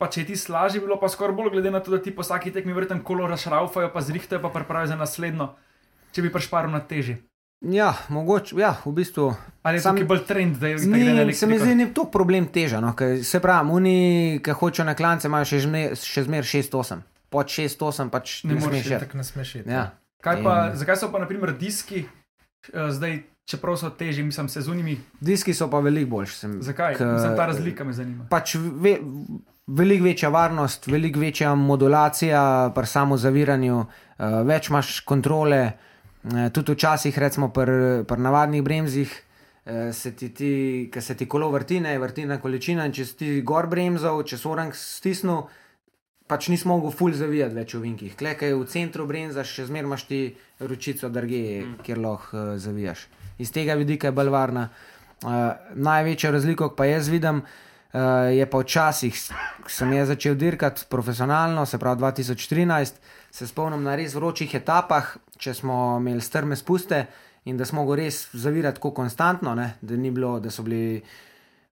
pa 0.00 0.08
če 0.08 0.22
je 0.22 0.26
ti 0.26 0.36
slažje, 0.38 0.80
bilo 0.80 0.96
pa 0.96 1.06
skoraj 1.06 1.34
bolj 1.34 1.50
glede 1.52 1.70
na 1.70 1.78
to, 1.78 1.90
da 1.90 1.98
ti 1.98 2.10
po 2.10 2.22
vsaki 2.22 2.50
tekmi 2.50 2.72
vrtem 2.72 3.00
kolo 3.00 3.28
rašraufajo, 3.28 3.90
pa 3.90 4.00
zrihtajo, 4.00 4.40
pa 4.40 4.48
pripravijo 4.50 4.86
za 4.88 4.96
naslednjo, 4.96 5.50
če 6.10 6.22
bi 6.22 6.30
prišparil 6.30 6.70
na 6.70 6.80
teži. 6.82 7.18
ja, 7.62 7.92
mogoče, 8.08 8.56
ja, 8.56 8.72
v 8.80 8.92
bistvu. 8.92 9.34
Ali 9.62 9.76
je 9.76 9.80
Sam- 9.82 9.92
to 9.94 10.04
bolj 10.06 10.24
trend, 10.24 10.56
da 10.56 10.66
je 10.68 10.76
na 10.78 10.96
Ni, 11.22 11.34
se 11.34 11.44
mi 11.46 11.58
zdi, 11.58 11.74
ni 11.74 11.90
to 11.90 12.06
problem 12.06 12.46
teža. 12.48 12.80
No, 12.80 12.94
ker 12.94 13.20
se 13.22 13.36
pravi, 13.38 13.68
oni, 13.70 13.96
ki 14.40 14.50
hočejo 14.52 14.84
na 14.84 14.94
klance, 14.94 15.28
imajo 15.28 15.44
še, 15.44 15.60
žme- 15.60 15.92
še 15.94 16.24
zmer 16.24 16.40
6-8. 16.42 17.04
Pod 17.28 17.46
6-8 17.46 18.08
pač 18.08 18.44
Ne 18.44 18.54
ne, 18.54 18.60
moreš. 18.60 18.88
Tako 18.98 19.16
ne 19.16 19.24
smeš 19.24 19.54
iti. 19.56 19.68
Ja. 19.68 19.90
Kaj 20.18 20.40
pa, 20.40 20.54
In- 20.66 20.76
zakaj 20.76 20.96
so 20.96 21.08
pa 21.08 21.18
naprimer 21.18 21.52
diski, 21.54 22.06
eh, 22.66 22.88
zdaj, 22.90 23.20
čeprav 23.44 23.76
so 23.76 23.90
teži, 23.90 24.22
mislim, 24.22 24.48
se 24.48 24.60
z 24.60 24.68
unimi, 24.68 24.96
Diski 25.20 25.52
so 25.52 25.68
pa 25.68 25.80
veliko 25.80 26.10
boljši. 26.12 26.34
Sem, 26.34 26.62
zakaj? 26.62 26.94
K- 26.94 27.04
Mislim, 27.06 27.36
ta 27.36 27.46
razlika 27.46 27.84
me 27.84 27.92
zanima. 27.92 28.26
Pač 28.26 28.54
ve, 28.56 28.96
veliko 29.76 30.04
večja 30.04 30.28
varnost, 30.28 30.86
veliko 30.86 31.20
večja 31.20 31.54
modulacija 31.54 32.72
pri 32.74 32.86
samozaviranju, 32.86 33.78
uh, 33.78 34.40
več 34.46 34.70
imaš 34.70 35.00
kontrole. 35.06 35.62
Uh, 36.22 36.48
tudi 36.52 36.74
včasih, 36.74 37.18
recimo 37.18 37.48
pri, 37.52 38.04
pri 38.08 38.20
navadnih 38.20 38.62
bremzih, 38.62 39.12
uh, 39.12 39.94
se 39.94 40.12
ti, 40.16 40.28
ti, 40.34 40.52
ki 40.92 41.02
se 41.02 41.16
ti 41.16 41.28
kolo 41.28 41.50
vrti, 41.50 41.80
ne 41.80 41.96
vrti 41.98 42.26
na 42.26 42.40
količina. 42.40 42.86
In 42.86 42.96
če 42.96 43.06
si 43.06 43.16
ti 43.22 43.30
gor 43.46 43.70
bremzal, 43.70 44.22
če 44.26 44.38
so 44.40 44.52
orang 44.52 44.74
stisnil, 44.76 45.46
pač 46.30 46.50
nisi 46.50 46.68
mogel 46.68 46.92
ful 46.94 47.14
zavijati 47.16 47.56
več 47.56 47.74
v 47.74 47.84
vinkih. 47.86 48.18
Klekaj 48.18 48.54
v 48.54 48.68
centru 48.70 49.06
bremzaš, 49.06 49.56
še 49.56 49.70
zmeraj 49.70 49.88
imaš 49.88 50.06
ti 50.10 50.20
ročico 50.60 51.10
drge, 51.10 51.42
mm. 51.62 51.80
kjer 51.86 51.98
lahko 51.98 52.44
zavijaš. 52.60 53.08
Iz 53.40 53.50
tega 53.54 53.74
vidika 53.80 54.10
je 54.10 54.18
bolj 54.18 54.34
varna. 54.34 54.68
Uh, 55.20 55.50
največjo 55.76 56.30
razliko 56.32 56.70
pa 56.76 56.86
jaz 56.88 57.08
vidim, 57.12 57.42
uh, 57.42 57.69
je 57.92 58.46
pa 58.46 58.58
včasih, 58.58 59.16
sem 59.66 59.92
jaz 59.92 60.12
začel 60.12 60.34
dirkati 60.38 60.84
profesionalno, 60.90 61.66
se 61.66 61.78
pravi 61.78 62.00
2013, 62.00 63.00
se 63.30 63.46
spomnim 63.46 63.82
na 63.82 63.96
res 63.98 64.14
vročih 64.14 64.54
etapah, 64.54 65.16
če 65.38 65.54
smo 65.54 65.98
imeli 65.98 66.22
strme 66.22 66.56
spuste 66.56 67.06
in 67.50 67.56
da 67.56 67.66
smo 67.66 67.82
mogli 67.82 68.04
res 68.04 68.28
zavirati 68.32 68.78
tako 68.78 68.92
konstantno, 68.94 69.54
ne, 69.54 69.72
da, 69.80 69.96
ni 69.96 70.10
bilo, 70.10 70.38
da 70.40 70.50
so 70.50 70.62
bili 70.62 71.00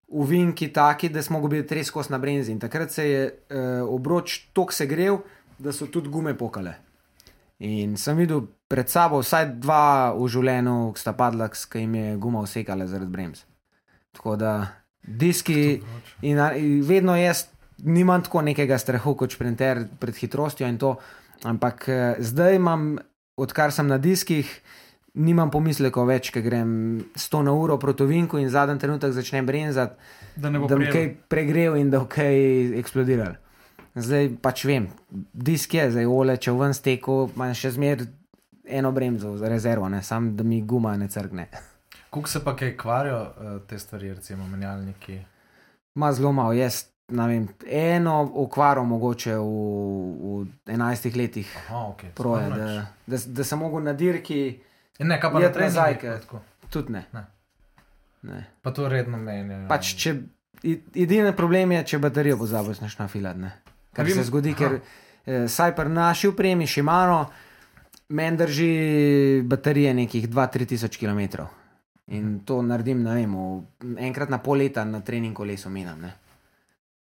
uvinki 0.08 0.72
taki, 0.72 1.08
da 1.08 1.22
smo 1.22 1.38
mogli 1.38 1.60
biti 1.60 1.78
res 1.78 1.90
kos 1.90 2.08
na 2.08 2.18
brenzi. 2.18 2.52
In 2.52 2.58
takrat 2.58 2.90
se 2.90 3.08
je 3.08 3.24
uh, 3.28 3.86
obroč 3.86 4.48
tok 4.56 4.72
segrel, 4.72 5.20
da 5.58 5.72
so 5.72 5.86
tudi 5.86 6.08
gume 6.08 6.34
pokale. 6.38 6.74
In 7.58 7.96
sem 7.98 8.16
videl 8.16 8.44
pred 8.70 8.88
sabo 8.88 9.18
vsaj 9.22 9.48
dva 9.58 10.14
v 10.14 10.26
življenju, 10.30 10.92
ki 10.94 11.02
sta 11.02 11.14
padla, 11.18 11.50
ki 11.50 11.84
jim 11.84 11.94
je 11.98 12.16
guma 12.22 12.42
usekala 12.46 12.86
zaradi 12.86 13.10
bremz. 13.12 13.42
Tako 14.14 14.36
da 14.38 14.52
diski 15.08 15.80
in, 16.22 16.38
in 16.56 16.82
vedno 16.84 17.16
jaz 17.16 17.46
nimam 17.84 18.22
tako 18.22 18.42
nekega 18.42 18.78
strahu 18.78 19.14
kot 19.14 19.32
šprinter 19.32 19.84
pred 19.98 20.16
hitrostjo 20.16 20.66
in 20.68 20.78
to, 20.78 20.96
ampak 21.46 21.88
eh, 21.88 22.16
zdaj 22.18 22.56
imam, 22.56 22.98
odkar 23.38 23.72
sem 23.72 23.86
na 23.86 23.98
diskih, 23.98 24.48
nimam 25.14 25.50
pomislekov 25.50 26.06
več, 26.10 26.30
ker 26.34 26.42
grem 26.42 26.70
100 27.16 27.42
na 27.46 27.52
uro 27.54 27.78
proti 27.78 28.06
vinku 28.06 28.38
in 28.38 28.50
zadnji 28.50 28.78
trenutek 28.78 29.12
začnem 29.12 29.46
brenzati, 29.46 29.94
Da 30.36 30.50
ne 30.50 30.58
bo 30.58 30.66
da 30.70 30.76
bi 30.76 30.86
prijel. 30.86 30.92
kaj 30.94 31.28
pregreval 31.28 31.78
in 31.80 31.90
da 31.90 31.98
bo 31.98 32.06
kaj 32.06 32.36
eksplodiral. 32.78 33.34
Zdaj 33.98 34.28
pač 34.42 34.64
vem, 34.64 34.86
disk 35.32 35.74
je, 35.74 35.88
zdaj 35.90 36.06
ole, 36.06 36.36
če 36.36 36.52
ven 36.54 36.74
steku, 36.74 37.30
imam 37.34 37.54
še 37.54 37.72
zmer 37.74 38.04
eno 38.68 38.92
bremzo 38.92 39.36
za 39.36 39.48
rezervo, 39.48 39.88
ne, 39.88 40.02
sam 40.02 40.36
da 40.36 40.44
mi 40.44 40.60
guma 40.62 40.96
ne 40.96 41.08
crkne. 41.08 41.48
Kako 42.10 42.28
se 42.28 42.44
pa 42.44 42.56
kaj 42.56 42.76
kvarijo 42.76 43.20
uh, 43.20 43.30
te 43.62 43.78
stvari, 43.78 44.14
recimo 44.14 44.46
menjalniki? 44.46 45.18
Ma 45.94 46.12
zelo 46.12 46.32
malo, 46.32 46.52
jaz 46.52 46.84
vem, 47.08 47.48
eno 47.66 48.14
okvaro 48.36 48.84
mogoče 48.84 49.34
v, 49.34 49.42
v 49.42 50.46
11 50.66 51.16
letih 51.16 51.56
Aha, 51.58 51.76
okay. 51.86 52.10
proje, 52.12 52.48
da, 52.48 52.66
da, 53.06 53.16
da 53.26 53.44
sem 53.44 53.58
mogel 53.58 53.82
na 53.82 53.92
dirki, 53.92 54.60
ne, 54.98 55.20
kaj 55.20 55.32
pa 55.32 55.38
na 55.38 55.48
treningih 55.48 55.60
nazaj, 55.68 55.94
pa 55.94 56.00
ke- 56.00 56.20
tako? 56.20 56.40
tudi 56.70 56.92
ne. 56.92 57.04
Ne. 57.12 57.24
ne. 58.22 58.44
Pa 58.62 58.70
to 58.70 58.88
redno 58.88 59.16
menjajo. 59.18 59.68
Pač, 59.68 59.94
če, 59.96 60.14
edini 60.94 61.32
problem 61.32 61.72
je, 61.72 61.84
če 61.84 61.98
baterijo 61.98 62.38
pozabiš 62.38 62.80
na 62.80 62.88
šnafilat. 62.88 63.36
ne. 63.36 63.52
Kar 63.92 64.04
A 64.04 64.08
vi- 64.08 64.14
se 64.14 64.24
zgodi, 64.24 64.50
Aha. 64.50 64.58
ker 64.58 64.80
eh, 65.26 65.48
saj 65.48 65.76
pri 65.76 65.88
naši 65.88 66.28
upremi 66.28 66.66
Šimano, 66.66 67.26
meni 68.08 68.36
drži 68.36 68.72
baterije 69.44 69.94
nekih 69.94 70.28
2-3 70.28 70.66
tisoč 70.66 70.96
km. 70.96 71.48
In 72.08 72.40
to 72.40 72.62
naredim, 72.62 73.02
ne 73.02 73.14
vem, 73.14 73.34
enkrat 73.98 74.28
na 74.28 74.38
pol 74.38 74.56
leta 74.56 74.84
na 74.84 75.00
trening 75.00 75.34
kolesu 75.34 75.68
menjam. 75.68 76.00
ne. 76.00 76.12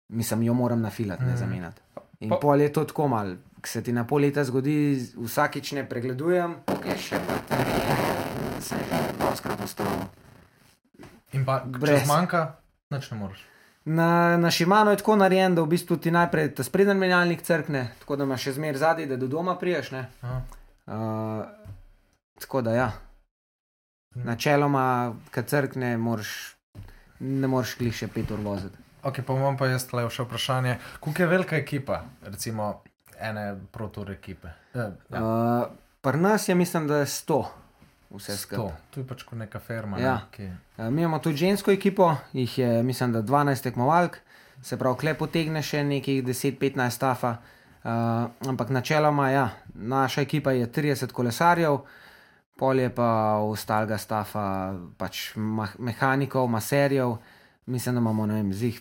Mislim, 0.09 0.43
jo 0.43 0.55
moram 0.55 0.81
nafilati, 0.81 1.23
ne 1.23 1.29
Mhm. 1.29 1.37
zamenjati. 1.37 1.81
In 2.21 2.29
Pa- 2.29 2.37
pol 2.37 2.61
je 2.61 2.69
to 2.71 2.85
tako 2.85 3.09
mal, 3.09 3.33
ko 3.57 3.67
se 3.67 3.83
ti 3.83 3.93
na 3.93 4.05
pol 4.05 4.21
leta 4.21 4.45
zgodi, 4.45 4.75
vsakič 5.17 5.73
ne 5.73 5.83
pregledujem, 5.85 6.55
je 6.85 6.97
še 6.99 7.19
baterije, 7.19 7.97
se 8.61 8.75
je 8.77 8.85
doskrat 9.21 9.61
ustavil. 9.61 10.07
In 11.33 11.45
pa, 11.45 11.59
Brez. 11.61 12.01
če 12.01 12.05
zmanjka, 12.05 12.55
nič 12.91 13.11
ne 13.11 13.17
moreš. 13.17 13.41
Na, 13.87 14.09
na 14.37 14.51
Šimano 14.51 14.91
je 14.91 14.97
tako 14.97 15.17
narejen, 15.17 15.55
da 15.55 15.63
v 15.63 15.69
bistvu 15.69 15.97
ti 15.97 16.11
najprej 16.11 16.55
ta 16.55 16.63
spreden 16.63 16.97
menjalnik 16.97 17.43
crkne, 17.43 17.91
tako 17.99 18.17
da 18.17 18.25
imaš 18.25 18.43
še 18.43 18.53
zmeraj 18.53 18.79
zadnji, 18.79 19.07
da 19.07 19.17
do 19.17 19.27
doma 19.29 19.57
priješ. 19.57 19.91
Aha. 19.93 20.41
Uh, 20.87 21.45
tako 22.39 22.63
da 22.63 22.71
ja. 22.73 22.93
Načeloma, 24.15 25.15
kad 25.31 25.47
crkne, 25.51 25.97
moraš, 25.99 26.57
ne 27.21 27.49
moreš 27.49 27.75
klih 27.75 27.95
še 27.95 28.09
pet 28.09 28.31
ur 28.31 28.41
voziti. 28.41 28.79
Ok, 29.03 29.21
pa 29.27 29.35
imam 29.37 29.57
pa 29.57 29.67
jaz 29.67 29.85
tle 29.91 30.05
še 30.11 30.25
vprašanje. 30.25 30.79
Kako 31.01 31.15
je 31.19 31.27
velika 31.27 31.57
ekipa, 31.57 32.05
recimo 32.23 32.83
ene 33.21 33.55
protur 33.73 34.11
ekipe? 34.11 34.49
Eh, 34.75 34.91
ja, 35.11 35.21
Uh, 35.23 35.67
Pri 36.01 36.21
nas 36.21 36.49
je, 36.49 36.55
mislim, 36.55 36.87
da 36.89 36.99
je 37.01 37.07
100 37.07 37.45
vse 38.11 38.33
to. 38.33 38.39
skupaj. 38.39 38.73
Tu 38.91 39.01
je 39.01 39.07
pač 39.07 39.23
kot 39.23 39.39
neka 39.39 39.59
ferma. 39.59 39.99
Ja. 39.99 40.15
Ne, 40.15 40.21
ki... 40.31 40.49
Uh, 40.77 40.91
mi 40.91 41.03
imamo 41.03 41.19
tudi 41.19 41.37
žensko 41.37 41.71
ekipo, 41.73 42.11
jih 42.33 42.59
je, 42.59 42.83
mislim, 42.83 43.13
da 43.13 43.23
12 43.23 43.63
tekmovalk, 43.63 44.19
se 44.63 44.77
pravi, 44.79 44.99
klep 45.01 45.19
potegne 45.19 45.63
še 45.63 45.83
nekih 45.85 46.23
10-15 46.25 46.91
stafa. 46.91 47.37
Uh, 47.85 47.91
ampak 48.49 48.71
načeloma, 48.71 49.31
ja, 49.31 49.49
naša 49.75 50.23
ekipa 50.25 50.53
je 50.53 50.67
30 50.67 51.13
kolesarjev, 51.13 51.81
pol 52.57 52.81
je 52.81 52.91
pa 52.95 53.39
ostalega 53.43 53.99
stafa, 53.99 54.75
pač 54.99 55.35
mehanikov, 55.79 56.49
maserjev. 56.49 57.17
Mislim, 57.67 57.95
da 57.95 58.01
imamo 58.01 58.27
vem, 58.27 58.53
zih 58.53 58.81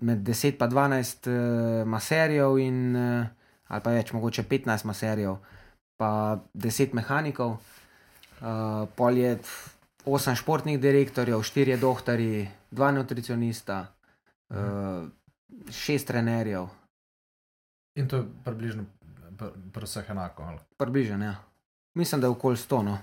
med 0.00 0.24
10 0.26 0.58
in 0.58 0.70
12 0.70 1.28
uh, 1.30 1.86
maserjev, 1.88 2.58
in, 2.58 2.96
uh, 2.96 3.26
ali 3.68 3.82
pa 3.82 3.90
več, 3.94 4.12
mogoče 4.12 4.42
15 4.50 4.84
maserjev, 4.84 5.36
pa 5.96 6.40
10 6.54 6.94
mehanikov. 6.98 7.60
Uh, 8.40 8.88
pol 8.96 9.16
je 9.16 9.36
pf, 9.38 9.70
8 10.04 10.34
športnih 10.36 10.80
direktorjev, 10.80 11.40
4 11.40 11.78
doktori, 11.80 12.48
2 12.70 12.90
nutricionista, 12.98 13.86
uh, 14.50 15.06
6 15.70 16.10
trenerjev. 16.10 16.66
In 17.94 18.08
to 18.10 18.16
je 18.16 18.26
približno 18.44 18.84
pr, 19.38 19.54
pr 19.72 19.86
vseh 19.86 20.10
enako. 20.10 20.42
ali? 20.42 20.58
približen. 20.76 21.22
Ja. 21.22 21.36
Mislim, 21.94 22.20
da 22.20 22.26
je 22.26 22.30
okoli 22.30 22.56
100. 22.56 22.82
No. 22.82 22.98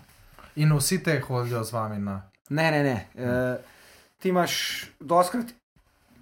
In 0.55 0.73
vsi 0.77 1.03
te 1.03 1.19
hodijo 1.19 1.63
z 1.63 1.73
vami 1.73 1.99
na. 1.99 2.21
Ne, 2.49 2.71
ne, 2.71 2.83
ne. 2.83 2.95
E, 3.15 3.57
ti 4.19 4.29
imaš 4.29 4.85
doskrat, 4.99 5.53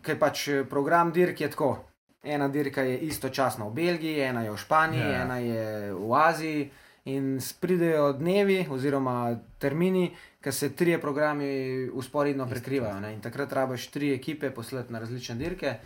ker 0.05 0.19
pač 0.19 0.47
eh, 0.47 0.65
program 0.69 1.11
dirk 1.15 1.41
je 1.41 1.49
tako. 1.51 1.71
Ena 2.23 2.49
dirka 2.51 2.83
je 2.83 2.97
istočasno 3.07 3.69
v 3.69 3.73
Belgiji, 3.73 4.19
ena 4.19 4.43
je 4.43 4.51
v 4.51 4.57
Španiji, 4.59 4.99
Ja, 4.99 5.07
ja. 5.07 5.11
yeah. 5.11 5.23
ena 5.23 5.37
je 5.37 5.93
v 5.93 6.13
Aziji. 6.13 6.69
In 7.09 7.39
pridejo 7.61 8.11
dnevi 8.13 8.67
oziroma 8.69 9.31
termini, 9.57 10.11
ki 10.43 10.51
se 10.51 10.75
trije 10.75 10.99
programi 11.01 11.87
usporedno 11.89 12.45
prekrivajo. 12.45 12.99
Ne? 12.99 13.13
In 13.13 13.21
takrat 13.23 13.53
rabiš 13.53 13.87
tri 13.89 14.11
ekipe 14.13 14.51
poslati 14.51 14.93
na 14.93 14.99
različne 14.99 15.35
dirke. 15.39 15.77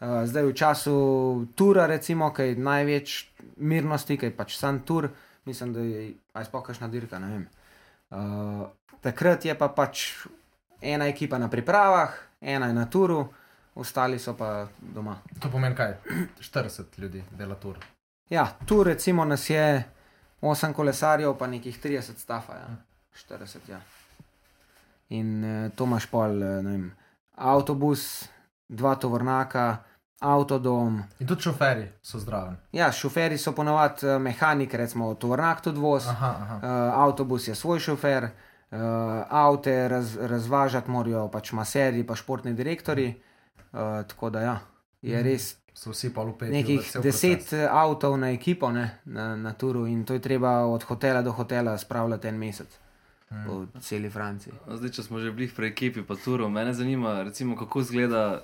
Uh, 0.00 0.22
zdaj 0.28 0.44
v 0.46 0.52
času 0.54 0.94
tura, 1.56 1.86
recimo, 1.86 2.28
ki 2.32 2.42
je 2.42 2.60
največ 2.60 3.16
mirnosti, 3.56 4.16
ki 4.20 4.30
je 4.30 4.36
pač 4.36 4.54
sam 4.60 4.82
tur, 4.84 5.08
mislim, 5.48 5.72
da 5.72 5.80
je 5.80 6.12
aj 6.32 6.44
spokašna 6.44 6.88
dirka. 6.88 7.18
ne 7.18 7.32
vem. 7.32 7.48
Uh, 8.10 8.66
takrat 9.00 9.44
je 9.44 9.54
pa 9.58 9.68
pač 9.68 10.26
ena 10.82 11.06
ekipa 11.06 11.38
na 11.38 11.48
pripravah, 11.48 12.14
ena 12.40 12.66
je 12.66 12.74
na 12.74 12.86
turu, 12.90 13.22
ostali 13.74 14.18
so 14.18 14.34
pa 14.36 14.68
doma. 14.80 15.16
To 15.40 15.50
pomeni 15.50 15.76
kaj? 15.76 15.94
40 16.40 16.98
ljudi 16.98 17.24
dela 17.30 17.54
tur. 17.54 17.78
Ja, 18.30 18.46
tu 18.66 18.82
recimo 18.84 19.24
nas 19.24 19.50
je 19.50 19.84
8 20.42 20.72
kolesarjev, 20.72 21.34
pa 21.38 21.46
nekih 21.46 21.82
30 21.82 22.18
stafa, 22.18 22.54
ja. 22.54 22.68
40. 23.28 23.58
Ja. 23.68 23.80
In 25.08 25.44
eh, 25.44 25.70
to 25.76 25.84
imaš 25.84 26.06
pol, 26.06 26.42
eh, 26.42 26.62
ne 26.62 26.70
vem, 26.70 26.84
avtobus, 27.36 28.28
dva 28.68 28.94
tovornaka, 28.94 29.82
avtodom. 30.20 31.02
In 31.18 31.26
tudi 31.26 31.42
šoferji 31.42 31.88
so 32.02 32.18
zdravi. 32.18 32.56
Ja, 32.72 32.92
šoferji 32.92 33.38
so 33.38 33.52
ponovadi 33.52 34.06
eh, 34.06 34.18
mehaniki, 34.18 34.76
recimo 34.76 35.14
tovornak 35.14 35.60
tudi 35.60 35.78
voz, 35.78 36.06
Aha, 36.08 36.36
aha. 36.38 36.56
uh, 36.56 36.62
avtobus 37.00 37.48
je 37.48 37.54
svoj 37.54 37.78
šofer, 37.80 38.24
uh, 38.24 38.78
avte 39.30 39.88
raz, 39.88 40.16
razvažati 40.18 40.90
morajo 40.90 41.28
pač 41.28 41.52
maserji, 41.52 42.04
pa 42.04 42.14
športni 42.14 42.54
direktori. 42.54 43.14
Uh, 43.72 43.78
tako 44.04 44.30
da 44.30 44.40
ja, 44.42 44.58
je 45.02 45.16
Mhm. 45.16 45.24
res 45.24 45.56
So 45.74 45.90
vsi 45.90 46.10
pa 46.10 46.22
lupeti. 46.22 46.52
nekih 46.52 46.96
deset 46.96 47.52
eh, 47.52 47.68
avtov 47.70 48.18
na 48.18 48.30
ekipo 48.30 48.70
ne, 48.70 48.82
na, 49.06 49.36
na 49.36 49.52
turu 49.52 49.86
in 49.86 50.04
to 50.04 50.12
je 50.12 50.20
treba 50.20 50.66
od 50.66 50.82
hotela 50.82 51.22
do 51.22 51.32
hotela 51.32 51.78
spravljati 51.78 52.28
en 52.28 52.36
mesec. 52.36 52.68
Po 53.46 53.66
celi 53.80 54.10
Franciji. 54.10 54.52
Zdaj, 54.66 54.90
če 54.90 55.02
smo 55.06 55.20
že 55.22 55.30
bili 55.32 55.48
pri 55.56 55.70
ekipi, 55.70 56.02
pa 56.02 56.16
turu, 56.18 56.48
mene 56.48 56.74
zanima, 56.74 57.22
recimo, 57.22 57.56
kako 57.56 57.80
izgleda 57.80 58.42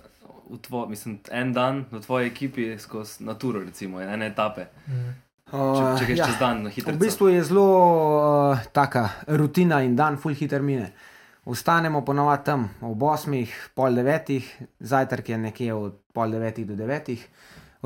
tvo, 0.62 0.87
mislim, 0.87 1.18
en 1.31 1.53
dan 1.53 1.85
v 1.90 2.01
tvoji 2.01 2.31
ekipi 2.31 2.79
skozi 2.79 3.25
na 3.25 3.35
turu, 3.35 3.64
recimo, 3.66 4.01
ene 4.01 4.31
etape. 4.33 4.68
Če, 4.87 5.14
Uh, 5.55 5.92
če 5.94 6.07
greš 6.09 6.18
ja. 6.18 6.27
čez 6.27 6.38
dan 6.40 6.64
na 6.66 6.70
hitro. 6.75 6.90
V 6.90 6.99
bistvu 6.99 7.29
je 7.31 7.42
zelo 7.46 7.66
uh, 7.70 8.62
taka 8.75 9.05
rutina 9.38 9.79
in 9.87 9.92
dan, 9.94 10.16
full 10.18 10.35
hiter 10.35 10.59
mine. 10.59 10.88
Vstanemo 11.46 12.01
ponovadi 12.03 12.42
tam 12.49 12.64
ob 12.83 13.05
8, 13.07 13.44
pol 13.79 13.94
9, 13.94 14.40
zajtrk 14.83 15.31
je 15.31 15.38
nekje 15.38 15.75
od 15.75 16.01
pol 16.11 16.35
9 16.35 16.64
do 16.66 16.75
9, 16.75 17.14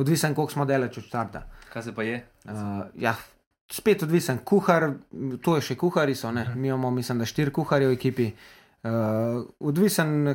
odvisen, 0.01 0.33
koliko 0.33 0.57
smo 0.57 0.65
daleč 0.65 0.97
od 1.03 1.05
starta. 1.05 1.45
Kaj 1.69 1.85
se 1.85 1.95
pa 1.95 2.07
je? 2.09 2.23
Uh, 2.49 2.89
ja, 2.97 3.13
spet 3.73 4.03
odvisen, 4.03 4.41
kuhar, 4.45 4.91
to 5.43 5.55
je 5.59 5.71
še 5.71 5.77
kuhari, 5.79 6.15
so, 6.19 6.33
ne? 6.35 6.47
mi 6.57 6.69
imamo, 6.69 6.91
mislim, 6.91 7.23
da 7.23 7.29
štiri 7.29 7.53
kuharje 7.55 7.91
v 7.91 7.97
ekipi. 7.97 8.27
Uh, 8.83 9.45
odvisen, 9.61 10.35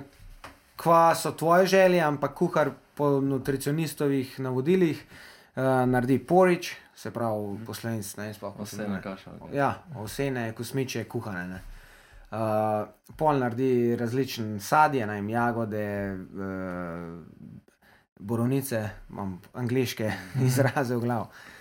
kva 0.80 1.04
so 1.18 1.34
tvoje 1.36 1.68
želje, 1.68 2.02
ampak 2.06 2.36
kuhar 2.38 2.72
po 2.96 3.18
nutricionistovih 3.22 4.38
navodilih 4.40 5.02
uh, 5.02 5.64
naredi 5.90 6.20
porič, 6.20 6.76
se 6.96 7.12
pravi, 7.12 7.58
poslovenc, 7.68 8.12
ne 8.18 8.28
vem, 8.30 8.36
sploh 8.38 8.54
kako 8.54 8.66
se 8.66 8.78
Vse 8.78 8.88
na 8.88 9.02
kašo. 9.04 9.34
Ja, 9.54 9.72
ovsene, 10.00 10.46
kosmiče, 10.56 11.04
kuhane. 11.12 11.48
Ne. 11.50 11.60
Uh, 12.32 12.86
pol 13.20 13.42
naredi 13.44 13.98
različne 14.00 14.62
sadje, 14.64 15.04
ne 15.08 15.20
vem, 15.20 15.28
jagode, 15.34 15.84
uh, 16.16 17.52
borovnice, 18.20 18.80
imam 19.12 19.36
angliške 19.54 20.14
izraze 20.48 20.96
v 20.96 21.04
glavu. 21.04 21.28
Uh, 21.28 21.52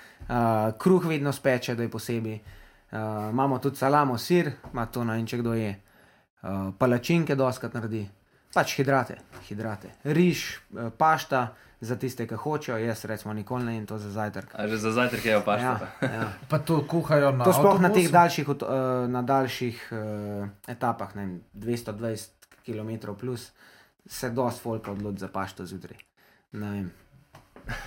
kruh 0.79 1.07
vedno 1.07 1.33
speče, 1.33 1.74
da 1.74 1.83
je 1.83 1.90
posebej. 1.90 2.38
Uh, 2.94 3.31
imamo 3.31 3.59
tudi 3.59 3.77
salamo, 3.77 4.18
sir, 4.18 4.53
ima 4.72 4.87
to 4.87 5.05
na 5.05 5.16
in 5.16 5.27
če 5.27 5.40
kdo 5.40 5.55
je. 5.55 5.74
Uh, 6.42 6.70
palačinke 6.79 7.35
doskrat 7.35 7.74
naredi, 7.74 8.05
pač 8.55 8.77
hidrate, 8.77 9.16
hidrate. 9.48 9.90
Riž, 10.05 10.44
uh, 10.70 10.92
pašta 10.98 11.48
za 11.81 11.96
tiste, 11.98 12.27
ki 12.29 12.38
hočejo, 12.38 12.79
jaz 12.79 13.05
recimo 13.05 13.35
nikoli 13.35 13.64
ne 13.64 13.77
in 13.77 13.87
to 13.87 13.98
za 13.98 14.12
zajtrk. 14.14 14.55
A 14.55 14.68
že 14.68 14.79
za 14.79 14.92
zajtrk 14.94 15.24
je 15.24 15.40
pa 15.44 15.59
Ja, 15.59 15.74
pašta. 15.74 15.88
ja. 16.16 16.29
Pa 16.48 16.59
to 16.59 16.81
kuhajo 16.87 17.33
na. 17.33 17.44
To 17.44 17.53
sploh 17.53 17.81
na 17.81 17.90
teh 17.90 18.07
daljših, 18.12 18.48
eh, 18.48 19.09
na 19.09 19.22
daljših 19.22 19.88
uh, 19.90 20.48
etapah, 20.68 21.16
ne 21.16 21.27
vem, 21.27 21.40
220 21.55 22.31
km, 22.64 23.16
plus, 23.18 23.50
se 24.07 24.31
dosti 24.31 24.61
folka 24.61 24.92
odloči 24.92 25.27
za 25.27 25.29
pašto 25.29 25.66
zjutraj. 25.66 25.98
Ne, 26.53 26.70
vem. 26.70 26.92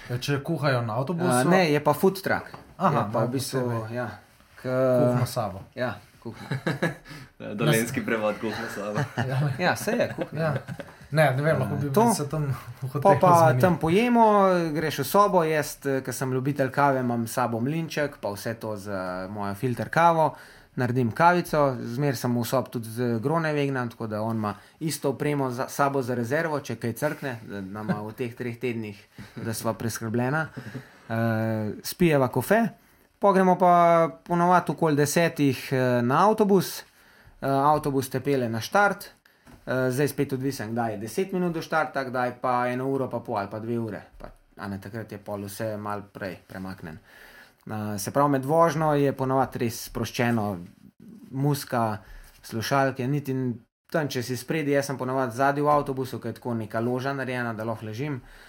Ja, 0.10 0.18
če 0.18 0.40
kuhajo 0.44 0.82
na 0.82 0.96
avtobusu, 0.96 1.44
uh, 1.44 1.44
ne, 1.46 1.72
je 1.72 1.80
pa 1.80 1.94
food 1.94 2.22
truck. 2.22 2.50
Aha, 2.78 3.00
je 3.00 3.14
pa 3.14 3.20
v 3.20 3.30
bistvu, 3.30 3.62
posebej. 3.62 3.96
ja, 3.96 4.08
k, 4.56 4.62
kuhno 5.00 5.26
sabo. 5.26 5.62
ja. 5.76 5.96
Dolenski 7.56 8.06
prevod 8.06 8.36
kuhno 8.42 8.66
slabo. 8.74 9.00
Ja, 9.60 9.76
se 9.76 9.92
je 9.92 10.14
kuhno. 10.16 10.42
Ja. 10.42 10.54
Ne, 11.12 11.32
ne 11.32 11.42
vem, 11.42 11.60
lahko 11.60 11.76
bi 11.76 11.94
To. 11.94 12.14
se 12.14 12.30
tam 12.30 12.56
v 12.84 13.02
Pa 13.02 13.16
zmenili. 13.16 13.62
tam 13.62 13.78
pojemo, 13.80 14.26
greš 14.74 15.00
v 15.00 15.06
sobo, 15.06 15.44
jaz, 15.44 15.78
ker 15.80 16.14
sem 16.14 16.34
ljubitelj 16.34 16.72
kave, 16.72 17.00
imam 17.00 17.28
s 17.28 17.34
sabo 17.34 17.60
mlinček, 17.60 18.18
pa 18.20 18.30
vse 18.30 18.54
to 18.54 18.76
za 18.76 19.28
mojo 19.32 19.56
filter 19.56 19.90
kavo, 19.90 20.34
naredim 20.78 21.12
kavico, 21.12 21.76
zmer 21.82 22.16
sem 22.16 22.34
v 22.38 22.44
sob 22.46 22.70
tudi 22.70 22.92
z 22.94 23.18
grone 23.22 23.50
vegnan, 23.54 23.90
tako 23.90 24.08
da 24.08 24.22
on 24.22 24.38
ima 24.38 24.54
isto 24.80 25.10
opremo 25.10 25.50
za 25.52 25.68
sabo 25.70 26.02
za 26.02 26.16
rezervo, 26.16 26.60
če 26.60 26.76
kaj 26.78 26.94
crkne, 26.94 27.34
da 27.50 27.62
nama 27.62 27.98
v 28.06 28.14
teh 28.18 28.36
treh 28.38 28.60
tednih, 28.62 29.00
da 29.42 29.54
sva 29.58 29.74
preskrbljena. 29.74 30.48
Uh, 31.08 31.74
spijeva 31.84 32.28
kofe, 32.28 32.62
pogremo 33.20 33.58
pa 33.58 33.74
ponovadi 34.24 34.72
okoli 34.72 34.96
desetih 34.96 35.70
eh, 35.72 36.02
na 36.04 36.26
avtobus, 36.28 36.84
uh, 37.42 37.48
avtobus 37.50 38.10
te 38.10 38.20
pele 38.22 38.50
na 38.50 38.62
štart. 38.62 39.14
Uh, 39.68 39.88
zdaj 39.92 40.14
spet 40.14 40.34
odvisen, 40.34 40.76
kdaj 40.76 40.94
je 40.94 41.00
10 41.08 41.34
minut 41.34 41.56
do 41.56 41.62
štarta, 41.62 42.06
kdaj 42.08 42.38
pa 42.42 42.68
eno 42.70 42.86
uro, 42.88 43.10
pa 43.10 43.20
pol 43.20 43.42
ali 43.42 43.50
pa 43.52 43.60
dve 43.60 43.80
ure. 43.80 44.04
Pa, 44.18 44.30
ne 44.68 44.78
takrat 44.82 45.12
je 45.12 45.18
pol 45.18 45.48
vse 45.50 45.74
mal 45.78 46.06
prej 46.14 46.38
premaknen. 46.48 47.02
Uh, 47.02 47.27
se 48.00 48.12
pravi, 48.12 48.32
med 48.32 48.46
vožnjo 48.46 48.94
je 48.96 49.14
ponovadi 49.14 49.66
res 49.66 49.84
sproščeno, 49.90 50.48
muska, 51.32 51.86
slušalke, 52.42 53.08
niti 53.08 53.36
tam, 53.92 54.08
če 54.08 54.24
si 54.24 54.38
spredi, 54.38 54.72
jaz 54.76 54.88
sem 54.92 54.98
ponovadi 55.00 55.36
zadnji 55.36 55.64
v 55.64 55.72
avtobusu, 55.72 56.20
ker 56.20 56.32
je 56.32 56.40
tako 56.40 56.54
neka 56.60 56.80
loža 56.84 57.14
narejena, 57.16 57.54
da 57.54 57.68
lahko 57.68 57.88
ležim. 57.88 58.22
Uh, 58.22 58.47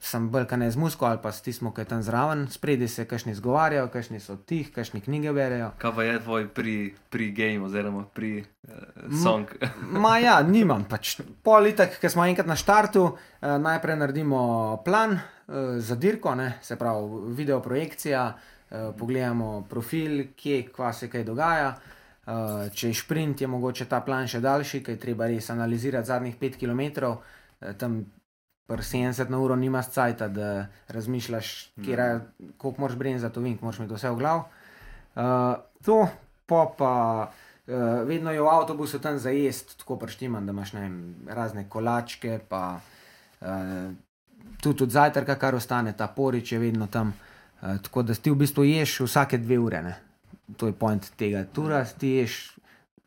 sem 0.00 0.28
brkane 0.30 0.70
z 0.70 0.76
musko 0.76 1.06
ali 1.06 1.18
pa 1.22 1.32
s 1.32 1.42
tismo, 1.42 1.70
ki 1.74 1.80
je 1.80 1.88
tam 1.92 2.02
zraven, 2.02 2.46
spredi 2.50 2.88
se 2.88 3.04
kašni 3.04 3.34
zgovarjajo, 3.34 3.88
kašni 3.94 4.20
so 4.20 4.36
tih, 4.36 4.72
kašni 4.74 5.00
knjige 5.00 5.32
berejo. 5.32 5.70
Kaj 5.78 5.92
pa 5.94 6.02
je 6.02 6.20
tvoj 6.24 6.48
pri, 6.54 6.76
pri 7.10 7.30
game 7.32 7.64
oziroma 7.64 8.04
pri 8.14 8.32
uh, 8.42 8.72
song? 9.22 9.46
Ma 10.04 10.18
ja, 10.18 10.40
nimam 10.42 10.84
pač. 10.90 11.20
Politek, 11.42 12.00
ki 12.00 12.10
smo 12.10 12.26
enkrat 12.26 12.48
na 12.50 12.56
štartu, 12.58 13.04
eh, 13.40 13.58
najprej 13.58 14.00
naredimo 14.00 14.40
plan 14.84 15.14
eh, 15.14 15.78
za 15.78 15.94
dirko, 15.94 16.34
ne, 16.34 16.56
se 16.62 16.76
pravi 16.76 17.30
video 17.38 17.60
projekcija, 17.62 18.24
eh, 18.34 18.90
pogledamo 18.98 19.66
profil, 19.70 20.24
kje, 20.36 20.64
kva 20.74 20.92
se 20.92 21.10
kaj 21.10 21.24
dogaja. 21.24 21.76
Eh, 22.28 22.68
če 22.74 22.90
je 22.90 22.94
sprint, 22.94 23.40
je 23.40 23.48
mogoče 23.48 23.86
ta 23.88 24.02
plan 24.04 24.26
še 24.28 24.42
daljši, 24.44 24.82
ker 24.84 24.96
je 24.96 25.00
treba 25.00 25.30
res 25.30 25.48
analizirati 25.54 26.10
zadnjih 26.10 26.34
5 26.36 26.58
km. 26.60 26.82
Eh, 27.08 27.72
tam 27.80 28.02
pri 28.68 28.84
70 28.84 29.30
na 29.32 29.38
uro 29.40 29.56
nimaš 29.56 29.88
cajt, 29.88 30.22
da 30.22 30.66
razmišljaš, 30.88 31.70
koliko 32.56 32.80
moraš 32.80 32.96
brenzati, 32.96 33.40
vink, 33.40 33.62
moraš 33.62 33.78
imeti 33.78 33.94
vse 33.94 34.10
v 34.10 34.16
glavu. 34.16 34.42
Uh, 35.16 35.24
to 35.84 36.08
pa 36.46 36.66
pa. 36.78 36.94
Uh, 37.68 38.08
vedno 38.08 38.32
je 38.32 38.40
v 38.40 38.48
avtobusu 38.48 38.98
tam 38.98 39.18
za 39.18 39.30
jesti, 39.30 39.78
tako 39.78 39.96
prštiman, 39.96 40.46
da 40.46 40.52
imaš 40.52 40.72
vem, 40.72 41.14
razne 41.28 41.66
kolačke, 41.68 42.40
pa 42.48 42.80
uh, 43.40 43.48
tudi 44.60 44.84
od 44.84 44.90
zajtrka, 44.90 45.34
kar 45.34 45.54
ostane, 45.54 45.92
ta 45.92 46.06
porič 46.06 46.52
je 46.52 46.58
vedno 46.58 46.86
tam. 46.86 47.12
Uh, 47.60 47.76
tako 47.82 48.02
da 48.02 48.14
ti 48.14 48.30
v 48.30 48.36
bistvu 48.36 48.64
ješ 48.64 49.00
vsake 49.00 49.38
dve 49.38 49.58
ure. 49.58 49.82
Ne? 49.82 49.96
To 50.56 50.66
je 50.66 50.72
point 50.72 51.10
tega 51.16 51.44
tura, 51.52 51.84
ti 51.84 52.08
ješ 52.20 52.56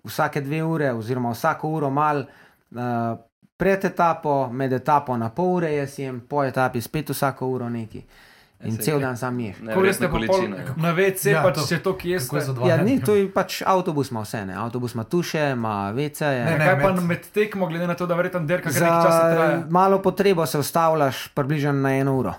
vsake 0.05 0.41
dve 0.41 0.63
ure, 0.63 0.93
oziroma 0.93 1.33
vsako 1.33 1.69
uro 1.69 1.89
mal. 1.89 2.25
Uh, 2.71 3.17
Pred 3.61 3.85
etapo, 3.85 4.49
med 4.49 4.73
etapo 4.73 5.13
na 5.15 5.29
pol 5.29 5.55
ure 5.55 5.69
jaz 5.71 5.93
jem, 5.95 6.19
po 6.21 6.41
etapi 6.43 6.81
spet 6.81 7.09
vsako 7.09 7.45
uro 7.47 7.69
neki. 7.69 8.01
In 8.61 8.77
cel 8.77 8.99
dan 8.99 9.17
sam 9.17 9.39
ješ. 9.39 9.55
Ko 9.55 9.65
Neverjetna 9.65 10.07
pa 10.07 10.17
pol 10.23 10.43
ja. 10.43 10.65
na 10.77 10.91
WC, 10.91 11.25
Ja, 11.25 11.31
ja, 11.31 11.43
pač 11.43 11.55
to- 11.55 11.65
če 11.67 11.77
to 11.79 11.93
kje 11.93 12.17
Kako 12.19 12.35
je 12.35 12.41
za 12.41 12.45
ste. 12.45 12.53
dva 12.53 12.67
Ja, 12.67 12.77
ni, 12.79 12.99
to 12.99 13.15
je 13.15 13.25
pač 13.27 13.61
avtobus 13.63 14.11
ima 14.11 14.21
vse, 14.21 14.45
ne. 14.45 14.53
avtobus 14.55 14.93
ima 14.93 15.03
tuše, 15.05 15.51
ima 15.51 15.91
vece. 15.91 16.25
Ne, 16.25 16.45
ne, 16.51 16.65
Kaj 16.67 16.75
pa 16.79 16.91
med- 16.91 17.03
med 17.03 17.21
tekmo, 17.31 17.65
glede 17.65 17.87
na 17.87 17.95
to, 17.95 18.05
da 18.05 18.15
verjetno 18.15 18.39
derka 18.41 18.69
kar 18.69 18.81
nekaj 18.81 19.03
časa 19.03 19.21
traja. 19.31 19.63
malo 19.67 19.97
potrebo 19.99 20.45
se 20.45 20.57
ustavljaš 20.57 21.27
približno 21.29 21.73
na 21.73 21.91
eno 21.91 22.13
uro. 22.15 22.33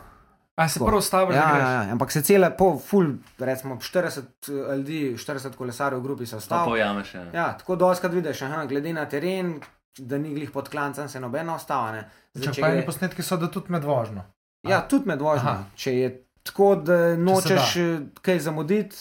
A 0.57 0.69
se 0.69 0.79
prav 0.81 1.01
staviš, 1.01 1.35
Ja, 1.35 1.43
ja, 1.43 1.51
greš? 1.51 1.69
ja, 1.81 1.93
ampak 1.93 2.11
se 2.13 2.23
cele, 2.23 2.51
po 2.53 2.79
full, 2.81 3.07
recimo 3.41 3.77
40 3.77 4.23
ljudi, 4.71 5.17
40 5.17 5.51
kolesarjev 5.53 5.99
v 5.99 6.03
grupi 6.03 6.27
se 6.27 6.37
ustavi. 6.37 6.65
pojameš. 6.67 7.15
Ja. 7.15 7.25
Ja, 7.35 7.53
tako 7.53 7.77
doskrat 7.77 8.13
vidiš, 8.13 8.43
aha, 8.43 8.67
glede 8.67 8.93
na 8.93 9.05
teren, 9.07 9.61
da 9.99 10.19
ni 10.19 10.35
glih 10.35 10.51
pod 10.51 10.69
klancem, 10.69 11.09
se 11.09 11.21
nobena 11.21 11.55
ostava. 11.55 11.93
ne. 11.93 12.05
Zdaj, 12.35 12.55
Če 12.55 12.61
pa 12.61 12.69
eni 12.73 12.85
posnetki 12.87 13.23
so, 13.23 13.37
da 13.37 13.51
tudi 13.53 13.73
med 13.73 13.85
vožnjo. 13.85 14.23
Ja, 14.69 14.81
tudi 14.89 15.09
med 15.09 15.21
vožnjo. 15.21 15.57
Če 15.77 15.97
je 15.97 16.13
tako, 16.43 16.75
da 16.77 17.17
nočeš 17.17 17.77
eh, 17.77 17.99
kaj 18.23 18.39
zamuditi, 18.41 18.97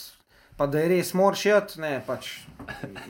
pa 0.57 0.67
da 0.67 0.81
je 0.83 0.89
res 0.91 1.13
moraš 1.13 1.45
jet, 1.45 1.75
ne, 1.81 1.93
pač 2.05 2.27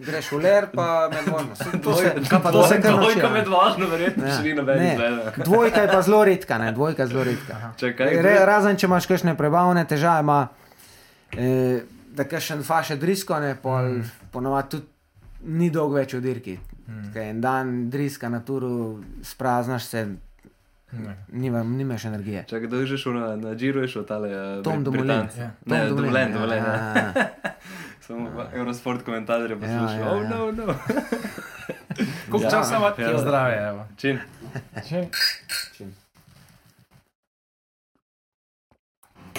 greš 0.05 0.29
v 0.31 0.41
ler, 0.43 0.67
pa 0.75 1.09
med 1.11 1.25
vožnjo. 1.25 1.81
To 1.83 1.95
se, 1.97 2.13
to 2.29 2.67
se 2.67 2.77
kar 2.81 2.93
nauči. 2.93 3.17
Dvojka 3.17 3.29
med 3.33 3.49
važno, 3.49 3.89
verjetno 3.91 4.27
Ja. 4.27 4.37
še 4.37 4.45
ni 4.45 4.53
noben 4.53 4.85
izgleda. 4.85 5.33
Dvojka 5.41 5.81
je 5.81 5.91
pa 5.91 6.01
zelo 6.05 6.23
redka, 6.29 6.57
ne, 6.61 6.71
dvojka 6.77 7.03
je 7.03 7.07
zelo 7.07 7.23
redka. 7.23 7.73
Čakaj, 7.81 8.21
Re, 8.21 8.35
razen 8.45 8.77
če 8.77 8.87
imaš 8.91 9.09
kakšne 9.09 9.33
prebavne 9.39 9.85
težave, 9.89 10.21
ima, 10.21 10.39
eh, 11.33 11.81
da 12.13 12.29
kakšen 12.29 12.61
faše 12.63 12.95
drisko, 13.01 13.39
ne, 13.39 13.55
pol, 13.55 13.97
mm. 13.97 14.29
ponovadi 14.31 14.69
tudi 14.77 14.87
ni 15.49 15.71
dolgo 15.73 15.97
več 15.97 16.13
v 16.13 16.21
dirki. 16.21 16.59
Mm. 16.91 17.17
En 17.17 17.41
dan 17.41 17.65
driska 17.89 18.29
na 18.29 18.39
turu, 18.39 18.73
spraznaš 19.21 19.83
se, 19.85 20.07
nima, 21.29 21.63
nimaš 21.63 22.05
energije. 22.05 22.43
Čakaj, 22.43 22.67
da 22.67 22.85
že 22.85 22.97
šel 22.97 23.13
na, 23.13 23.35
na 23.37 23.53
Giro, 23.53 23.81
je 23.81 23.87
šel 23.89 24.03
tale 24.03 24.29
uh, 24.29 24.63
Tom 24.63 24.83
Dumoulin. 24.83 25.07
Britanc. 25.07 25.37
Ja. 25.37 25.51
Ne, 25.65 25.87
Tom 25.87 25.97
dovoljen, 25.97 26.33
dovoljen. 26.33 26.57
ja, 26.57 26.73
Ja. 26.73 26.95
ja, 26.95 27.13
ja. 27.15 27.29
Samo 28.01 28.29
v 28.29 28.45
Eurosport 28.53 29.01
komentarje 29.01 29.55
poslušal. 29.55 29.99
ja, 29.99 30.09
Oh, 30.09 30.19
ja. 30.19 30.29
no, 30.29 30.51
no. 30.51 30.65
Koliko 32.29 32.43
Ja. 32.43 32.49
časa 32.51 32.77
ima? 32.77 32.91
Ja. 32.99 33.17
Zdravje, 33.17 33.67
evo. 33.67 33.87
Čin. 33.97 34.19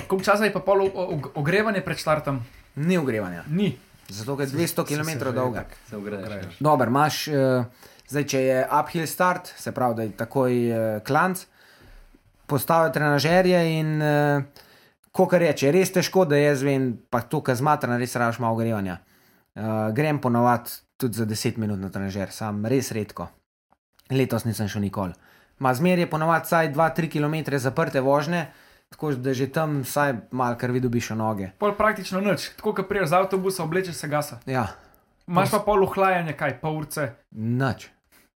Koliko 0.02 0.24
časa 0.24 0.44
je 0.44 0.52
pa 0.52 0.60
pol 0.60 0.88
ogrevanje 1.34 1.80
pred 1.80 1.96
štartom? 1.96 2.40
Ni 2.76 2.96
ogrevanja, 2.96 3.44
Ni. 3.46 3.76
Zato 4.12 4.36
ker 4.36 4.48
je 4.48 4.54
200 4.54 4.84
se 4.88 4.94
km 4.94 5.34
dolga. 5.34 5.64
Greješ. 5.90 6.58
Dober, 6.60 6.88
imaš, 6.92 7.22
uh, 7.28 7.88
zdaj, 8.08 8.26
če 8.28 8.42
je 8.42 8.58
uphill 8.80 9.08
start, 9.08 9.52
se 9.56 9.72
pravi, 9.72 9.96
da 9.96 10.06
je 10.06 10.12
takoj 10.16 10.58
uh, 10.68 10.78
klanc, 11.06 11.46
postavijo 12.46 12.92
trenažerje 12.92 13.62
in 13.78 13.96
uh, 14.02 14.68
ko 15.12 15.26
kar 15.28 15.44
reče, 15.44 15.68
je 15.68 15.74
res 15.74 15.92
težko, 15.92 16.24
da 16.28 16.40
jaz 16.40 16.64
vem, 16.64 16.92
pa 17.10 17.22
to, 17.24 17.42
kar 17.44 17.56
zmatra, 17.56 17.98
res 18.00 18.16
raš 18.16 18.40
malo 18.42 18.56
ogrevanja. 18.56 19.00
Uh, 19.52 19.90
grem 19.96 20.20
ponovadi 20.20 20.78
tudi 20.96 21.18
za 21.18 21.26
10 21.28 21.58
minut 21.60 21.80
na 21.80 21.90
trenažer, 21.92 22.32
sam 22.32 22.64
res 22.66 22.92
redko. 22.96 23.28
Letos 24.12 24.44
nisem 24.44 24.68
šel 24.68 24.84
nikoli. 24.84 25.16
Ma 25.62 25.74
zmer 25.74 26.00
je 26.00 26.08
ponovadi 26.10 26.48
vsaj 26.48 26.72
2-3 26.74 27.10
km 27.12 27.58
zaprte 27.60 28.00
vožnje, 28.00 28.46
tako 28.92 29.12
da 29.14 29.32
že 29.32 29.48
tam 29.48 29.80
vsaj 29.80 30.12
malo 30.30 30.54
kar 30.54 30.70
vidiš 30.70 31.10
v 31.10 31.16
noge. 31.16 31.50
Pol 31.56 31.72
praktično 31.72 32.20
nič. 32.20 32.50
Tako, 32.54 32.74
kot 32.74 32.86
priješ 32.86 33.08
z 33.08 33.14
avtobusa, 33.14 33.62
oblečeš 33.62 33.94
se 33.96 34.08
gasa. 34.08 34.38
Ja, 34.46 34.68
Imaš 35.24 35.50
pa 35.50 35.58
pol 35.60 35.82
uhlajanje, 35.82 36.32
kaj, 36.34 36.60
pol 36.60 36.78
urce. 36.78 37.12
nič. 37.32 37.88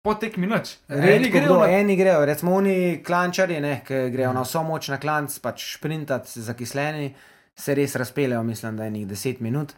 Po 0.00 0.12
tekmi 0.14 0.44
nič. 0.46 0.76
Eni 0.86 1.00
Redko 1.00 1.30
grejo 1.30 1.46
kdo, 1.46 1.58
na- 1.58 1.68
eni 1.70 1.94
grejo, 1.94 2.24
recimo 2.24 2.54
oni 2.54 2.74
klančari, 3.00 3.56
ne, 3.58 3.80
ki 3.80 4.10
grejo 4.10 4.32
na 4.32 4.42
vso 4.42 4.62
moč 4.62 4.88
na 4.88 4.98
klanc, 4.98 5.32
pač 5.38 5.74
sprintati 5.74 6.40
zakisleni, 6.40 7.14
se 7.54 7.74
res 7.74 7.94
razpeljejo, 7.94 8.42
mislim, 8.42 8.76
da 8.76 8.84
je 8.84 8.90
njih 8.92 9.06
10 9.08 9.40
minut, 9.40 9.72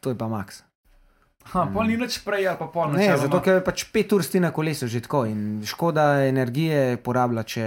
to 0.00 0.08
je 0.08 0.16
pa 0.16 0.26
maks. 0.26 0.62
Ha, 1.44 1.66
pol 1.68 1.84
ni 1.84 1.96
nič 1.96 2.18
prej, 2.20 2.46
ali 2.46 2.56
pa 2.56 2.66
pol 2.66 2.88
Ne, 2.88 2.98
načeloma. 2.98 3.22
zato 3.22 3.40
ker 3.40 3.54
je 3.54 3.64
pač 3.64 3.84
5 3.86 4.12
ur 4.12 4.22
sti 4.22 4.40
na 4.40 4.50
kolesu 4.50 4.86
že 4.86 5.00
tako 5.00 5.24
in 5.24 5.60
škoda 5.62 6.24
energije 6.24 6.96
porablja, 6.96 7.42
če 7.44 7.64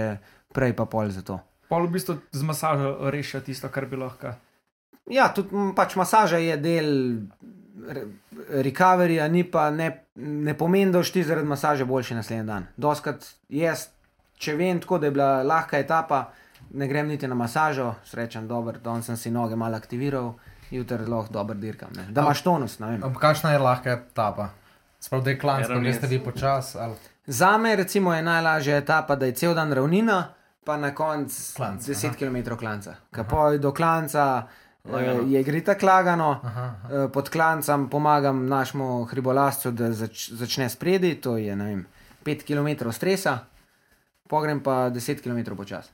prej 0.50 0.72
pa 0.72 0.84
pol 0.86 1.10
za 1.10 1.22
to. 1.22 1.38
Pol 1.68 1.86
v 1.86 1.90
bistvu 1.96 2.18
z 2.32 2.42
masažo 2.42 3.10
rešijo 3.10 3.40
tisto, 3.40 3.68
kar 3.68 3.86
bi 3.86 3.96
lahko. 3.96 4.34
Ja, 5.10 5.28
tudi 5.34 5.50
pač 5.76 5.96
masaža 5.96 6.38
je 6.40 6.56
del 6.56 6.90
re- 7.88 8.06
recoveryja, 8.62 9.28
ni 9.28 9.44
pa 9.44 9.70
ne, 9.70 10.04
ne 10.16 10.54
pomeni, 10.56 10.92
da 10.92 10.98
boš 11.02 11.12
ti 11.12 11.24
zaradi 11.24 11.48
masaže 11.48 11.84
boljši 11.84 12.14
naslednji 12.14 12.46
dan. 12.46 12.66
Doskrat 12.76 13.26
jaz, 13.48 13.88
če 14.38 14.56
vem 14.56 14.80
tako, 14.80 14.98
da 14.98 15.06
je 15.06 15.14
bila 15.16 15.42
lahka 15.42 15.78
etapa, 15.78 16.30
ne 16.70 16.88
grem 16.88 17.08
niti 17.08 17.28
na 17.28 17.34
masažo, 17.34 17.94
srečen, 18.04 18.48
dober, 18.48 18.78
danes 18.84 19.06
sem 19.06 19.16
si 19.16 19.30
noge 19.30 19.56
malo 19.56 19.76
aktiviral, 19.76 20.34
jutri 20.70 21.06
lahko 21.06 21.32
dober 21.32 21.56
dirkam. 21.56 21.92
Ne. 21.96 22.06
Da 22.10 22.24
imaš 22.24 22.42
tonus, 22.42 22.78
ne 22.78 22.94
vem. 22.94 23.04
Ampak 23.04 23.22
Kakšna 23.22 23.52
je 23.52 23.58
lahka 23.58 23.92
etapa? 23.92 24.48
Sprav, 25.00 25.20
da 25.22 25.30
je 25.30 25.38
klanc, 25.38 25.66
pa 25.66 25.74
Ravninski. 25.74 26.00
greste 26.00 26.16
vi 26.16 26.24
počas. 26.24 26.76
Ali... 26.76 26.94
Za 27.26 27.56
me 27.58 27.76
recimo 27.76 28.14
je 28.14 28.22
najlažja 28.22 28.76
etapa, 28.76 29.16
da 29.16 29.26
je 29.26 29.34
cel 29.34 29.54
dan 29.54 29.72
ravnina, 29.72 30.34
pa 30.64 30.76
na 30.76 30.94
koncu 30.94 31.54
Klanc, 31.56 31.80
10 31.82 32.06
aha. 32.06 32.16
km 32.16 32.56
klanca. 32.56 32.94
Kapoj 33.10 33.58
do 33.58 33.72
klanca 33.72 34.46
eh, 34.84 34.92
Lagano. 34.92 35.22
je 35.28 35.42
grita 35.42 35.74
klagano. 35.74 36.40
Aha, 36.44 36.60
aha. 36.84 37.04
Eh, 37.04 37.08
Pod 37.12 37.28
klancem 37.28 37.88
pomagam 37.88 38.46
našemu 38.46 39.04
hribolascu, 39.04 39.70
da 39.70 39.92
zač, 39.92 40.30
začne 40.30 40.68
spredi, 40.70 41.14
to 41.14 41.36
je 41.36 41.56
ne 41.56 41.64
vem, 41.64 41.86
5 42.24 42.44
km 42.44 42.90
stresa, 42.90 43.38
pogrem 44.28 44.60
pa 44.60 44.90
10 44.90 45.20
km 45.22 45.56
počas. 45.56 45.90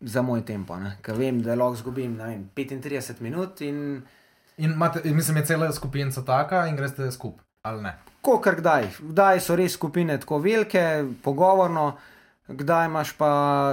Za 0.00 0.22
moj 0.22 0.44
tempo, 0.44 0.78
ker 1.02 1.14
vem, 1.14 1.42
da 1.42 1.54
lahko 1.54 1.76
zgubim 1.76 2.16
vem, 2.16 2.48
35 2.56 3.20
minut 3.20 3.60
in 3.60 4.02
In 4.60 4.72
imate, 4.72 5.00
mislim, 5.04 5.36
je 5.36 5.44
cela 5.44 5.72
skupina 5.72 6.10
taka 6.26 6.66
in 6.66 6.76
greste 6.76 7.10
skupaj, 7.10 7.44
ali 7.62 7.82
ne? 7.82 7.92
ko 8.20 8.40
kar 8.40 8.56
kdaj. 8.60 8.88
Kdaj 9.00 9.40
so 9.40 9.56
res 9.56 9.72
skupine 9.72 10.18
tako 10.20 10.38
velike, 10.38 11.04
pogovorno, 11.24 11.96
kdaj 12.50 12.86
imaš 12.86 13.12
pa, 13.12 13.30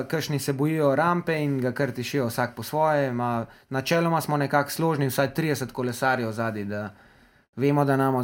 kakšni 0.09 0.39
se 0.39 0.53
bojijo 0.53 0.95
rampe 0.95 1.33
in 1.33 1.59
ga 1.61 1.71
kar 1.71 1.91
tišijo 1.91 2.27
vsak 2.27 2.55
po 2.55 2.63
svoje. 2.63 3.11
Ma, 3.11 3.45
načeloma 3.69 4.21
smo 4.21 4.37
nekako 4.37 4.69
složni, 4.69 5.07
vsaj 5.07 5.33
30 5.33 5.71
kolesarjev 5.71 6.31
zadaj, 6.31 6.65
da 6.65 6.93
vemo, 7.55 7.85
da 7.85 7.97
nam. 7.97 8.23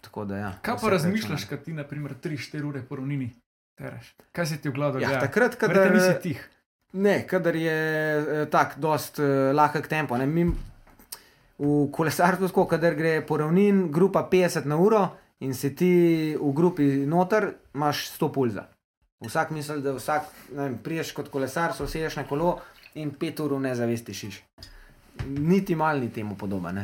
Tako 0.00 0.24
da, 0.24 0.36
ja, 0.36 0.52
Kaj 0.62 0.74
pa 0.82 0.88
razmišljaš, 0.90 1.44
kad 1.44 1.62
ti, 1.64 1.72
na 1.72 1.84
primer, 1.84 2.14
3-4 2.22 2.62
ure 2.62 2.82
po 2.82 2.96
ravnini 2.96 3.30
tereš? 3.74 4.14
Kaj 4.32 4.46
se 4.46 4.56
ti 4.56 4.68
v 4.68 4.72
glavu 4.72 5.00
Ja, 5.00 5.08
dogaja? 5.08 5.20
takrat, 5.20 5.56
Verjetno 5.62 5.74
kadar, 5.74 5.94
nisi 5.94 6.20
tih. 6.22 6.50
ne, 6.92 7.26
kadar 7.26 7.56
je 7.56 7.78
eh, 8.42 8.46
tak, 8.50 8.78
dost 8.78 9.18
eh, 9.18 9.52
lahek 9.52 9.88
tempo. 9.88 10.16
Ne, 10.16 10.26
mi, 10.26 10.44
v 11.58 11.90
kolesarstvu, 11.92 12.48
tako, 12.48 12.66
kadar 12.66 12.94
gre 12.94 13.26
po 13.26 13.36
ravnin, 13.36 13.88
grupa 13.92 14.28
50 14.32 14.64
na 14.64 14.76
uro 14.76 15.08
in 15.40 15.54
si 15.54 15.74
ti 15.74 15.92
v 16.40 16.52
grupi 16.52 17.06
noter, 17.06 17.54
imaš 17.74 18.10
100 18.20 18.32
pulza. 18.32 18.68
Vsak 19.20 19.50
misli, 19.50 19.82
da 19.82 19.92
vsak, 19.94 20.26
ne 20.52 20.62
vem, 20.62 20.78
priješ 20.78 21.12
kot 21.12 21.28
kolesar, 21.28 21.72
se 21.72 21.82
usedeš 21.82 22.16
na 22.16 22.24
kolo 22.28 22.58
in 22.94 23.12
5 23.20 23.42
ur 23.44 23.54
v 23.54 23.60
nezavesti 23.60 24.14
šiš. 24.14 24.42
Niti 25.26 25.74
mal 25.74 26.00
ni 26.00 26.10
temu 26.12 26.36
podoben. 26.36 26.82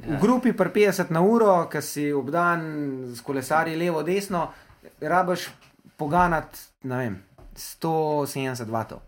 V 0.00 0.16
grupi 0.20 0.52
pri 0.52 0.70
50 0.74 1.10
na 1.10 1.20
uro, 1.20 1.68
ki 1.70 1.82
si 1.82 2.12
obdan 2.12 2.62
z 3.14 3.20
kolesarji 3.20 3.76
levo, 3.76 4.02
desno, 4.02 4.48
rabiš 5.00 5.50
poganati, 5.96 6.58
ne 6.82 6.96
vem, 6.96 7.22
170 7.56 8.68
vatov. 8.68 9.04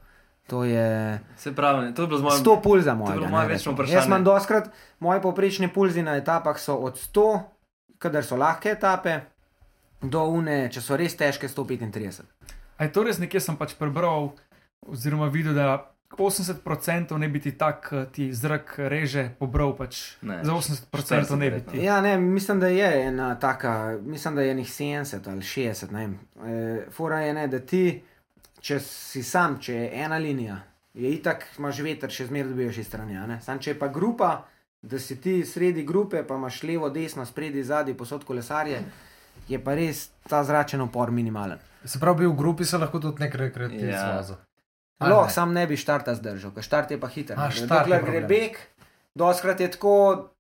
To 0.47 0.65
je 0.65 1.21
Se 1.37 1.55
pravi, 1.55 1.95
to 1.95 2.03
je 2.03 2.09
bilo 2.09 2.19
z 2.19 2.23
mojim. 2.23 2.45
100 2.45 2.63
pulza 2.63 2.85
to 2.85 2.91
je 2.91 2.97
mojega. 2.97 3.15
bilo 3.15 3.27
ne, 3.27 3.33
moje 3.33 3.49
večno 3.49 3.73
vprašanje. 3.73 3.97
Jaz 3.97 4.07
imam 4.07 4.25
doskrat, 4.25 4.69
moji 5.01 5.21
povprečni 5.21 5.69
pulzi 5.73 6.03
na 6.03 6.17
etapah 6.17 6.59
so 6.61 6.77
od 6.77 6.99
100, 6.99 7.41
kadar 7.99 8.25
so 8.25 8.37
lahke 8.37 8.71
etape, 8.71 9.21
do 10.03 10.25
une, 10.35 10.67
če 10.73 10.83
so 10.83 10.99
res 10.99 11.17
težke, 11.17 11.49
135. 11.49 12.23
A 12.79 12.85
je 12.85 12.93
to 12.93 13.05
res 13.07 13.21
nekje 13.23 13.41
sem 13.41 13.57
pač 13.57 13.75
prebral, 13.79 14.33
oziroma 14.83 15.29
videl, 15.31 15.55
da 15.55 15.93
80% 16.19 17.17
ne 17.19 17.29
bi 17.29 17.41
ti 17.41 17.53
tak, 17.59 17.88
eh, 17.93 18.07
ti 18.12 18.33
zrak 18.33 18.75
reže, 18.79 19.31
pobral 19.38 19.77
pač. 19.77 20.17
Ne, 20.23 20.41
Za 20.45 20.53
80% 20.53 21.37
ne 21.37 21.51
bi 21.51 21.61
ti. 21.61 21.85
Ja, 21.85 22.01
ne, 22.01 22.17
mislim, 22.19 22.61
da 22.61 22.67
je 22.67 23.07
ena 23.07 23.35
taka, 23.38 23.99
mislim, 24.03 24.35
da 24.35 24.43
je 24.43 24.55
njih 24.55 24.69
70 24.69 25.29
ali 25.29 25.41
60. 25.41 25.93
Ne 25.93 25.99
vem. 25.99 26.19
E, 26.47 26.87
fora 26.91 27.21
je 27.21 27.35
ne, 27.35 27.47
da 27.49 27.61
ti, 27.61 28.03
če 28.61 28.81
si 28.81 29.23
sam, 29.23 29.59
če 29.61 29.75
je 29.75 29.91
ena 30.05 30.17
linija, 30.17 30.61
je 30.95 31.11
itak, 31.11 31.47
imaš 31.59 31.81
veter, 31.81 32.11
še 32.11 32.27
zmeraj 32.27 32.51
dobiš 32.51 32.79
iz 32.79 32.87
strani. 32.87 33.17
a 33.17 33.27
ne. 33.27 33.41
Sam 33.41 33.59
če 33.59 33.71
je 33.71 33.79
pa 33.79 33.88
grupa, 33.88 34.45
da 34.83 34.99
si 34.99 35.21
ti 35.21 35.45
sredi 35.47 35.85
grupe, 35.85 36.23
pa 36.23 36.35
imaš 36.35 36.62
levo, 36.62 36.91
desno, 36.91 37.25
spredi, 37.27 37.65
zadnji, 37.65 37.95
posod 37.95 38.25
kolesarje, 38.25 38.83
je 39.49 39.59
pa 39.59 39.75
res 39.75 40.11
ta 40.25 40.43
zračen 40.43 40.81
upor 40.81 41.11
minimalen. 41.11 41.59
Se 41.85 41.99
pravi, 41.99 42.27
v 42.27 42.35
grupi 42.35 42.65
se 42.65 42.79
lahko 42.79 43.01
tudi 43.01 43.21
nek 43.21 43.35
rekreativni 43.37 43.89
Ja. 43.89 44.05
zvozo. 44.15 44.37
Lahko 45.01 45.29
sam 45.29 45.53
ne 45.53 45.67
bi 45.67 45.77
štarta 45.77 46.15
zdržal, 46.15 46.51
ker 46.51 46.63
štart 46.63 46.91
je 46.91 46.99
pa 46.99 47.09
hiter. 47.09 47.35
A, 47.37 47.49
Dokler 47.51 48.03
gre 48.03 48.21
beg, 48.23 48.59
doskrat 49.15 49.61
je 49.61 49.69
tako, 49.69 50.31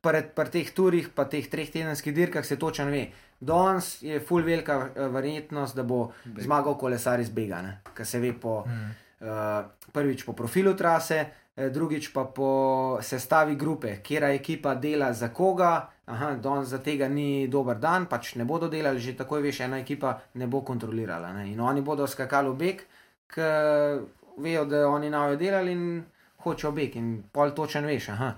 pred, 0.00 0.30
pred 0.30 0.50
teh 0.50 0.68
turih, 0.68 1.08
pa 1.08 1.24
teh 1.24 1.42
treh 1.44 1.66
tedenskih 1.68 2.14
dirkah 2.14 2.44
se 2.44 2.56
točno 2.56 2.86
ve. 2.86 3.08
Danes 3.40 3.98
je 4.00 4.20
full 4.20 4.42
velika 4.42 4.88
eh, 4.88 5.08
verjetnost, 5.08 5.74
da 5.74 5.82
bo 5.82 6.12
Beg. 6.24 6.44
zmagal 6.44 6.74
kolesar 6.76 7.20
iz 7.20 7.30
Bega, 7.30 7.62
ker 7.92 8.06
se 8.06 8.20
ve 8.20 8.32
po, 8.32 8.62
Mm. 8.62 8.94
uh, 9.20 9.64
prvič 9.92 10.24
po 10.24 10.32
profilu 10.32 10.74
trase, 10.74 11.26
drugič 11.56 12.12
pa 12.12 12.24
po 12.24 12.98
sestavi 13.02 13.56
grupe, 13.56 13.98
kera 14.02 14.32
ekipa 14.32 14.74
dela 14.74 15.12
za 15.12 15.28
koga. 15.28 15.88
Aha, 16.06 16.34
danes 16.34 16.68
za 16.68 16.78
tega 16.78 17.08
ni 17.08 17.48
dober 17.48 17.78
dan, 17.78 18.06
pač 18.06 18.34
ne 18.34 18.44
bodo 18.44 18.68
delali, 18.68 19.00
že 19.00 19.16
takoj 19.16 19.42
veš, 19.42 19.60
ena 19.66 19.78
ekipa 19.78 20.18
ne 20.34 20.46
bo 20.46 20.62
kontrolirala. 20.64 21.32
Ne? 21.32 21.52
In 21.52 21.60
oni 21.60 21.80
bodo 21.80 22.06
skakali 22.06 22.50
v 22.50 22.56
beg, 22.58 22.82
ker 23.28 24.02
vejo, 24.38 24.64
da 24.64 24.88
oni 24.88 25.10
navajo 25.10 25.36
delali 25.36 25.72
in 25.72 26.02
hočejo 26.44 26.72
beg. 26.72 26.96
In 26.96 27.22
pol 27.32 27.54
točen 27.54 27.86
veš. 27.86 28.08
Aha. 28.16 28.32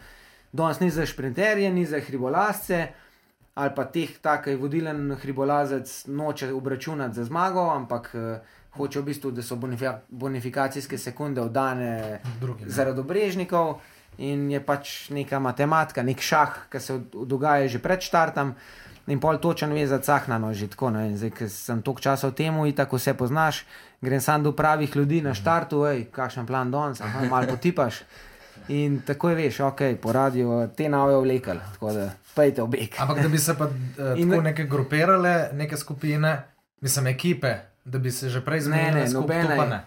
Danes 0.52 0.80
ni 0.80 0.90
za 0.90 1.06
šprinterje, 1.06 1.70
ni 1.72 1.86
za 1.86 2.00
hribolasce. 2.00 2.86
Ali 3.54 3.70
pa 3.74 3.84
teh, 3.86 4.10
tako 4.18 4.50
je 4.50 4.58
vodilen 4.58 5.12
hribolazec, 5.22 6.06
noče 6.10 6.52
obračunati 6.52 7.14
za 7.14 7.24
zmago, 7.24 7.68
ampak 7.70 8.10
uh, 8.14 8.54
hoče 8.76 9.00
v 9.00 9.04
bistvu, 9.04 9.30
da 9.30 9.42
so 9.42 9.56
bonifika 9.56 10.00
bonifikacijske 10.08 10.98
sekunde 10.98 11.40
oddane 11.40 12.20
Drugim. 12.40 12.70
zaradi 12.70 13.00
obrežnikov. 13.00 13.80
In 14.18 14.50
je 14.50 14.60
pač 14.60 15.10
neka 15.10 15.38
matematika, 15.38 16.02
nek 16.02 16.20
šah, 16.20 16.68
ki 16.70 16.80
se 16.80 17.00
dogaja 17.26 17.68
že 17.68 17.78
pred 17.78 18.00
štartom. 18.00 18.54
In 19.06 19.20
pol 19.20 19.36
točen 19.36 19.72
ve 19.72 19.86
za 19.86 19.98
cahnano, 19.98 20.54
že 20.54 20.68
tako. 20.70 20.90
No. 20.90 21.00
In 21.00 21.16
Zdaj, 21.18 21.30
ker 21.30 21.50
sem 21.50 21.82
toliko 21.82 22.00
časa 22.00 22.28
v 22.28 22.32
tem, 22.32 22.54
in 22.64 22.72
tako 22.72 22.96
vse 22.96 23.12
poznaš, 23.14 23.64
grem 24.00 24.20
sam 24.20 24.42
do 24.42 24.52
pravih 24.52 24.96
ljudi 24.96 25.20
na 25.20 25.34
štartu, 25.34 25.82
ej, 25.84 26.06
kakšen 26.08 26.46
plan 26.46 26.70
danes, 26.70 27.02
malo 27.28 27.46
potipaš. 27.46 28.00
In 28.68 29.02
takoj 29.04 29.34
veš, 29.34 29.60
ok, 29.60 29.80
po 30.00 30.12
radiju 30.12 30.70
te 30.76 30.88
nove 30.88 31.18
vlekel, 31.20 31.58
tako 31.74 31.92
da 31.92 32.06
pejte 32.34 32.62
obek. 32.62 32.96
Ampak 33.00 33.20
da 33.22 33.28
bi 33.28 33.38
se 33.38 33.52
pa 33.58 33.64
uh, 33.66 33.72
In 34.16 34.30
tako 34.30 34.42
ne- 34.42 34.50
neke 34.50 34.64
grupirale, 34.64 35.50
neke 35.52 35.76
skupine, 35.76 36.42
mislim, 36.80 37.06
ekipe, 37.06 37.56
da 37.84 37.98
bi 37.98 38.10
se 38.10 38.28
že 38.28 38.40
prej 38.40 38.56
Ne, 38.56 38.62
zmenili, 38.62 39.00
ne, 39.00 39.10
nobene. 39.10 39.56
pa 39.56 39.66
ne. 39.66 39.80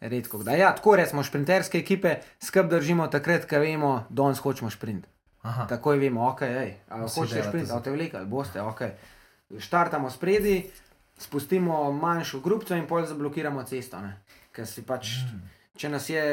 Redko 0.00 0.38
kdaj. 0.38 0.58
Ja, 0.58 0.72
tako 0.72 0.96
recimo 0.96 1.22
šprinterske 1.22 1.78
ekipe 1.78 2.10
skrb 2.38 2.68
držimo 2.68 3.06
takrat, 3.08 3.44
ko 3.44 3.58
vemo, 3.58 4.04
danes 4.10 4.38
hočemo 4.38 4.68
šprint. 4.68 5.06
Aha. 5.42 5.66
Takoj 5.66 5.98
vemo, 5.98 6.26
ok, 6.26 6.42
ej, 6.42 6.74
a 6.86 7.00
Vsi 7.00 7.20
hočete 7.20 7.34
delate 7.34 7.48
šprint, 7.48 7.66
za- 7.66 7.76
a 7.76 7.80
te 7.80 7.90
vlekli, 7.90 8.24
boste, 8.26 8.60
ok. 8.60 8.80
Štartamo 9.52 10.10
spredi, 10.10 10.70
spustimo 11.16 11.92
manjšo 11.92 12.40
grupco 12.40 12.74
in 12.74 12.84
pol 12.84 13.04
zablokiramo 13.04 13.62
cesto. 13.62 13.96
Ne? 13.98 14.16
Ker 14.50 14.66
si 14.66 14.82
pač, 14.82 15.06
mm. 15.24 15.40
če 15.74 15.88
nas 15.88 16.08
je, 16.08 16.24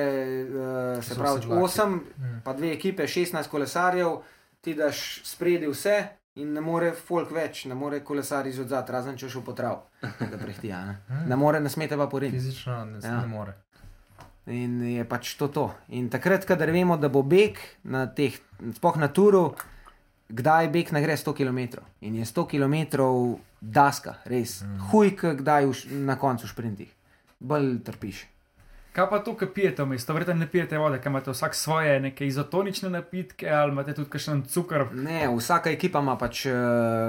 uh, 0.43 0.99
se 0.99 1.15
pravi, 1.15 1.41
sedlaki. 1.41 1.61
8, 1.61 1.99
Mm. 2.17 2.41
pa 2.43 2.53
dve 2.53 2.71
ekipe, 2.71 3.03
16 3.05 3.47
kolesarjev, 3.47 4.21
ti 4.61 4.73
daš 4.73 5.21
spredi 5.23 5.67
vse. 5.67 5.95
In 6.35 6.49
ne 6.53 6.61
more 6.61 6.93
folk 6.97 7.29
več, 7.31 7.65
ne 7.65 7.75
more 7.77 7.99
kolesar 8.01 8.47
izodzati, 8.49 8.91
razen 8.91 9.17
če 9.17 9.27
šel 9.29 9.43
po 9.45 9.53
trav, 9.53 9.83
da 10.31 10.37
prehtija. 10.37 10.79
Ne, 10.85 10.95
ne 11.29 11.35
more, 11.37 11.59
ne 11.61 11.69
smete 11.69 11.97
pa 11.97 12.07
poriti. 12.07 12.33
Fizično 12.33 12.79
ne, 12.85 12.99
Ja. 13.03 13.19
ne 13.21 13.27
more. 13.27 13.53
In 14.47 14.81
je 14.83 15.05
pač 15.05 15.35
to 15.39 15.47
to. 15.47 15.67
In 15.89 16.09
takrat, 16.09 16.43
kadar 16.45 16.71
vemo, 16.71 16.97
da 16.97 17.07
bo 17.07 17.21
beg 17.23 17.61
na 17.83 18.07
teh, 18.07 18.33
spoh 18.75 18.97
na 18.97 19.07
turu, 19.07 19.53
kdaj 20.27 20.67
beg 20.67 20.89
ne 20.91 20.99
gre 21.01 21.15
100 21.15 21.31
km. 21.33 21.79
In 22.01 22.15
je 22.15 22.25
100 22.25 22.47
km 22.49 22.75
daska, 23.61 24.17
res. 24.25 24.63
Mm. 24.63 24.81
Huj, 24.89 25.13
ke 25.15 25.35
kdaj 25.37 25.69
v, 25.69 25.77
na 26.03 26.17
koncu 26.17 26.49
šprintih. 26.49 26.89
Bolj 27.39 27.77
trpiš. 27.83 28.25
Kaj 28.93 29.09
pa 29.09 29.19
to, 29.25 29.33
kar 29.33 29.49
pijete 29.49 29.83
vmes? 29.83 30.05
To 30.05 30.13
verjetno 30.13 30.35
ne 30.37 30.47
pijete 30.47 30.77
vode, 30.77 30.99
kaj 31.01 31.09
imate 31.09 31.31
vsak 31.31 31.55
svoje 31.55 31.99
neke 31.99 32.27
izotonične 32.27 32.89
napitke 32.89 33.49
ali 33.49 33.71
imate 33.71 33.93
tudi 33.93 34.09
kakšen 34.09 34.43
cukor. 34.45 34.91
Ne, 34.93 35.25
vsaka 35.33 35.71
ekipa 35.71 35.99
ima 35.99 36.13
pač 36.17 36.45
uh, 36.45 36.53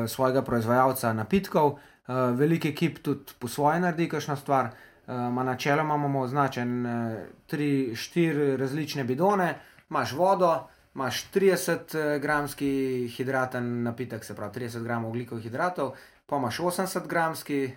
svojega 0.09 0.43
proizvajalca 0.43 1.13
napitkov, 1.13 1.67
uh, 1.75 2.15
veliko 2.39 2.69
ekip 2.69 3.03
tudi 3.05 3.37
po 3.39 3.49
svoje 3.49 3.83
naredi 3.85 4.09
kakšno 4.09 4.37
stvar. 4.37 4.71
Uh, 5.07 5.29
ma 5.33 5.45
načeloma 5.45 5.95
imamo 5.95 6.21
označen 6.21 6.87
uh, 6.87 7.19
tri, 7.47 7.93
štiri 7.97 8.57
različne 8.57 9.05
bidone, 9.05 9.51
imaš 9.91 10.15
vodo, 10.17 10.55
imaš 10.95 11.27
30 11.35 12.19
gramski 12.19 12.71
hidraten 13.17 13.83
napitek, 13.83 14.25
se 14.25 14.37
pravi 14.37 14.61
30 14.61 14.83
gramov 14.83 15.11
oglikovih 15.11 15.45
hidratov, 15.45 15.93
pa 16.27 16.37
imaš 16.37 16.59
80 16.59 17.07
gramski, 17.07 17.75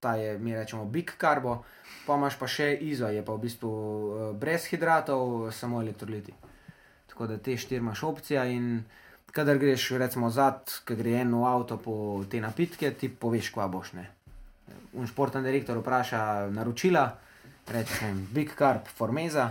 ta 0.00 0.14
je, 0.14 0.38
mi 0.38 0.54
rečemo, 0.54 0.84
big 0.84 1.10
carbo, 1.20 1.64
pa 2.08 2.16
imaš 2.16 2.38
pa 2.40 2.48
še 2.48 2.72
izo, 2.88 3.10
je 3.12 3.20
pa 3.24 3.36
v 3.36 3.44
bistvu 3.44 3.70
uh, 3.70 4.22
brez 4.32 4.64
hidratov, 4.72 5.50
samo 5.52 5.82
elektroliti. 5.84 6.32
Tako 7.12 7.28
da 7.28 7.36
te 7.36 7.56
štiri 7.60 7.82
imaš 7.84 8.02
opcija 8.08 8.46
in 8.48 8.80
kadar 9.32 9.58
greš, 9.60 9.90
recimo, 10.00 10.30
zad, 10.30 10.80
ki 10.88 10.96
gre 10.96 11.20
en 11.20 11.34
v 11.36 11.44
avto 11.46 11.76
po 11.78 11.94
te 12.30 12.40
napitke, 12.40 12.90
ti 12.96 13.10
poveš, 13.12 13.52
kva 13.54 13.68
boš 13.70 13.92
ne. 13.98 14.08
Un 14.98 15.06
športni 15.06 15.44
direktor 15.44 15.78
vpraša 15.82 16.48
naročila, 16.50 17.04
vem, 17.68 18.22
Big 18.32 18.54
Carp, 18.58 18.88
Formeza. 18.88 19.50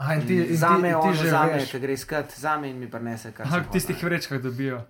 Aha, 0.00 0.14
in 0.14 0.26
ti, 0.26 0.40
in 0.40 0.46
ti, 0.48 0.56
Zame, 0.56 0.88
in 0.88 0.94
on 0.94 1.12
ti 1.12 1.18
že 1.22 1.30
zame, 1.30 1.58
veš. 1.60 1.70
ki 1.70 1.80
gre 1.84 1.96
skat, 1.96 2.34
zame 2.40 2.70
in 2.72 2.80
mi 2.80 2.88
prenese 2.90 3.32
kar. 3.36 3.50
Sem 3.52 3.66
v 3.68 3.72
tistih 3.76 4.04
vrečkah 4.08 4.40
dobijo. 4.42 4.80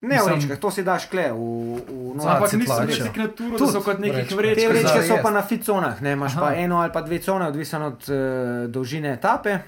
Ne, 0.00 0.16
Mislim- 0.16 0.34
vrečke, 0.34 0.56
to 0.56 0.70
si 0.70 0.82
daš 0.82 1.06
kle 1.06 1.32
v, 1.32 1.36
v 1.36 2.14
noč. 2.16 2.22
Za- 2.22 2.30
Ampak 2.30 2.52
niso 2.52 2.72
na 2.72 3.28
turu, 3.28 3.50
da 3.50 3.58
Tudi 3.58 3.72
so 3.72 3.80
kot 3.80 3.98
nekih 3.98 4.36
vrečke. 4.36 4.60
Te 4.60 4.68
vrečk. 4.68 4.84
vrečke 4.84 5.02
so 5.02 5.18
pa 5.22 5.30
na 5.30 5.42
ficonah, 5.42 6.02
ne, 6.02 6.12
imaš 6.12 6.32
Aha. 6.32 6.40
pa 6.40 6.54
eno 6.54 6.80
ali 6.80 6.92
pa 6.92 7.00
dve 7.00 7.18
cone, 7.18 7.46
odvisno 7.46 7.86
od 7.86 8.00
uh, 8.08 8.16
dolžine 8.66 9.12
etape, 9.12 9.58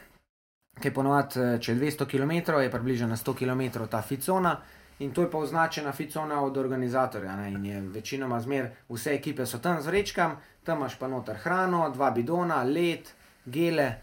ki 0.81 0.89
je 0.89 0.95
ponovadi, 0.95 1.37
eh, 1.37 1.59
če 1.59 1.73
je 1.73 1.79
200 1.79 2.07
km, 2.07 2.33
je 2.57 2.71
približno 2.71 3.07
na 3.07 3.17
100 3.17 3.35
km 3.35 3.85
ta 3.87 4.03
ficona. 4.03 4.57
In 4.99 5.11
to 5.11 5.21
je 5.21 5.31
pa 5.31 5.39
označena 5.39 5.93
ficona 5.93 6.41
od 6.41 6.57
organizatorja. 6.57 7.37
Ne? 7.37 7.53
In 7.53 7.65
je 7.67 7.81
večinoma 7.83 8.41
zmer, 8.41 8.71
vse 8.89 9.15
ekipe 9.15 9.47
so 9.47 9.59
tam 9.59 9.83
z 9.83 9.87
vrečkam, 9.87 10.37
tam 10.65 10.79
imaš 10.79 10.95
pa 10.95 11.09
noter 11.09 11.37
hrano, 11.37 11.91
dva 11.91 12.11
bidona, 12.11 12.63
led, 12.63 13.11
gele. 13.45 13.95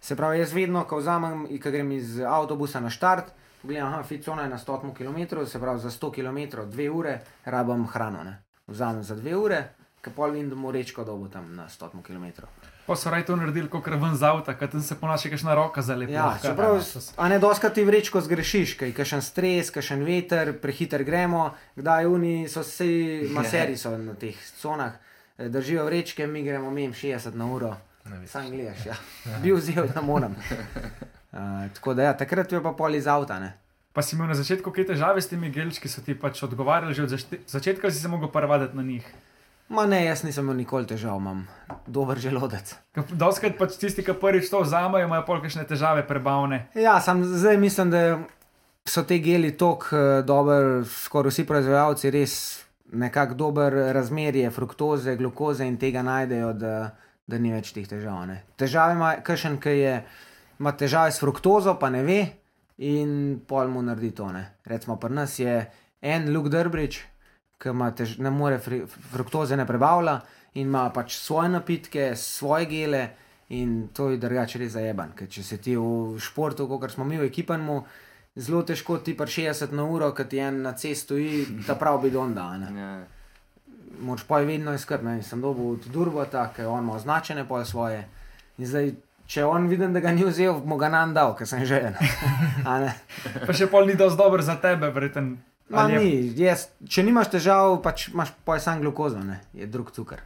Se 0.00 0.16
pravi, 0.16 0.38
jaz 0.38 0.52
vedno, 0.52 0.84
ko 0.84 0.96
vzamem, 0.96 1.46
ko 1.58 1.70
grem 1.70 1.92
iz 1.92 2.20
avtobusa 2.20 2.80
na 2.80 2.90
štart, 2.90 3.24
pogledam, 3.62 3.88
aha, 3.88 4.02
ficona 4.02 4.42
je 4.42 4.48
na 4.48 4.58
100 4.58 4.94
km, 4.94 5.46
se 5.46 5.60
pravi 5.60 5.80
za 5.80 5.90
100 5.90 6.12
km, 6.14 6.66
dve 6.70 6.90
ure, 6.90 7.20
rabim 7.44 7.86
hrano. 7.86 8.24
Ne? 8.24 8.42
Vzamem 8.66 9.02
za 9.02 9.14
dve 9.16 9.36
ure, 9.36 9.62
ki 10.02 10.10
pol 10.10 10.30
vidim, 10.30 10.50
da 10.50 10.56
mu 10.56 10.72
rečko 10.72 11.04
dobo 11.04 11.28
tam 11.28 11.54
na 11.56 11.68
100 11.68 12.02
km. 12.02 12.46
Pa 12.86 12.96
so 12.96 13.10
raj 13.10 13.22
to 13.26 13.36
naredili, 13.36 13.68
kot 13.70 13.86
ven 13.86 14.16
z 14.18 14.26
avta, 14.26 14.56
ker 14.58 14.70
tam 14.70 14.82
se 14.82 14.96
ponaša 14.98 15.30
kakšna 15.30 15.54
roka 15.54 15.82
zalepi. 15.82 16.12
Ja, 16.12 16.34
čeprav, 16.42 16.80
a 17.16 17.28
ne 17.28 17.38
doskrat 17.38 17.74
ti 17.78 17.84
vrečko 17.86 18.20
zgrešiš, 18.20 18.74
kaj 18.80 18.92
kakšen 18.96 19.22
stres, 19.22 19.70
kakšen 19.70 20.02
veter, 20.02 20.50
prehiter 20.58 21.04
gremo, 21.06 21.52
kdaj 21.78 22.10
oni 22.10 22.48
so 22.50 22.66
vsi 22.66 22.90
maseri 23.36 23.78
so 23.78 23.94
na 23.98 24.18
teh 24.18 24.34
conah, 24.58 24.98
eh, 25.38 25.48
držijo 25.48 25.86
vrečke, 25.86 26.26
mi 26.26 26.42
gremo 26.42 26.74
mem 26.74 26.90
60 26.90 27.38
na 27.38 27.46
uro. 27.46 27.76
Sam 28.26 28.50
gledaš, 28.50 28.86
ja. 28.86 28.98
Bil 29.42 29.56
vzel, 29.56 29.86
da 29.94 30.02
moram. 30.02 30.34
Uh, 31.32 31.66
tako 31.74 31.94
da 31.94 32.10
ja, 32.10 32.16
takrat 32.16 32.52
je 32.52 32.60
pa 32.62 32.74
pol 32.76 32.94
iz 32.94 33.06
avta, 33.08 33.38
ne. 33.40 33.54
Pa 33.92 34.02
si 34.02 34.16
imel 34.16 34.28
na 34.28 34.36
začetku 34.36 34.72
kaj 34.72 34.92
težave 34.92 35.20
s 35.20 35.28
temi 35.28 35.50
gelčki, 35.52 35.88
so 35.88 36.04
ti 36.04 36.14
pač 36.16 36.42
odgovarjali 36.44 36.94
že 36.96 37.02
od 37.04 37.12
začetka, 37.48 37.90
si 37.90 38.00
se 38.00 38.08
mogel 38.08 38.28
prvaditi 38.32 38.76
na 38.76 38.82
njih. 38.82 39.06
Ma 39.72 39.86
ne, 39.86 40.02
jaz 40.04 40.24
nisem 40.24 40.44
imel 40.44 40.58
nikoli 40.60 40.88
težav, 40.88 41.16
imam 41.16 41.46
dober 41.86 42.18
želodec. 42.20 42.74
Doskrat 43.16 43.56
pač 43.56 43.78
tisti, 43.80 44.04
ki 44.04 44.16
prvič 44.20 44.50
to 44.52 44.60
vzamajo, 44.60 45.08
imajo 45.08 45.24
pol 45.28 45.40
kakšne 45.40 45.64
težave 45.68 46.04
prebavne. 46.08 46.66
Ja, 46.76 46.98
sam 47.00 47.24
zdaj 47.24 47.56
mislim, 47.60 47.92
da 47.92 48.02
so 48.84 49.04
te 49.08 49.16
geli 49.24 49.54
tako 49.56 49.96
uh, 49.96 50.18
dober, 50.28 50.84
skoraj 50.84 51.32
vsi 51.32 51.46
proizvajalci 51.48 52.12
res 52.12 52.34
nekako 52.92 53.34
dober 53.34 53.72
razmerje 53.96 54.50
fruktoze, 54.50 55.16
glukoze 55.16 55.64
in 55.64 55.78
tega 55.80 56.02
najdejo, 56.04 56.52
da, 56.52 56.74
da 57.26 57.38
ni 57.40 57.52
več 57.54 57.72
teh 57.72 57.88
težav. 57.88 58.26
Ne. 58.28 58.42
Težave 58.60 58.96
ima 58.98 59.14
kakšen, 59.24 59.56
ki 59.62 59.76
je, 59.78 59.94
ima 60.62 60.72
težave 60.78 61.10
s 61.10 61.18
fruktozo, 61.18 61.74
pa 61.80 61.90
ne 61.90 62.04
ve 62.06 62.20
in 62.78 63.40
pol 63.48 63.68
mu 63.68 63.82
naredi 63.82 64.12
to. 64.14 64.30
Ne. 64.32 64.44
Recimo 64.64 64.96
pri 64.96 65.14
nas 65.14 65.38
je 65.38 65.56
en 66.00 66.30
Luke 66.32 66.50
Drbrič, 66.50 67.00
ki 67.58 67.74
tež, 67.98 68.18
ne 68.22 68.30
more 68.30 68.60
fri, 68.62 68.82
fruktoze 68.86 69.58
ne 69.58 69.66
prebavlja 69.66 70.20
in 70.54 70.68
ima 70.68 70.88
pač 70.94 71.16
svoje 71.18 71.50
napitke, 71.50 72.12
svoje 72.16 72.70
gele. 72.70 73.02
In 73.52 73.88
to 73.92 74.08
je 74.10 74.16
drugače 74.16 74.62
res 74.62 74.72
zajeban, 74.72 75.10
ker 75.12 75.28
če 75.28 75.42
se 75.44 75.58
ti 75.60 75.74
v 75.76 76.16
športu, 76.22 76.64
kot 76.70 76.94
smo 76.94 77.04
mi 77.04 77.18
v 77.20 77.26
ekipanju, 77.28 77.82
zelo 78.38 78.62
težko 78.64 78.96
ti 79.04 79.12
pa 79.18 79.26
60 79.28 79.74
na 79.76 79.84
uro, 79.84 80.08
ki 80.16 80.24
ti 80.24 80.40
en 80.40 80.62
na 80.64 80.72
cestu 80.72 81.18
stoji, 81.18 81.66
ta 81.66 81.76
prav 81.76 82.00
bidon 82.00 82.32
da. 82.38 82.46
ne. 82.56 82.70
Ja. 82.78 82.92
Moč 84.00 84.24
pa 84.24 84.40
je 84.40 84.48
vedno 84.48 84.72
iskati, 84.72 85.04
ne, 85.04 85.18
in 85.20 85.26
sem 85.26 85.42
dobil 85.42 85.74
od 85.74 85.90
Durbota, 85.92 86.46
ker 86.56 86.70
on 86.70 86.86
ima 86.86 86.96
označene 86.96 87.44
pol 87.48 87.66
svoje. 87.68 88.06
In 88.56 88.66
zdaj, 88.66 88.94
če 89.26 89.44
on 89.44 89.68
vidim, 89.68 89.92
da 89.92 90.00
ga 90.00 90.12
ni 90.12 90.24
vzel, 90.24 90.60
mu 90.64 90.76
ga 90.76 90.88
nam 90.88 91.14
dal, 91.14 91.34
ker 91.34 91.46
sem 91.46 91.64
že 91.64 91.80
en. 91.80 91.94
A 92.68 92.78
ne? 92.80 92.92
Pa 93.46 93.52
še 93.52 93.66
pol 93.66 93.86
ni 93.86 93.94
dovolj 93.94 94.16
dober 94.16 94.42
za 94.42 94.56
tebe, 94.56 94.90
verjeten. 94.90 95.38
Ma 95.68 95.86
je- 95.88 95.98
ni, 95.98 96.10
jaz, 96.36 96.66
če 96.84 97.02
nimaš 97.02 97.30
težav, 97.30 97.78
pač 97.82 98.08
imaš 98.08 98.34
pa 98.44 98.54
je 98.54 98.60
sam 98.60 98.80
glukoza, 98.80 99.20
ne, 99.20 99.40
je 99.54 99.66
drug 99.66 99.90
cukor. 99.90 100.20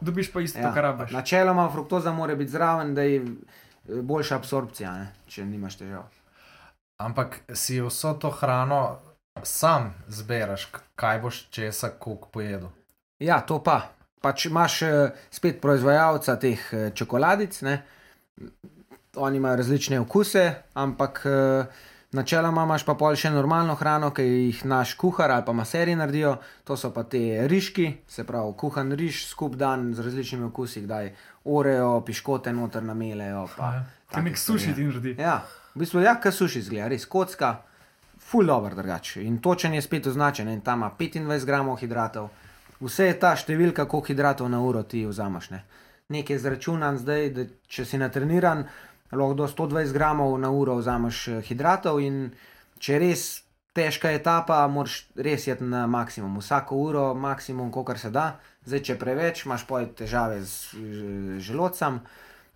Dobiš 0.00 0.32
pa 0.32 0.40
isto, 0.40 0.58
Ja, 0.58 0.72
kar 0.74 0.82
rabiš. 0.84 1.12
načeloma 1.12 1.68
fruktoza 1.70 2.10
mora 2.12 2.34
biti 2.34 2.50
zraven, 2.50 2.94
da 2.94 3.02
je 3.02 3.20
eh, 3.20 3.28
boljša 4.02 4.36
absorpcija, 4.36 4.92
ne, 4.92 5.06
če 5.26 5.44
nimaš 5.44 5.76
težav. 5.76 6.08
Ampak 6.98 7.40
si 7.52 7.80
vso 7.80 8.14
to 8.14 8.30
hrano 8.30 8.98
sam 9.42 9.94
zberaš, 10.08 10.66
kaj 10.94 11.18
boš 11.20 11.46
česa, 11.50 11.88
koliko 11.90 12.28
pojedel. 12.28 12.68
Ja, 13.18 13.40
to 13.40 13.62
pa. 13.62 13.80
Pač 14.20 14.46
imaš 14.46 14.82
eh, 14.82 14.90
spet 15.30 15.60
proizvajalca 15.60 16.36
teh 16.36 16.58
eh, 16.72 16.90
čokoladic, 16.90 17.62
ne? 17.62 17.82
Oni 19.16 19.36
imajo 19.36 19.56
različne 19.56 20.00
okuse, 20.00 20.54
ampak 20.74 21.22
eh, 21.26 21.66
Načeloma 22.12 22.66
imaš 22.66 22.82
pa 22.84 22.92
pol 23.00 23.14
še 23.16 23.30
normalno 23.32 23.72
hrano, 23.80 24.10
ki 24.12 24.24
jih 24.26 24.58
naš 24.68 24.90
kuhar 25.00 25.32
ali 25.32 25.46
pa 25.46 25.54
maseri 25.56 25.94
naredijo, 25.96 26.34
to 26.68 26.76
so 26.76 26.90
pa 26.92 27.06
te 27.08 27.46
riški, 27.48 27.86
se 28.04 28.26
pravi 28.28 28.52
kuhan 28.60 28.92
riž, 29.00 29.22
skup 29.30 29.56
dan 29.56 29.94
z 29.96 30.04
različnimi 30.04 30.44
okusi, 30.50 30.82
kdaj 30.84 31.08
orejo, 31.56 32.02
piškote 32.04 32.52
noter 32.52 32.84
namelejo. 32.84 33.46
Pa, 33.56 33.70
Kaj 34.12 34.26
nek 34.28 34.36
suši 34.36 34.74
ti 34.76 34.84
naredi. 34.84 35.14
Ja, 35.16 35.38
v 35.72 35.80
bistvu 35.80 36.04
ja, 36.04 36.18
kaj 36.20 36.36
suši 36.36 36.60
zgleda, 36.68 36.90
res 36.92 37.08
kocka, 37.08 37.54
full 38.20 38.52
dobro 38.52 38.76
drugače. 38.76 39.24
In 39.24 39.40
točen 39.40 39.72
je 39.72 39.80
spet 39.80 40.12
označen, 40.12 40.52
in 40.52 40.60
tam 40.60 40.84
ima 40.84 40.92
25 40.98 41.48
gramov 41.48 41.80
hidratov. 41.80 42.28
Vse 42.82 43.08
je 43.08 43.16
ta 43.24 43.32
številka, 43.40 43.88
koliko 43.88 44.12
hidratov 44.12 44.52
na 44.52 44.60
uro 44.60 44.84
ti 44.84 45.06
vzameš. 45.08 45.48
Ne. 45.56 45.64
Nekaj 46.08 46.38
zračunam 46.38 46.98
zdaj, 46.98 47.30
da 47.30 47.44
če 47.66 47.84
si 47.84 47.98
natreniran, 47.98 48.64
lahko 49.12 49.34
do 49.34 49.46
120 49.46 49.92
gramov 49.92 50.38
na 50.40 50.50
uro 50.50 50.74
vzameš 50.74 51.28
eh, 51.28 51.40
hidratov 51.42 52.00
in 52.00 52.32
če 52.78 52.92
je 52.92 52.98
res 52.98 53.22
težka 53.72 54.10
etapa, 54.10 54.66
moraš 54.68 55.06
res 55.16 55.46
jeti 55.46 55.64
na 55.64 55.86
maksimum, 55.86 56.36
vsako 56.38 56.76
uro 56.76 57.14
maksimum, 57.14 57.70
kolikor 57.70 57.98
se 57.98 58.10
da. 58.10 58.38
Zdaj, 58.64 58.80
če 58.80 58.98
preveč, 58.98 59.46
imaš 59.46 59.64
pa 59.66 59.80
težave 59.86 60.42
z 60.42 60.52
ž- 60.72 61.38
želodcem, 61.40 62.00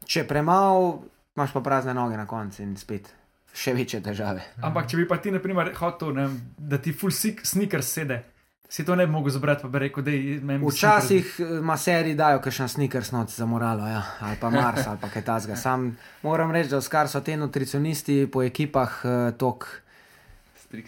če 0.05 0.25
premalo, 0.25 1.03
imaš 1.37 1.53
pa 1.53 1.61
prazne 1.61 1.95
noge 1.95 2.17
na 2.17 2.27
koncu 2.27 2.63
in 2.63 2.77
spet 2.77 3.09
še 3.57 3.73
večje 3.73 4.03
težave. 4.03 4.43
Ampak 4.61 4.87
če 4.87 4.97
bi 4.97 5.07
pa 5.09 5.17
ti, 5.17 5.31
na 5.31 5.41
primer, 5.41 5.73
hotel, 5.75 6.13
ne, 6.13 6.27
da 6.59 6.77
ti 6.77 6.93
full 6.93 7.11
sik, 7.11 7.41
sneaker 7.43 7.81
sede, 7.83 8.21
si 8.69 8.85
to 8.85 8.97
ne 8.97 9.07
bi 9.07 9.13
mogel 9.13 9.33
zbrati, 9.33 9.63
pa 9.63 9.69
bi 9.69 9.79
rekel, 9.79 10.05
da 10.05 10.11
je 10.11 10.41
meni. 10.41 10.67
Včasih 10.67 11.37
eh, 11.39 11.61
maseri 11.63 12.15
dajo 12.15 12.41
kakšen 12.45 12.69
sneakers 12.69 13.13
noč 13.13 13.37
za 13.37 13.47
moralo, 13.47 13.87
ja. 13.87 14.03
ali 14.21 14.37
pa 14.41 14.51
Mars, 14.51 14.87
ali 14.87 14.99
pa 15.01 15.09
kaj 15.09 15.25
tasga. 15.25 15.57
Sam 15.65 15.97
moram 16.23 16.53
reči, 16.53 16.71
da 16.71 16.81
skar 16.81 17.09
so 17.09 17.21
te 17.21 17.37
nutricionisti 17.37 18.27
po 18.33 18.43
ekipah 18.43 19.01
uh, 19.05 19.15
tok 19.39 19.69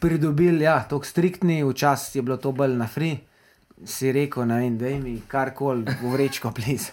pridobili, 0.01 0.65
ja, 0.65 0.81
tok 0.89 1.07
striktni, 1.07 1.63
včasih 1.65 2.17
je 2.17 2.23
bilo 2.23 2.37
to 2.37 2.53
bolj 2.53 2.77
na 2.77 2.87
free. 2.87 3.19
Si 3.87 4.11
rekel, 4.13 4.43
ne 4.51 4.57
vem, 4.59 4.79
da 4.79 4.91
mi 4.99 5.21
karkoli 5.31 5.87
v 6.01 6.11
vrečko 6.11 6.51
pliz. 6.51 6.91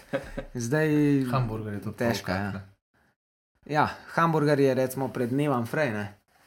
Zdaj 0.54 0.92
Hamburger 1.32 1.74
je 1.74 1.80
to 1.82 1.92
Težka, 1.92 2.34
ja. 2.34 2.62
Ja, 3.66 3.88
hamburger 4.14 4.60
je 4.60 4.74
recimo 4.74 5.08
pred 5.08 5.32
dnevom 5.34 5.66
frej, 5.66 5.90
ne. 5.90 6.06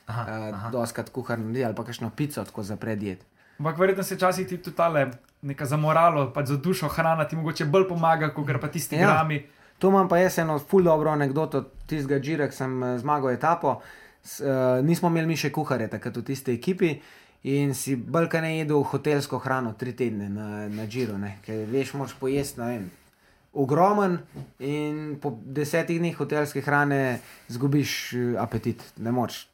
Aha, 0.09 0.23
Uh, 0.23 0.55
aha. 0.55 0.69
Doskrat 0.73 1.11
kuhar 1.13 1.37
naredi 1.37 1.61
ali 1.65 1.75
pa 1.75 1.83
kakšno 1.85 2.09
pico 2.15 2.41
tako 2.41 2.63
za 2.63 2.79
predjed. 2.81 3.19
Ampak 3.59 3.77
verjetno 3.77 4.03
se 4.03 4.15
včasih 4.15 4.47
ti 4.47 4.57
tudi 4.57 4.75
tale 4.75 5.11
neka 5.41 5.65
za 5.65 5.77
moralo, 5.77 6.31
pa 6.33 6.45
za 6.45 6.57
dušo 6.57 6.87
hrana 6.87 7.27
ti 7.27 7.35
mogoče 7.35 7.65
bolj 7.65 7.87
pomaga, 7.87 8.33
kot 8.33 8.47
pa 8.61 8.67
tisti 8.67 8.95
Ja. 8.95 9.07
grami. 9.07 9.45
To 9.79 9.87
imam 9.87 10.07
pa 10.07 10.17
jaz 10.17 10.37
eno 10.39 10.59
ful 10.59 10.83
dobro 10.83 11.11
anegdoto, 11.11 11.61
tistega 11.87 12.19
Džira, 12.19 12.47
ki 12.49 12.55
sem 12.55 12.83
eh, 12.83 12.97
zmagal 12.99 13.31
etapo. 13.31 13.81
S, 14.23 14.41
uh, 14.43 14.83
nismo 14.83 15.07
imeli 15.07 15.27
mi 15.27 15.37
še 15.39 15.47
kuharja, 15.51 15.87
takrat 15.87 16.17
v 16.17 16.23
tisti 16.27 16.51
ekipi. 16.53 16.97
In 17.43 17.71
si 17.73 17.95
brka 17.95 18.41
ne 18.43 18.57
jedel 18.57 18.83
hotelsko 18.83 19.39
hrano 19.39 19.71
tri 19.79 19.93
tedne 19.95 20.27
na, 20.29 20.67
na 20.67 20.87
Džiru, 20.87 21.15
ne. 21.17 21.37
ker 21.45 21.61
veš, 21.71 21.93
moraš 21.95 22.17
pojesti, 22.19 22.59
ne 22.59 22.65
vem, 22.67 22.89
ogromen 23.53 24.17
in 24.59 25.15
po 25.23 25.31
desetih 25.45 25.99
dneh 25.99 26.17
hotelske 26.19 26.61
hrane 26.61 27.19
zgubiš 27.47 28.13
eh, 28.13 28.35
apetit, 28.43 28.83
ne 28.97 29.11
moreš. 29.15 29.45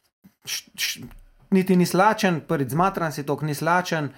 Niti 1.51 1.75
ni 1.75 1.85
slačen, 1.85 2.41
prvi 2.47 2.69
zmatran 2.69 3.11
si 3.11 3.25
tok, 3.25 3.41
ni 3.41 3.53
slačen, 3.55 4.09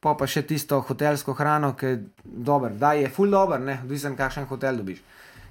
pa 0.00 0.14
pa 0.18 0.26
še 0.26 0.42
tisto 0.42 0.80
hotelsko 0.84 1.34
hrano, 1.38 1.72
ki 1.78 1.86
je 1.86 2.00
dober, 2.24 2.74
da 2.76 2.92
je 2.98 3.08
full 3.08 3.30
dober, 3.30 3.60
ne, 3.60 3.78
odvisen 3.84 4.16
kakšen 4.16 4.48
hotel 4.50 4.82
dobiš. 4.82 5.00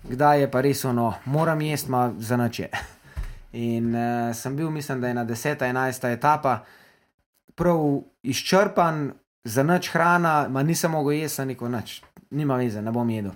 Kdaj 0.04 0.44
je 0.44 0.52
pa 0.52 0.62
res 0.62 0.84
ono, 0.86 1.14
moram 1.26 1.62
jesti, 1.64 1.92
ma 1.92 2.10
za 2.20 2.38
noč 2.38 2.60
je. 2.60 2.70
In 3.68 3.94
uh, 3.96 4.36
sem 4.36 4.56
bil, 4.56 4.70
mislim, 4.74 5.02
da 5.02 5.08
je 5.08 5.18
na 5.18 5.26
10. 5.26 5.64
11. 5.64 6.08
etapa, 6.12 6.60
prav 7.56 7.82
izčrpan, 8.24 9.12
za 9.44 9.64
noč 9.64 9.90
hrana, 9.94 10.48
ma 10.50 10.64
nisem 10.64 10.92
mogel 10.92 11.22
jesti, 11.22 11.46
neko 11.46 11.70
noč, 11.70 12.02
nima 12.32 12.58
veze, 12.60 12.82
ne 12.82 12.92
bom 12.92 13.10
jedel. 13.10 13.32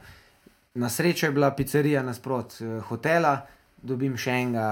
Na 0.77 0.89
srečo 0.89 1.25
je 1.25 1.31
bila 1.31 1.51
pizzerija 1.55 2.03
nasprot 2.03 2.59
eh, 2.61 2.79
hotela, 2.89 3.39
dobim 3.87 4.17
še 4.17 4.31
enega 4.37 4.65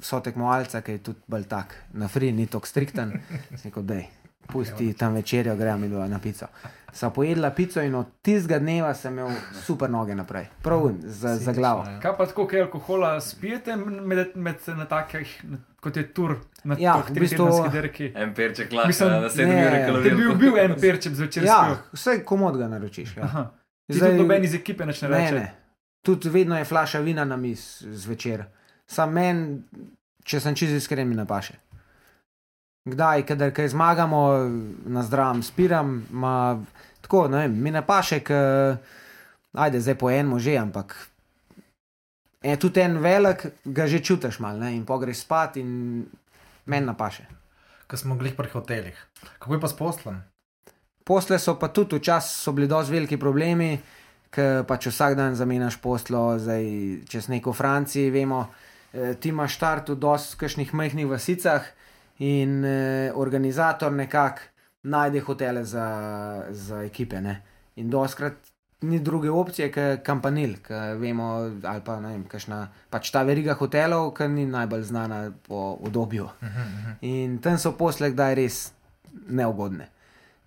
so 0.00 0.20
tekmovalca, 0.20 0.80
ki 0.80 0.92
je 0.92 1.02
tudi 1.02 1.20
bolj 1.26 1.44
tak, 1.46 1.74
na 1.92 2.08
fri, 2.08 2.32
ni 2.32 2.46
tako 2.46 2.66
strikten. 2.66 3.16
Sem 3.50 3.66
rekel, 3.66 3.82
dej, 3.84 4.06
pusti 4.46 4.92
tam 4.94 5.14
večerjo, 5.14 5.56
gremo 5.56 5.78
mi 5.78 5.88
dva 5.88 6.06
na 6.06 6.18
pico. 6.18 6.46
Sva 6.94 7.08
pojedla 7.10 7.50
pico 7.50 7.82
in 7.82 7.94
od 7.94 8.06
tistega 8.22 8.60
dneva 8.60 8.92
sem 8.94 9.12
imel 9.12 9.32
super 9.58 9.90
noge 9.90 10.14
naprej, 10.14 10.44
prav 10.62 10.84
za, 11.02 11.32
za 11.36 11.52
glavo. 11.52 11.82
Ja. 11.84 11.96
Kaj 12.00 12.12
pa 12.16 12.26
tako, 12.26 12.46
kaj 12.46 12.60
alkohola 12.60 13.20
spijete 13.20 13.74
med, 13.76 14.36
med 14.36 14.56
na 14.68 14.86
takih, 14.86 15.32
kot 15.80 15.96
je 15.96 16.04
tur 16.08 16.36
na 16.64 16.76
Ja, 16.78 16.94
teh 17.00 17.10
v 17.10 17.24
bistvu- 17.24 17.70
dirki? 17.72 18.12
En 18.14 18.30
perček 18.34 18.70
Mislim, 18.86 19.10
na 19.10 19.28
7 19.28 19.46
ne, 19.46 19.58
ure 19.58 19.70
Te 19.72 19.86
kalorij. 19.86 20.14
bil, 20.14 20.34
bil 20.36 20.58
en 20.58 20.76
perček 20.80 21.12
zvečer 21.14 21.44
Ja, 21.44 21.58
vse 21.92 22.22
komod 22.24 22.56
ga 22.56 22.68
naročiš. 22.68 23.16
Ja. 23.16 23.24
Aha. 23.24 23.44
Ti 23.86 23.98
tudi 23.98 24.14
noben 24.14 24.44
iz 24.44 24.54
ekipe 24.54 24.86
ne 24.86 24.94
ne, 25.02 25.08
reče. 25.10 25.34
ne. 25.34 25.63
Tudi 26.04 26.28
vedno 26.28 26.58
je 26.58 26.66
flaša 26.68 27.00
vina 27.00 27.24
na 27.24 27.36
mis 27.40 27.82
zvečer. 27.82 28.44
Sam 28.86 29.14
meni, 29.16 29.62
če 30.24 30.40
sem 30.40 30.56
čisto 30.56 30.76
iskren, 30.76 31.08
mi 31.08 31.16
napaše. 31.16 31.56
Kdaj, 32.84 33.24
kadar 33.24 33.54
kaj 33.56 33.70
zmagamo, 33.72 34.20
na 34.92 35.02
zdravem 35.02 35.40
spiram, 35.42 36.02
ma, 36.12 36.34
tako, 37.00 37.24
ne 37.32 37.46
vem, 37.46 37.56
mi 37.56 37.72
napaše, 37.72 38.20
k, 38.20 38.36
ajde, 39.56 39.80
zdaj 39.80 39.96
po 39.98 40.12
enem 40.12 40.36
že, 40.38 40.58
ampak 40.60 40.92
je 42.44 42.56
tudi 42.60 42.80
en 42.84 42.98
velik, 43.00 43.46
ga 43.64 43.86
že 43.88 44.04
čutiš 44.04 44.38
mal, 44.44 44.60
ne, 44.60 44.74
in 44.76 44.84
pogreš 44.84 45.24
spat 45.24 45.56
in 45.56 46.04
meni 46.68 46.86
napaše. 46.86 47.24
Ko 47.88 47.96
smo 47.96 48.16
glih 48.20 48.36
pri 48.36 48.52
hotelih. 48.52 48.96
Kako 49.38 49.54
je 49.54 49.60
pa 49.60 49.68
s 49.68 49.76
poslom? 49.76 50.20
Posle 51.04 51.38
so 51.38 51.56
pa 51.60 51.68
tudi 51.68 51.96
včasih 51.96 52.44
so 52.44 52.52
bili 52.52 52.68
dosti 52.68 52.92
veliki 52.92 53.16
problemi, 53.20 53.78
ker 54.34 54.64
pač 54.66 54.88
vsak 54.90 55.16
dan 55.18 55.36
zamenjaš 55.38 55.78
poslo, 55.82 56.34
zdaj 56.38 56.64
čez 57.10 57.28
neko 57.30 57.52
Francijo, 57.52 58.12
vemo, 58.12 58.46
eh, 58.92 59.14
ti 59.20 59.30
imaš 59.30 59.54
štart 59.58 59.94
v 59.94 60.00
dosti 60.00 60.38
kakšnih 60.40 60.74
majhnih 60.74 61.06
vasicah 61.06 61.62
in 62.18 62.64
eh, 62.64 63.12
organizator 63.14 63.92
nekako 63.92 64.50
najde 64.84 65.20
hotele 65.20 65.64
za, 65.64 65.86
za 66.50 66.82
ekipe. 66.84 67.20
Ne? 67.20 67.40
In 67.76 67.90
doskrat 67.90 68.34
ni 68.84 69.00
druge 69.00 69.30
opcije, 69.30 69.70
kot 69.72 70.04
kampanil, 70.04 70.58
ki 70.62 70.80
vemo, 71.00 71.30
ali 71.62 71.82
pa 71.84 71.96
ne 72.00 72.12
vem, 72.12 72.24
kakšna 72.28 72.60
pač 72.92 73.10
ta 73.14 73.22
veriga 73.24 73.56
hotelov, 73.56 74.12
ki 74.16 74.28
ni 74.28 74.44
najbolj 74.50 74.82
znana 74.90 75.20
po 75.48 75.78
obdobju. 75.80 76.28
In 77.08 77.38
tam 77.38 77.58
so 77.58 77.72
posle 77.78 78.12
kdaj 78.12 78.34
res 78.38 78.60
neugodne. 79.28 79.88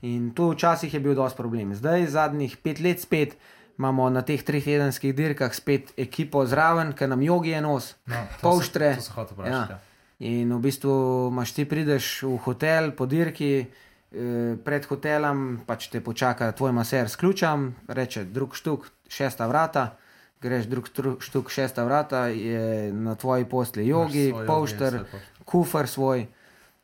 In 0.06 0.32
tu 0.38 0.52
včasih 0.52 0.94
je 0.94 1.02
bil 1.02 1.16
dosti 1.18 1.38
problem. 1.38 1.74
Zdaj, 1.76 2.12
zadnjih 2.14 2.58
pet 2.62 2.80
let 2.80 3.02
spet 3.02 3.34
imamo 3.78 4.10
na 4.10 4.22
teh 4.22 4.42
treh 4.44 4.64
tedenskih 4.64 5.16
dirkah 5.16 5.54
spet 5.54 5.94
ekipo 5.98 6.46
zraven, 6.46 6.94
ki 6.94 7.08
nam 7.08 7.22
jogi 7.22 7.50
je 7.50 7.62
nos. 7.62 7.96
No, 8.06 8.24
Polštre. 8.42 8.96
se- 9.02 9.12
vprašati. 9.12 9.72
Ja. 9.74 9.80
In 10.20 10.54
v 10.54 10.60
bistvu 10.60 11.30
imaš 11.32 11.54
ti 11.54 11.66
prideš 11.66 12.24
v 12.24 12.38
hotel 12.38 12.92
po 12.92 13.06
dirki, 13.06 13.68
eh, 14.12 14.56
pred 14.64 14.86
hotelom 14.86 15.62
pač 15.68 15.90
te 15.94 16.02
počaka 16.02 16.52
tvoj 16.52 16.72
maser 16.74 17.10
s 17.10 17.16
ključem, 17.16 17.76
reče 17.88 18.24
drug 18.26 18.56
štuk, 18.56 18.90
šesta 19.08 19.48
vrata. 19.48 19.98
Greš 20.42 20.66
drug 20.66 20.90
štuk, 21.20 21.50
šesta 21.50 21.84
vrata, 21.84 22.28
je 22.28 22.94
na 22.94 23.16
tvoji 23.16 23.46
posli 23.46 23.88
jogi, 23.88 24.34
polšter, 24.48 25.06
kufr 25.46 25.88
svoj. 25.88 26.28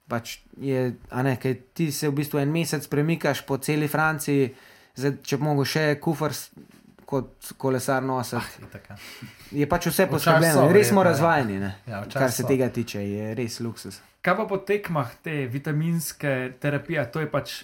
Pač 0.07 0.39
je, 0.57 0.95
ne, 1.13 1.37
ti 1.73 1.91
se 1.91 2.09
v 2.09 2.11
bistvu 2.11 2.39
en 2.39 2.51
mesec 2.51 2.87
premikaš 2.87 3.45
po 3.45 3.57
celi 3.57 3.87
Franciji, 3.87 4.55
zdaj, 4.95 5.17
če 5.23 5.37
bi 5.37 5.43
mogel 5.43 5.65
še 5.65 5.99
kufr 6.01 6.33
kot 7.13 7.51
kolesar 7.57 8.03
nositi. 8.03 8.41
Ja. 8.89 8.97
Je 9.53 9.67
pač 9.69 9.87
vse 9.87 10.07
poskrbljeno, 10.07 10.65
res 10.71 10.89
smo 10.89 11.01
ja. 11.01 11.09
razvajeni, 11.11 11.59
ne, 11.59 11.75
Ja, 11.87 12.01
kar 12.09 12.31
se 12.31 12.41
so. 12.41 12.47
tega 12.47 12.69
tiče, 12.69 13.03
je 13.03 13.35
res 13.35 13.59
luksus. 13.59 14.01
Kaj 14.21 14.37
pa 14.37 14.45
po 14.45 14.57
tekmah 14.59 15.11
te 15.21 15.43
vitaminske 15.47 16.33
terapije, 16.59 17.05
to 17.11 17.19
je 17.19 17.29
pač 17.29 17.61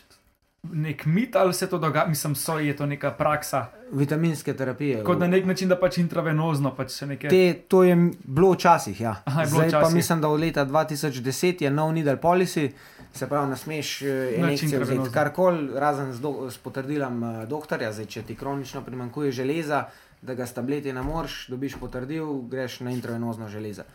nek 0.63 1.05
mit 1.07 1.35
ali 1.35 1.53
se 1.53 1.67
to 1.67 1.77
dogaja, 1.77 2.05
mislim, 2.05 2.33
so 2.35 2.57
je 2.59 2.75
to 2.75 2.85
neka 2.85 3.11
praksa, 3.11 3.65
Vitaminske 3.91 4.53
terapije. 4.53 5.03
kot 5.03 5.19
na 5.19 5.27
nek 5.27 5.45
način, 5.45 5.69
da 5.69 5.77
pač 5.77 5.97
intravenozno 5.97 6.73
pač 6.75 6.91
se 6.91 7.07
nekaj. 7.07 7.29
Te, 7.29 7.39
to 7.65 7.83
je 7.83 7.95
bilo 8.25 8.51
včasih, 8.51 9.01
ja. 9.01 9.15
Aha, 9.25 9.41
je 9.41 9.47
bilo 9.47 9.59
Zdaj 9.59 9.71
pa 9.71 9.77
včasih. 9.79 9.95
mislim, 9.95 10.21
da 10.21 10.27
od 10.27 10.39
leta 10.39 10.65
2010 10.65 11.63
je 11.63 11.71
nov 11.71 11.93
needle 11.93 12.17
policy, 12.17 12.69
se 13.13 13.27
pravi, 13.27 13.49
ne 13.49 13.57
smeš 13.57 14.01
eh, 14.01 14.35
injekcije 14.37 14.79
vzeti 14.79 15.11
karkoli, 15.13 15.69
razen 15.79 16.13
z, 16.13 16.21
do, 16.21 16.51
s 16.51 16.57
potrdilom 16.57 17.23
eh, 17.23 17.45
doktorja. 17.45 17.91
Zdaj, 17.93 18.05
če 18.05 18.23
ti 18.23 18.35
kronično 18.35 18.81
primankuje 18.85 19.31
železa, 19.31 19.85
da 20.21 20.35
ga 20.35 20.45
s 20.45 20.53
tableti 20.53 20.93
ne 20.93 21.03
moreš, 21.03 21.47
dobiš 21.47 21.79
potrdil, 21.79 22.41
greš 22.51 22.79
na 22.79 22.91
intravenozno 22.91 23.49
železo. 23.49 23.87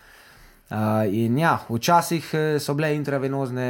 Uh, 0.64 1.04
in 1.12 1.36
ja, 1.38 1.58
včasih 1.68 2.30
so 2.58 2.72
bile 2.74 2.94
intravenozne 2.96 3.66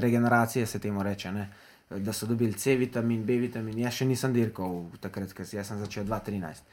regeneracije, 0.00 0.66
se 0.66 0.78
temu 0.78 1.02
reče, 1.02 1.32
ne? 1.32 1.50
da 1.90 2.12
so 2.12 2.26
dobili 2.26 2.52
C 2.52 2.76
vitamin, 2.76 3.24
B 3.24 3.36
vitamin. 3.36 3.78
Jaz 3.78 4.00
še 4.00 4.06
nisem 4.08 4.32
dirkal 4.32 4.86
takrat, 5.00 5.32
ker 5.36 5.46
sem 5.46 5.78
začel 5.80 6.08
2013. 6.08 6.64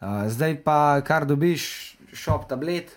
Uh, 0.00 0.26
zdaj 0.28 0.58
pa, 0.64 1.00
kar 1.04 1.24
dobiš, 1.24 1.96
šop 2.12 2.44
tablet, 2.48 2.92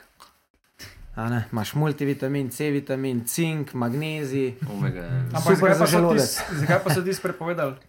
a 1.18 1.30
ne, 1.30 1.44
imaš 1.52 1.74
multivitamin, 1.74 2.50
C 2.50 2.70
vitamin, 2.72 3.26
cink, 3.26 3.74
magnezij. 3.74 4.54
Omega. 4.70 5.02
Ampak 5.34 5.56
Super 5.56 5.74
zakaj 5.74 5.88
za 5.88 6.02
pa, 6.02 6.14
tis, 6.14 6.42
zakaj 6.60 6.80
pa 6.84 6.94
so 6.94 7.02
ti 7.02 7.20
prepovedali? 7.22 7.76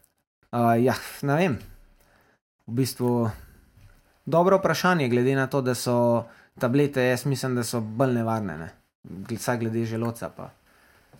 Uh, 0.48 0.72
ja, 0.80 0.94
ne 1.28 1.34
vem. 1.36 1.58
V 2.64 2.72
bistvu 2.72 3.28
dobro 4.24 4.56
vprašanje, 4.56 5.08
glede 5.12 5.34
na 5.36 5.44
to, 5.46 5.60
da 5.60 5.74
so 5.76 6.24
tablete, 6.56 7.04
jaz 7.04 7.26
mislim, 7.28 7.52
da 7.54 7.64
so 7.68 7.80
bolj 7.80 8.14
nevarne. 8.16 8.56
Ne? 8.56 8.68
Vsaj 9.28 9.58
glede 9.58 9.84
želodca. 9.84 10.30
Pa. 10.32 10.48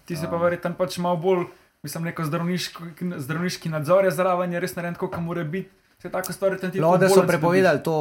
Ti 0.05 0.17
se 0.17 0.31
pa 0.31 0.41
verjetno 0.41 0.73
pač 0.79 0.97
malo 0.99 1.21
bolj, 1.21 1.45
mislim, 1.85 2.09
neko 2.09 2.25
zdravniški, 2.25 3.13
zdravniški 3.17 3.69
nadzor 3.69 4.09
je 4.09 4.15
zraven, 4.17 4.53
je 4.57 4.65
res 4.65 4.77
narejen, 4.81 4.97
kot 4.97 5.21
mora 5.21 5.45
biti. 5.45 5.69
Se 6.03 6.11
tako 6.11 6.33
stvari 6.33 6.59
tam 6.61 6.71
ti 6.71 6.81
Lo, 6.81 6.97
da 6.97 7.09
po 7.09 7.15
so 7.15 7.23
prepovedali 7.27 7.83
to 7.83 7.95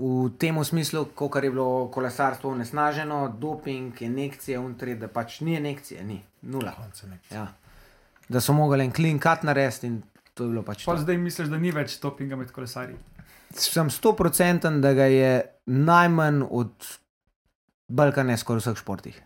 v 0.00 0.30
tem 0.40 0.56
smislu, 0.64 1.04
kot 1.14 1.34
je 1.36 1.50
bilo 1.50 1.88
kolesarstvo 1.92 2.50
onesnaženo, 2.50 3.36
doping, 3.38 4.02
injekcije, 4.02 4.58
untri, 4.58 4.94
da 4.96 5.08
pač 5.08 5.40
ni 5.40 5.56
injekcije, 5.56 6.04
ni 6.04 6.22
nula. 6.42 6.72
Ja. 7.30 7.46
Da 8.28 8.40
so 8.40 8.56
mogli 8.56 8.84
en 8.84 8.92
clean 8.92 9.20
cut 9.20 9.44
narediti 9.44 9.86
in 9.86 10.00
to 10.34 10.44
je 10.44 10.54
bilo 10.54 10.62
pač. 10.62 10.86
Pa 10.86 10.96
to. 10.96 11.04
zdaj 11.04 11.20
misliš, 11.20 11.52
da 11.52 11.60
ni 11.60 11.74
več 11.76 11.98
dopinga 12.00 12.40
med 12.40 12.56
kolesarji. 12.56 12.96
Sem 13.52 13.92
stoprocenten, 13.92 14.80
da 14.80 14.94
ga 14.96 15.12
je 15.12 15.44
najmanj 15.68 16.46
od 16.48 16.90
Balkane 17.88 18.38
skoraj 18.40 18.64
vseh 18.64 18.80
športih. 18.80 19.22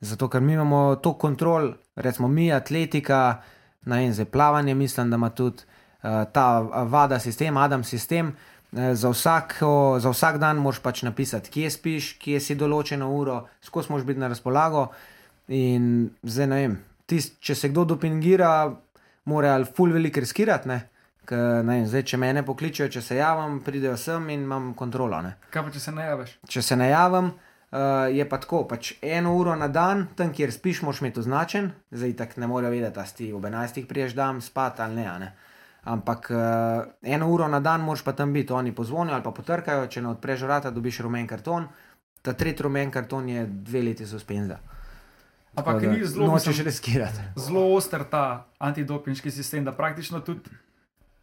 Zato, 0.00 0.30
ker 0.32 0.40
mi 0.40 0.56
imamo 0.56 0.96
to 1.04 1.12
kontrol, 1.20 1.74
recimo 1.96 2.28
mi, 2.28 2.48
atletika, 2.52 3.42
na 3.84 4.00
en 4.00 4.16
zdaj 4.16 4.32
plavanje, 4.32 4.74
mislim, 4.74 5.12
da 5.12 5.20
ima 5.20 5.28
tudi 5.28 5.75
ta 6.32 6.60
vada 6.86 7.18
sistem, 7.18 7.56
Adam 7.56 7.84
sistem. 7.84 8.32
eh, 8.76 8.94
Za, 8.94 9.10
vsako, 9.10 9.98
za 10.00 10.10
vsak 10.10 10.38
dan 10.38 10.56
moraš 10.56 10.82
pač 10.82 11.02
napisati, 11.02 11.50
kje 11.50 11.70
spiš, 11.70 12.10
kje 12.22 12.40
si 12.40 12.54
določeno 12.54 13.08
uro, 13.10 13.46
skozi 13.62 13.92
moraš 13.92 14.06
biti 14.06 14.20
na 14.20 14.28
razpolago. 14.28 14.88
In 15.48 16.10
zdaj 16.22 16.46
ne 16.46 16.56
vem, 16.62 16.76
tist, 17.06 17.38
če 17.40 17.54
se 17.54 17.70
kdo 17.70 17.84
dopingira, 17.84 18.50
mora 19.30 19.54
ali 19.54 19.64
ful 19.64 19.92
veliko 19.94 20.20
riskirati. 20.20 20.68
Ne? 20.68 20.78
Ker, 21.26 21.64
ne 21.66 21.80
vem, 21.80 21.86
zdaj, 21.86 22.04
če 22.06 22.18
me 22.22 22.42
pokličejo, 22.46 22.88
če 22.88 23.02
se 23.02 23.16
javim, 23.18 23.60
pridejo 23.66 23.96
sem 23.98 24.30
in 24.30 24.44
imam 24.46 24.74
kontrolo. 24.74 25.22
Ne? 25.22 25.36
Kaj 25.50 25.62
pa 25.62 25.74
če 25.74 25.80
se 25.82 25.94
ne 25.94 26.06
javiš? 26.06 26.36
Če 26.48 26.62
se 26.62 26.76
ne 26.78 26.90
javim, 26.90 27.32
uh, 27.32 28.06
je 28.14 28.28
pa 28.28 28.38
tako, 28.42 28.64
pač 28.70 28.92
eno 29.02 29.34
uro 29.38 29.56
na 29.58 29.66
dan, 29.68 30.06
tam 30.18 30.30
kjer 30.34 30.52
spiš, 30.54 30.82
moraš 30.86 31.02
imeti 31.02 31.22
označen, 31.24 31.72
zdaj 31.90 32.14
tako 32.20 32.40
ne 32.44 32.50
morejo 32.50 32.74
vedeti, 32.76 32.94
da 32.94 33.06
si 33.06 33.32
ob 33.34 33.42
11. 33.50 33.86
priješ 33.90 34.14
dan 34.14 34.40
spat 34.40 34.80
ali 34.80 35.02
ne. 35.02 35.08
ne. 35.24 35.32
Ampak 35.86 36.30
uh, 36.30 36.36
eno 37.02 37.28
uro 37.30 37.46
na 37.48 37.60
dan 37.60 37.80
moraš 37.80 38.02
pa 38.02 38.12
tam 38.12 38.32
biti, 38.32 38.52
oni 38.52 38.72
pozvonijo 38.74 39.14
ali 39.14 39.22
pa 39.22 39.30
potrkajo, 39.30 39.86
če 39.86 40.02
ne 40.02 40.08
odpreš 40.08 40.42
vrata, 40.42 40.70
dobiš 40.70 41.00
rumen 41.00 41.26
karton. 41.26 41.68
Ta 42.22 42.32
tretji 42.32 42.62
rumen 42.62 42.90
karton 42.90 43.28
je 43.28 43.44
dve 43.46 43.82
leti 43.82 44.06
suspenza. 44.06 44.58
Ampak 45.54 45.82
ni 45.82 46.04
zelo, 46.04 46.26
Nočeš 46.26 46.58
riskirati. 46.60 47.22
zelo 47.36 47.74
oster 47.74 48.04
ta 48.04 48.44
antidopinški 48.58 49.30
sistem, 49.30 49.64
da 49.64 49.72
praktično 49.72 50.20
tudi, 50.20 50.50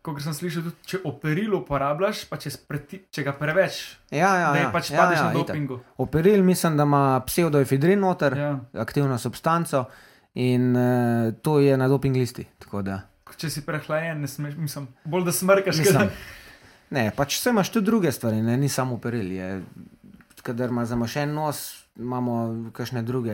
kot 0.02 0.22
sem 0.22 0.34
slišal, 0.34 0.64
tudi 0.64 0.76
če 0.86 0.98
operil 1.06 1.54
uporabljaš, 1.56 2.24
pa 2.30 2.38
če, 2.38 2.50
spreti, 2.50 3.04
če 3.12 3.24
ga 3.24 3.34
preveč, 3.34 3.98
Ja, 4.12 4.32
ja, 4.36 4.50
da 4.52 4.58
ja, 4.58 4.64
je 4.64 4.72
pač 4.74 4.90
ja, 4.90 4.98
padeš 4.98 5.20
ja, 5.20 5.24
na 5.24 5.32
itak. 5.34 5.48
dopingu. 5.48 5.80
Operil 5.98 6.44
mislim, 6.44 6.78
da 6.78 6.84
ima 6.84 7.20
pseudoefidrin 7.28 8.00
noter, 8.00 8.38
ja. 8.38 8.50
Ja. 8.74 8.82
aktivno 8.82 9.18
substanco 9.18 9.86
in 10.34 10.72
uh, 10.76 10.82
to 11.42 11.60
je 11.60 11.78
na 11.78 11.88
doping 11.88 12.16
listi. 12.16 12.48
tako 12.60 12.82
da. 12.82 13.02
Če 13.38 13.50
si 13.50 13.62
prehlajen, 13.62 14.22
ne 14.22 14.28
smeš, 14.28 14.56
mislim, 14.56 14.88
bolj 15.06 15.24
da 15.24 15.32
smrkaš, 15.32 15.78
Mislim, 15.78 16.10
ne, 16.90 17.12
pač 17.12 17.38
vse 17.38 17.50
imaš 17.50 17.70
tudi 17.70 17.86
druge 17.86 18.12
stvari, 18.12 18.42
ne, 18.42 18.58
ni 18.58 18.70
samo 18.70 18.98
peril. 18.98 19.32
Je, 19.32 19.48
kadar 20.44 20.70
ima 20.70 20.86
zamašen 20.86 21.34
nos, 21.34 21.62
imamo 21.96 22.36
kakšne 22.72 23.02
druge 23.02 23.34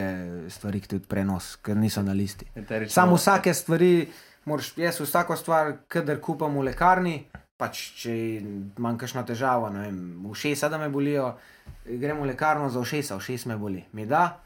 stvari, 0.50 0.80
ki 0.80 0.88
tudi 0.88 1.06
prenos, 1.06 1.56
ker 1.56 1.78
niso 1.78 2.02
na 2.02 2.14
listi. 2.14 2.46
Eterično- 2.56 2.94
Samo 2.94 3.16
vsake 3.16 3.54
stvari, 3.54 4.08
moraš, 4.46 4.74
jaz 4.78 5.00
vsako 5.00 5.36
stvar, 5.36 5.74
kadar 5.88 6.20
kupam 6.20 6.54
v 6.54 6.64
lekarni, 6.64 7.16
pač 7.58 7.82
če 7.96 8.14
imam 8.78 8.98
kakšno 8.98 9.24
težavo, 9.24 9.70
ne 9.70 9.80
vem, 9.82 9.98
ušesa, 10.26 10.70
da 10.70 10.78
me 10.78 10.90
bolijo, 10.90 11.34
grem 11.86 12.18
v 12.18 12.26
lekarno 12.26 12.70
za 12.70 12.80
ušesa, 12.80 13.18
ušes 13.18 13.46
me 13.46 13.58
boli. 13.58 13.84
Mi 13.92 14.06
da, 14.06 14.40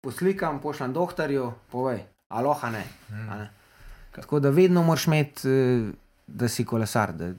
poslikam, 0.00 0.58
pošljem 0.60 0.92
doktorju, 0.92 1.52
povej, 1.70 2.00
aloha 2.30 2.70
ne. 2.70 2.84
a 3.28 3.36
ne. 3.36 3.50
Tako 4.12 4.40
da 4.40 4.50
vedno 4.50 4.82
moraš 4.82 5.06
imeti, 5.06 5.48
eh, 5.48 5.90
da 6.26 6.48
si 6.48 6.64
kolesar. 6.64 7.12
Da, 7.12 7.32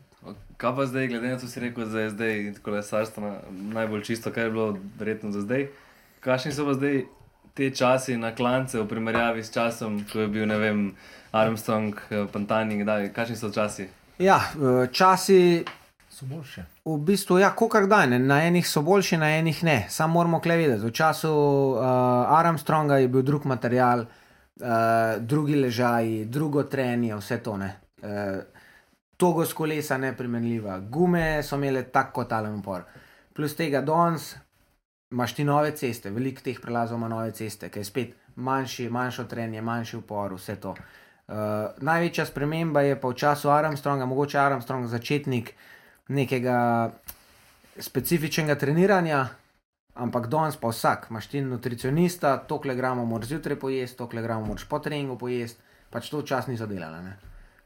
Kaj 0.58 0.76
pa 0.76 0.86
zdaj, 0.86 1.08
glede 1.08 1.28
na 1.28 1.38
to, 1.38 1.48
si 1.48 1.60
rekel, 1.60 1.86
da 1.86 2.00
je 2.00 2.10
zdaj 2.10 2.54
kolesarstvo 2.62 3.24
na- 3.24 3.40
najbolj 3.50 4.04
čisto, 4.04 4.32
kar 4.32 4.44
je 4.44 4.52
bilo 4.52 4.78
verjetno 5.00 5.32
za 5.32 5.42
zdaj. 5.42 5.68
Kakšni 6.20 6.52
so 6.52 6.66
pa 6.66 6.74
zdaj 6.74 7.04
te 7.54 7.70
časi 7.72 8.18
na 8.18 8.36
klance 8.36 8.80
v 8.80 8.88
primerjavi 8.88 9.44
s 9.44 9.52
časom, 9.52 10.06
ko 10.14 10.20
je 10.20 10.28
bil, 10.28 10.46
vem, 10.48 10.96
Armstrong, 11.32 11.96
eh, 12.10 12.26
Pantani, 12.34 12.84
kdaj, 12.84 13.14
kakšni 13.14 13.36
so 13.36 13.50
časi? 13.50 13.88
Ja, 14.20 14.38
eh, 14.54 14.88
časi 14.88 15.66
So 16.10 16.26
boljše. 16.26 16.64
v 16.86 16.98
bistvu, 17.00 17.40
ja, 17.40 17.50
kakor 17.50 17.88
kdaj, 17.88 18.08
ne. 18.08 18.20
na 18.20 18.44
enih 18.44 18.68
so 18.68 18.82
boljši, 18.82 19.18
na 19.18 19.30
enih 19.32 19.64
ne. 19.64 19.86
Sam 19.90 20.12
moramo 20.12 20.40
kle 20.40 20.58
vedeti. 20.58 20.86
V 20.86 20.92
času 20.92 21.30
uh, 21.30 21.82
Armstronga 22.30 22.98
je 22.98 23.08
bil 23.08 23.22
drug 23.22 23.46
material, 23.46 24.00
uh, 24.00 24.21
drugi 25.20 25.56
ležaji, 25.56 26.26
drugo 26.26 26.64
trenje, 26.64 27.16
vse 27.16 27.38
to 27.44 27.58
ne. 27.58 27.72
Uh, 28.02 28.10
togo 29.18 29.46
z 29.46 29.54
kolesa 29.54 29.98
neprimenljiva, 29.98 30.80
gume 30.80 31.44
so 31.44 31.56
imele 31.56 31.84
tako 31.84 32.24
talen 32.26 32.60
upor. 32.60 32.84
Plus 33.34 33.56
tega 33.56 33.82
danes 33.82 34.36
imaš 35.12 35.36
ti 35.36 35.44
nove 35.44 35.76
ceste, 35.78 36.10
veliko 36.10 36.42
teh 36.42 36.60
prelazov 36.62 36.98
ima 36.98 37.08
nove 37.08 37.32
ceste, 37.32 37.70
ki 37.70 37.80
je 37.80 37.86
spet 37.86 38.16
manjši, 38.36 38.90
manjšo 38.90 39.28
trenje, 39.30 39.62
manjši 39.62 39.98
upor, 39.98 40.34
vse 40.34 40.56
to. 40.56 40.74
Uh, 40.74 41.36
največja 41.82 42.26
sprememba 42.26 42.82
je 42.82 42.98
pa 43.00 43.08
v 43.08 43.16
času 43.16 43.50
Armstronga, 43.54 44.06
mogoče 44.06 44.40
Armstrong 44.40 44.88
začetnik 44.88 45.54
nekega 46.08 46.92
specifičnega 47.80 48.56
treniranja, 48.56 49.28
ampak 49.96 50.28
danes 50.28 50.58
pa 50.58 50.72
vsak, 50.72 51.08
imaš 51.10 51.28
ti 51.28 51.42
nutricionista, 51.42 52.38
toliko 52.48 52.76
gramov 52.76 53.06
moraš 53.06 53.28
zjutraj 53.28 53.60
pojesti, 53.60 53.98
toliko 53.98 54.22
gramov 54.22 54.48
moraš 54.48 54.68
po 54.70 54.80
treningu 54.80 55.18
pojesti, 55.18 55.62
pač 55.90 56.10
to 56.10 56.22
včasih 56.22 56.54
niso 56.54 56.68
delali. 56.68 57.04
Ne? 57.04 57.18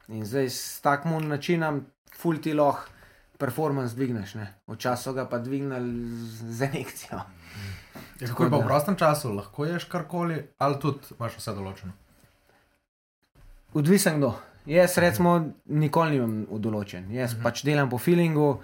In 0.08 0.26
zdaj 0.26 0.50
s 0.50 0.82
takim 0.82 1.18
načinom, 1.30 1.86
full 2.16 2.42
ti 2.42 2.54
lahko 2.54 2.92
performance 3.38 3.96
dvigneš, 3.96 4.36
ne? 4.40 4.48
včasih 4.68 5.04
so 5.04 5.14
ga 5.14 5.26
pa 5.30 5.38
dvignili 5.38 6.16
z, 6.52 6.72
injekcijo. 6.74 7.22
Ja, 8.20 8.28
kako 8.28 8.44
je 8.44 8.52
pa 8.52 8.58
v 8.58 8.68
prostem 8.68 8.96
času, 8.96 9.34
lahko 9.36 9.66
ješ 9.68 9.86
karkoli, 9.92 10.38
ali 10.58 10.78
tudi 10.80 11.16
imaš 11.18 11.34
vse 11.36 11.52
določeno? 11.52 11.92
Odvisen 13.76 14.22
kdo. 14.22 14.30
Jaz, 14.66 14.96
recimo, 15.04 15.34
nikoli 15.68 16.16
nimam 16.16 16.62
določen. 16.64 17.10
Jaz 17.12 17.34
uh 17.34 17.40
-huh. 17.40 17.44
pač 17.44 17.64
delam 17.68 17.90
po 17.90 17.98
feelingu, 17.98 18.62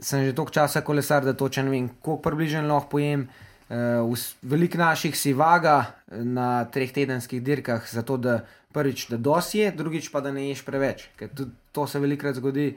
sem 0.00 0.24
že 0.24 0.34
toliko 0.34 0.52
časa 0.52 0.80
kolesar, 0.80 1.24
da 1.24 1.32
točno 1.32 1.62
ne 1.62 1.70
vem, 1.70 1.88
koliko 2.00 2.22
približno 2.22 2.62
lahko 2.68 2.88
pojem. 2.88 3.28
Uh, 3.68 4.14
Veliko 4.42 4.78
naših 4.78 5.16
si 5.18 5.32
vaga 5.32 5.86
eh, 6.06 6.22
na 6.22 6.64
treh 6.64 6.92
tedenskih 6.92 7.42
dirkah, 7.42 7.82
zato 7.90 8.16
da 8.16 8.44
prvič, 8.72 9.08
da 9.10 9.16
dosje, 9.16 9.72
drugič 9.74 10.12
pa 10.12 10.20
da 10.20 10.30
ne 10.32 10.48
ješ 10.48 10.62
preveč. 10.64 11.08
Ker 11.18 11.32
tudi 11.34 11.50
to 11.72 11.86
se 11.86 11.98
velikokrat 11.98 12.38
zgodi. 12.38 12.76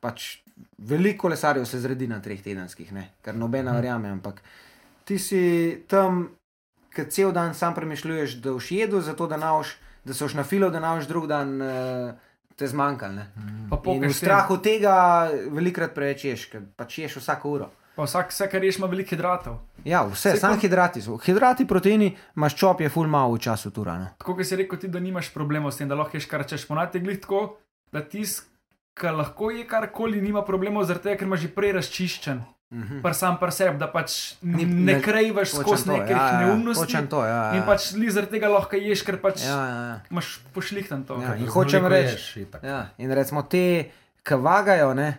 Pač 0.00 0.40
veliko 0.78 1.28
kolesarjev 1.28 1.64
se 1.64 1.78
zredi 1.80 2.08
na 2.10 2.18
treh 2.20 2.42
tedenskih, 2.42 2.92
ne? 2.92 3.10
ker 3.22 3.34
nobena 3.34 3.70
Mhm. 3.72 3.78
verjame. 3.78 4.10
Ampak 4.10 4.42
ti 5.04 5.18
si 5.18 5.84
tam, 5.88 6.28
ker 6.90 7.06
cel 7.10 7.32
dan 7.32 7.54
sam 7.54 7.74
premišljuješ, 7.74 8.40
da 8.42 8.52
boš 8.52 8.70
jedel, 8.72 9.00
zato 9.00 9.26
da 9.26 9.36
nauš 9.36 9.76
da 10.04 10.14
so 10.14 10.28
na 10.34 10.44
filo, 10.44 10.70
da 10.70 10.80
naš 10.80 11.06
drug 11.08 11.26
dan 11.26 11.62
uh, 11.62 12.14
te 12.56 12.68
zmanjkali. 12.68 13.14
ne. 13.14 13.26
pa 13.70 13.78
In 13.92 14.04
v 14.06 14.12
strahu 14.14 14.58
tega 14.62 15.30
velikrat 15.50 15.94
preveč 15.94 16.24
ješ, 16.24 16.46
ker 16.52 16.62
pač 16.76 16.98
ješ 16.98 17.18
vsako 17.22 17.50
uro. 17.50 17.70
Pa 17.94 18.08
vsak, 18.08 18.32
vse, 18.34 18.48
kar 18.50 18.64
ješ, 18.64 18.80
ima 18.80 18.88
veliko 18.90 19.14
hidratov. 19.14 19.60
Ja, 19.86 20.02
vse, 20.02 20.32
Saj 20.34 20.40
samo 20.42 20.58
hidrati 20.58 21.02
so. 21.02 21.18
Hidrati, 21.22 21.66
proteini, 21.66 22.08
maščob 22.34 22.80
je 22.82 22.88
full 22.90 23.10
malo 23.10 23.36
v 23.36 23.44
času 23.46 23.70
tura. 23.70 23.94
No. 24.00 24.08
Tako 24.18 24.34
kot 24.40 24.48
si 24.48 24.58
rekel, 24.58 24.80
ti, 24.82 24.90
da 24.90 25.02
nimaš 25.02 25.30
problemov 25.34 25.70
s 25.70 25.78
tem, 25.78 25.90
da 25.90 25.98
lahko 25.98 26.18
ješ 26.18 26.26
kar 26.30 26.42
češ. 26.42 26.66
Ponati 26.66 27.02
glih 27.04 27.20
tako, 27.22 27.44
da 27.94 28.02
tisti, 28.02 28.48
ki 28.98 29.14
lahko 29.14 29.52
je 29.54 29.66
karkoli, 29.70 30.22
nima 30.22 30.42
problemov, 30.46 30.86
zaradi 30.88 31.10
tega, 31.10 31.20
ker 31.22 31.30
ima 31.30 31.38
že 31.38 31.52
prej 31.54 31.76
razčiščen. 31.78 32.42
Mhm. 32.72 33.02
Pa 33.02 33.12
sam 33.14 33.36
pa 33.38 33.50
sebi, 33.54 33.78
da 33.78 33.86
pač 33.86 34.34
ne, 34.42 34.64
ne 34.66 34.96
krajvaš 35.02 35.52
skozi 35.54 35.84
to, 35.84 35.92
neke 35.92 36.12
ja, 36.12 36.22
ja, 36.32 36.38
neumnosti. 36.46 36.96
To, 37.10 37.20
ja, 37.22 37.30
ja. 37.30 37.50
In 37.58 37.62
pač 37.68 37.92
li 37.94 38.10
zaradi 38.10 38.34
tega 38.34 38.48
lahko 38.50 38.80
ješ, 38.80 39.04
ker 39.06 39.20
pač 39.22 39.44
Ja, 39.44 39.58
ja, 39.68 39.82
ja. 39.86 39.96
imaš 40.10 40.40
pošlihtan 40.56 41.04
to. 41.06 41.20
Ja, 41.22 41.36
in 41.38 41.46
hočem 41.46 41.86
reči. 41.86 42.46
Ja, 42.64 42.88
in 42.98 43.12
recimo 43.14 43.44
te, 43.46 43.92
ki 44.26 44.40
vagajo, 44.42 44.90
ne, 44.98 45.10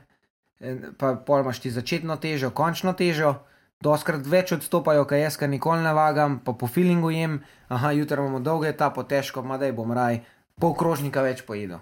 pa 0.99 1.15
pol 1.15 1.45
imaš 1.45 1.61
ti 1.63 1.71
začetno 1.71 2.17
težo, 2.19 2.51
končno 2.51 2.91
težo, 2.97 3.37
doskrat 3.79 4.25
več 4.27 4.51
odstopajo, 4.55 5.05
kaj 5.07 5.21
jaz, 5.27 5.37
ki 5.39 5.47
nikoli 5.51 5.85
ne 5.85 5.93
vagam, 5.95 6.39
pa 6.43 6.55
po 6.57 6.67
feelingu 6.67 7.13
jem, 7.13 7.39
aha, 7.69 7.93
jutri 7.95 8.19
imamo 8.19 8.41
dolge 8.43 8.73
etape, 8.73 9.05
težko, 9.07 9.45
madaj 9.45 9.71
bom 9.77 9.93
raj, 9.95 10.23
pol 10.59 10.75
krožnika 10.75 11.23
več 11.23 11.45
pojedel. 11.47 11.79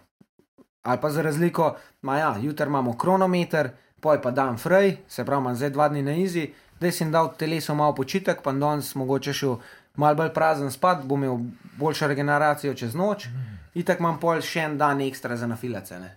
Ali 0.83 0.99
pa 0.99 1.09
za 1.09 1.23
razliko, 1.23 1.77
ma 2.03 2.19
ja, 2.19 2.31
jutri 2.43 2.67
imamo 2.67 2.97
kronometer, 2.99 3.71
poj 4.03 4.21
pa 4.21 4.31
dan 4.35 4.57
fraj, 4.59 4.97
se 5.07 5.25
pravi, 5.25 5.41
imam 5.41 5.55
zdaj 5.55 5.71
dva 5.75 5.87
dni 5.89 6.03
na 6.03 6.15
izi, 6.19 6.49
zdaj 6.77 6.91
sem 6.91 7.11
dal 7.11 7.31
telesu 7.39 7.75
malo 7.75 7.95
počitek, 7.95 8.41
pa 8.43 8.51
danes 8.51 8.91
mogoče 8.99 9.33
šel 9.33 9.55
malo 9.95 10.19
bolj 10.19 10.33
prazen 10.35 10.71
spat, 10.71 11.05
bom 11.07 11.23
imel 11.23 11.39
boljšo 11.79 12.09
regeneracijo 12.11 12.73
čez 12.73 12.95
noč. 12.95 13.29
Itak 13.73 14.03
imam 14.03 14.19
pol 14.21 14.41
še 14.41 14.67
en 14.67 14.77
dan 14.77 15.01
ekstra 15.01 15.37
za 15.37 15.47
nafilace. 15.49 15.97
Ne. 15.99 16.11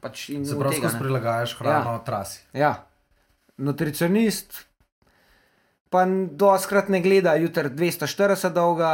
Pač 0.00 0.28
in 0.32 0.46
Se 0.46 0.54
od 0.54 0.62
prav 0.62 0.72
tega, 0.72 0.88
skozi 0.88 0.96
ne. 0.96 1.02
prilagajaš 1.02 1.54
hrano 1.58 1.98
ja. 1.98 2.02
trasi. 2.06 2.40
Ja, 2.56 2.72
nutricionist. 3.58 4.64
Pa 5.88 6.02
doskrat 6.36 6.90
ne 6.92 7.00
gleda, 7.00 7.32
jutri 7.40 7.70
240 7.72 8.52
dolga, 8.52 8.88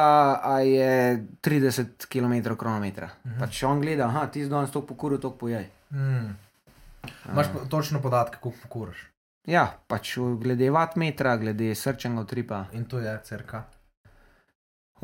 a 0.47 0.61
je 0.63 1.27
30 1.43 2.07
km 2.07 2.55
kronometra. 2.55 3.11
Mhm. 3.27 3.39
Pač 3.43 3.63
on 3.67 3.83
gleda, 3.83 4.07
aha, 4.07 4.27
ti 4.31 4.45
zdaj 4.47 4.71
to 4.73 4.85
pokuru, 4.87 5.19
to 5.19 5.33
pojej. 5.35 5.67
Mm. 5.91 6.37
Imaš 7.33 7.53
pa 7.53 7.65
točno 7.71 8.01
podatke, 8.03 8.39
koliko 8.41 8.61
pokuraš. 8.63 9.11
Ja, 9.47 9.67
pač 9.87 10.15
glede 10.41 10.71
vatmetra, 10.73 11.37
glede 11.37 11.75
srčnega 11.75 12.21
utripa. 12.21 12.65
In 12.73 12.85
to 12.89 12.99
je 12.99 13.13
crka. 13.25 13.65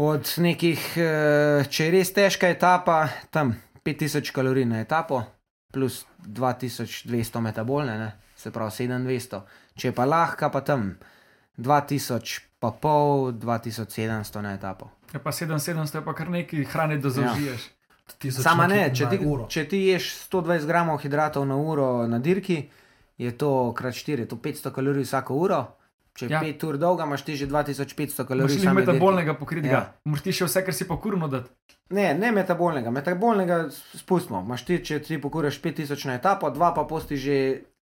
Od 0.01 0.35
nekih, 0.39 0.81
eh, 0.97 1.65
če 1.69 1.85
je 1.85 1.91
res 1.93 2.13
težka 2.17 2.49
etapa, 2.49 3.09
tam 3.31 3.53
5000 3.85 4.33
kalorij 4.33 4.65
na 4.65 4.81
etapo, 4.81 5.23
plus 5.73 6.07
2200 6.25 7.41
metabolne, 7.41 7.99
ne? 7.99 8.13
se 8.37 8.51
pravi 8.51 8.71
7200. 8.71 9.43
Če 9.77 9.89
je 9.89 9.95
pa 9.95 10.07
lahka, 10.09 10.49
pa 10.49 10.61
tam 10.61 10.95
2000, 11.59 12.41
pa 12.61 12.71
pol, 12.73 13.33
2700 13.33 14.41
na 14.41 14.55
etapo. 14.55 14.91
Je 15.13 15.21
pa 15.21 15.33
7700, 15.33 16.01
je 16.01 16.05
pa 16.05 16.15
kar 16.15 16.31
nekaj 16.31 16.65
hrane, 16.73 16.97
da 16.99 17.11
zaužiješ. 17.11 17.69
Tisoč 18.13 18.43
Sama 18.43 18.67
ne, 18.67 18.91
če 18.91 19.09
ti, 19.09 19.19
uro. 19.21 19.47
če 19.47 19.65
ti 19.65 19.79
ješ 19.87 20.11
120 20.27 20.67
gramov 20.67 20.99
hidratov 20.99 21.45
na 21.45 21.57
uro 21.57 22.07
na 22.07 22.19
dirki, 22.19 22.69
je 23.17 23.31
to 23.33 23.51
krat 23.73 23.95
4, 23.95 24.27
to 24.27 24.37
500 24.39 24.71
kalorij 24.71 25.05
vsako 25.05 25.35
uro. 25.37 25.61
Če 26.13 26.27
je 26.27 26.31
Ja. 26.31 26.41
5 26.43 26.65
ur 26.65 26.77
dolga, 26.77 27.05
imaš 27.05 27.23
ti 27.23 27.35
že 27.35 27.47
2500 27.47 27.55
Moraš 28.17 28.29
kalorij. 28.29 28.49
ti 28.51 28.61
same 28.61 28.75
dirke. 28.77 28.93
metabolnega 28.93 29.35
pokritega. 29.35 29.73
Ja. 29.73 29.93
Moraš 30.05 30.23
ti 30.23 30.33
še 30.33 30.45
vse, 30.45 30.61
kar 30.61 30.75
si 30.75 30.85
pokurno 30.85 31.29
dati. 31.29 31.51
Ne, 31.91 32.15
ne 32.15 32.33
metabolnega. 32.33 32.91
Metabolnega 32.91 33.67
spustimo. 33.95 34.41
Imaš 34.41 34.63
ti, 34.63 34.79
če 34.81 34.99
ti 35.01 35.19
pokuraš 35.19 35.59
5000 35.59 36.07
na 36.07 36.15
etapo, 36.15 36.51
dva 36.51 36.71
pa 36.71 36.85
posti 36.85 37.17
že 37.17 37.37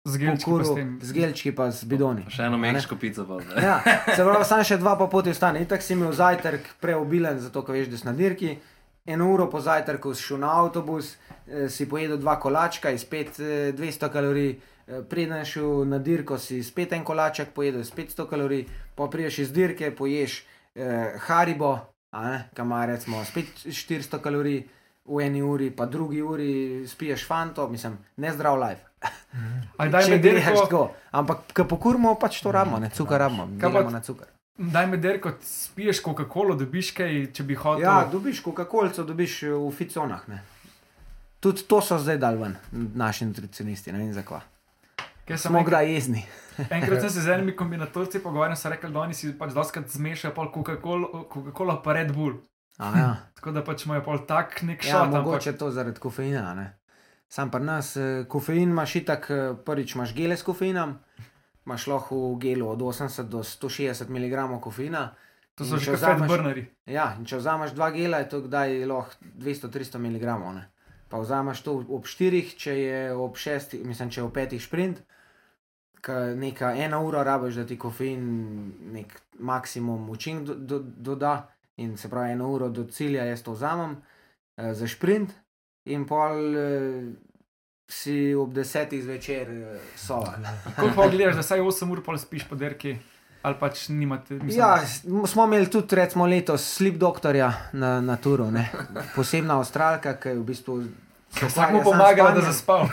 Z 0.04 0.16
gelčki 0.16 0.50
tem. 0.74 0.98
z 1.00 1.12
gelčki 1.12 1.50
pa 1.52 1.70
z 1.70 1.84
bidoni. 1.84 2.22
Še 2.28 2.42
eno 2.44 2.56
ne? 2.56 2.72
mehko 2.72 2.96
pico 2.96 3.24
pa 3.24 3.38
zdaj. 3.38 3.58
Ja, 3.60 3.76
se 4.16 4.22
pravi, 4.22 4.44
sam 4.44 4.62
še 4.62 4.76
dva 4.76 4.94
pa 4.94 5.06
poti 5.06 5.30
ostane. 5.30 5.60
Itak 5.60 5.82
si 5.82 5.92
imel 5.92 6.12
zajtrk 6.12 6.78
preobilen, 6.80 7.38
zato 7.38 7.62
ker 7.62 7.74
veš, 7.74 7.88
da 7.88 7.96
si 7.96 8.06
na 8.06 8.12
dirki. 8.12 8.58
Eno 9.08 9.30
uro 9.32 9.46
po 9.48 9.60
zajtrku 9.60 10.12
si 10.14 10.22
šel 10.22 10.38
na 10.38 10.50
avtobus, 10.60 11.14
eh, 11.46 11.68
si 11.68 11.88
pojedel 11.88 12.16
dva 12.16 12.36
kolačka, 12.36 12.90
eh, 13.40 13.72
200 13.72 14.08
kalorij, 14.08 14.50
eh, 14.52 15.02
preden 15.02 15.44
si 15.44 15.50
šel 15.52 15.84
na 15.84 15.98
dirko, 15.98 16.38
si 16.38 16.62
spet 16.62 16.92
en 16.92 17.04
kolaček 17.04 17.48
pojedel, 17.50 17.84
spet 17.84 18.10
100 18.10 18.26
kalorij, 18.26 18.66
pa 18.94 19.06
priješ 19.06 19.38
iz 19.38 19.52
dirke, 19.52 19.90
poješ 19.90 20.44
eh, 20.74 21.16
haribo, 21.18 21.78
kam 22.54 22.66
ima 22.66 22.86
recimo 22.86 23.24
spet 23.24 23.46
400 23.64 24.18
kalorij 24.20 24.62
v 25.06 25.20
eni 25.20 25.42
uri, 25.42 25.70
pa 25.70 25.86
drugi 25.86 26.22
uri 26.22 26.50
spiješ 26.86 27.26
fanto, 27.26 27.68
mislim, 27.68 27.96
ne 28.16 28.32
zdrav 28.32 28.60
life. 28.60 28.84
Če 30.04 30.10
me 30.10 30.18
greš 30.18 30.44
derko, 30.44 30.60
tako. 30.60 30.90
Ampak, 31.10 31.38
ko 31.54 31.64
pokurimo, 31.64 32.14
pač 32.14 32.42
to 32.42 32.52
rabimo, 32.52 32.78
ne 32.78 32.90
cukor 32.90 33.18
rabimo, 33.18 33.46
Kaj 33.60 33.60
pa- 33.60 33.68
delamo 33.72 33.90
na 33.90 34.00
cukor. 34.00 34.26
Daj 34.58 34.86
me 34.86 34.96
derko, 34.96 35.32
spiješ 35.42 36.02
Coca-Colo, 36.02 36.56
dobiš 36.58 36.90
kaj, 36.96 37.18
če 37.34 37.46
bi 37.46 37.54
hotel. 37.54 37.86
Ja, 37.86 38.08
dobiš 38.12 38.42
Coca-Cola, 38.42 38.90
dobiš 39.06 39.42
eh, 39.46 39.54
v 39.54 39.70
ficonah. 39.74 40.28
Ne. 40.28 40.42
Tudi 41.40 41.62
to 41.70 41.78
so 41.84 41.98
zdaj 42.02 42.18
dal 42.18 42.38
ven, 42.40 42.56
naši 42.98 43.28
nutricionisti, 43.28 43.94
ne 43.94 44.02
vem 44.02 44.12
sem 44.12 44.24
Smo 45.36 45.60
enkrat, 45.60 45.68
kdaj 45.68 45.92
jezni. 45.92 46.24
enkrat 46.78 47.00
sem 47.04 47.10
se 47.10 47.20
z 47.20 47.34
enimi 47.36 47.54
kombinatorci 47.56 48.22
pogovarjal, 48.24 48.56
so 48.56 48.72
rekli, 48.72 48.90
da 48.92 49.04
oni 49.04 49.14
si 49.14 49.30
pač 49.38 49.52
doskrat 49.54 49.90
zmešajo 49.92 50.34
pol 50.34 50.50
Coca-Cola 50.54 51.42
Coca 51.54 51.76
pa 51.84 51.94
Red 51.94 52.14
Bull. 52.16 52.40
A, 52.78 52.92
ja. 52.98 53.08
Tako 53.38 53.52
da 53.54 53.62
pač 53.64 53.84
imajo 53.86 54.02
pol 54.06 54.24
tak 54.26 54.62
nek 54.62 54.82
ja, 54.86 55.04
šot. 55.04 55.12
mogoče 55.12 55.54
to 55.60 55.70
zaradi 55.70 56.00
kofeina. 56.00 56.54
Ne. 56.58 56.72
Sam 57.28 57.52
pri 57.52 57.62
nas 57.64 57.92
eh, 57.96 58.24
kofein 58.28 58.72
imaš 58.72 58.96
itak, 59.02 59.30
eh, 59.30 59.52
prvič 59.64 59.94
imaš 59.94 60.14
gele 60.16 60.36
s 60.36 60.42
kofeinom, 60.42 60.96
imaš 61.68 61.86
lahko 61.86 62.16
v 62.32 62.38
gelu 62.40 62.68
od 62.68 62.80
80 62.80 63.28
do 63.28 63.44
160 63.44 64.08
mg 64.08 64.60
kofeina. 64.60 65.12
To 65.54 65.64
so 65.64 65.76
že 65.76 65.92
vzameš- 65.92 66.28
burneri. 66.28 66.64
Ja, 66.86 67.12
in 67.18 67.26
če 67.26 67.36
vzameš 67.36 67.74
dva 67.76 67.90
gela, 67.90 68.22
je 68.22 68.28
to 68.28 68.40
kdaj 68.40 68.86
lahko 68.86 69.12
200-300 69.36 69.98
mg. 69.98 70.24
Ne. 70.54 70.64
Pa 71.08 71.18
vzameš 71.20 71.60
to 71.66 71.84
ob 71.88 72.06
4, 72.06 72.56
če 72.56 72.72
je 72.78 72.98
ob 73.12 73.36
6, 73.36 73.84
mislim, 73.84 74.08
če 74.10 74.20
je 74.20 74.24
ob 74.24 74.32
5 74.32 74.60
sprint, 74.60 75.02
ka 76.00 76.32
neka 76.38 76.72
ena 76.78 77.00
ura 77.02 77.24
rabiš, 77.26 77.60
da 77.60 77.66
ti 77.66 77.76
kofein 77.76 78.22
nek 78.94 79.12
maksimum 79.38 80.08
učinek 80.10 80.44
do, 80.46 80.54
do, 80.54 80.78
doda. 80.80 81.50
In 81.76 81.96
se 81.96 82.08
pravi, 82.08 82.32
eno 82.32 82.48
uro 82.50 82.68
do 82.70 82.84
cilja 82.84 83.24
jaz 83.24 83.42
to 83.42 83.52
vzamem 83.52 83.98
eh, 84.56 84.74
za 84.74 84.88
sprint, 84.88 85.34
in 85.86 86.06
pol 86.06 86.56
eh, 86.56 87.02
si 87.88 88.34
ob 88.34 88.52
desetih 88.52 89.02
zvečer 89.02 89.48
eh, 89.50 89.78
sova. 89.96 90.34
Ko 90.76 90.90
pa 90.96 91.08
gledaš, 91.08 91.36
da 91.40 91.42
saj 91.42 91.60
8 91.64 91.92
ur 91.92 92.02
pol 92.04 92.18
spiš 92.20 92.44
po 92.48 92.56
derki, 92.56 92.98
ali 93.42 93.56
pač 93.60 93.88
nimate. 93.88 94.34
mislim, 94.34 94.60
Ja, 94.60 94.80
smo 95.26 95.44
imeli 95.44 95.70
tudi 95.70 95.96
recimo 95.96 96.26
letos 96.26 96.64
slip 96.76 96.96
doktorja 97.00 97.52
na, 97.72 98.00
na 98.00 98.16
turu, 98.16 98.50
ne. 98.50 98.68
posebna 99.14 99.56
avstralka, 99.56 100.18
ki 100.20 100.28
je 100.28 100.34
v 100.38 100.44
bistvu. 100.44 100.82
Vsak 101.28 101.72
mu 101.72 101.82
pomagala, 101.84 102.30
da 102.32 102.40
zaspal. 102.40 102.88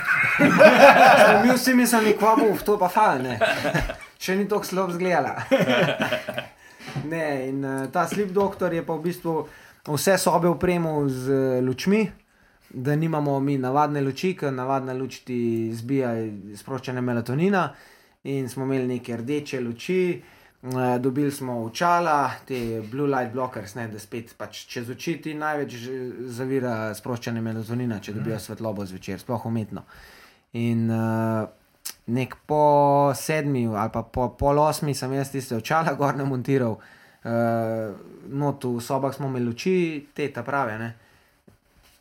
Mi 1.43 1.53
vsi 1.55 1.73
mislili, 1.73 2.17
kva 2.19 2.35
bo, 2.35 2.49
to 2.65 2.75
pa 2.79 2.89
fal, 2.91 3.21
ne. 3.23 3.39
Še 4.23 4.35
ni 4.35 4.47
tako 4.47 4.63
slabo 4.67 4.95
zgledala. 4.95 5.35
Ne, 7.05 7.49
in 7.49 7.65
uh, 7.65 7.87
ta 7.91 8.05
slip 8.07 8.29
doktor 8.31 8.71
je 8.73 8.79
pa 8.85 8.93
v 8.95 9.01
bistvu 9.09 9.31
vse 9.89 10.13
sobe 10.21 10.47
opremil 10.47 11.09
z 11.09 11.33
uh, 11.33 11.63
lučmi, 11.65 12.05
da 12.75 12.95
nimamo 12.95 13.39
mi 13.39 13.57
navadne 13.57 14.01
luči, 14.01 14.33
ker 14.35 14.53
navadna 14.53 14.93
luč 14.93 15.21
ti 15.23 15.71
zbija 15.73 16.11
sproščanje 16.59 17.01
melatonina. 17.01 17.69
In 18.27 18.49
smo 18.49 18.65
imeli 18.65 18.87
neke 18.87 19.17
rdeče 19.17 19.61
luči, 19.61 19.99
uh, 20.63 20.79
dobili 20.99 21.31
smo 21.31 21.59
očala, 21.63 22.31
te 22.47 22.81
blue 22.91 23.07
light 23.07 23.33
blockers, 23.33 23.75
ne, 23.75 23.87
da 23.87 24.01
spet 24.01 24.33
pač 24.37 24.65
čez 24.67 24.89
oči 24.89 25.13
ti 25.21 25.35
največ 25.37 25.77
zavira 26.35 26.89
sproščanje 26.97 27.43
melatonina, 27.45 28.01
če 28.01 28.17
dobijo 28.17 28.41
svetlobo 28.41 28.85
zvečer, 28.89 29.21
sploh 29.21 29.45
umetno. 29.47 29.85
In 30.59 30.89
uh, 30.89 31.45
nek 32.17 32.35
po 32.49 33.13
sedmi 33.15 33.65
ali 33.69 33.93
pa 33.93 34.03
po 34.03 34.27
pol 34.39 34.59
osmi 34.59 34.93
sem 34.97 35.13
jaz 35.15 35.31
tiste 35.31 35.55
očala 35.55 35.93
gor 35.95 36.17
namontiral, 36.17 36.75
uh, 36.75 37.95
not 38.27 38.67
v 38.67 38.83
sobah 38.83 39.15
smo 39.15 39.31
imeli 39.31 39.53
luči, 39.53 39.77
te 40.17 40.27
ta 40.33 40.43
prave. 40.43 40.79
Ne? 40.81 40.93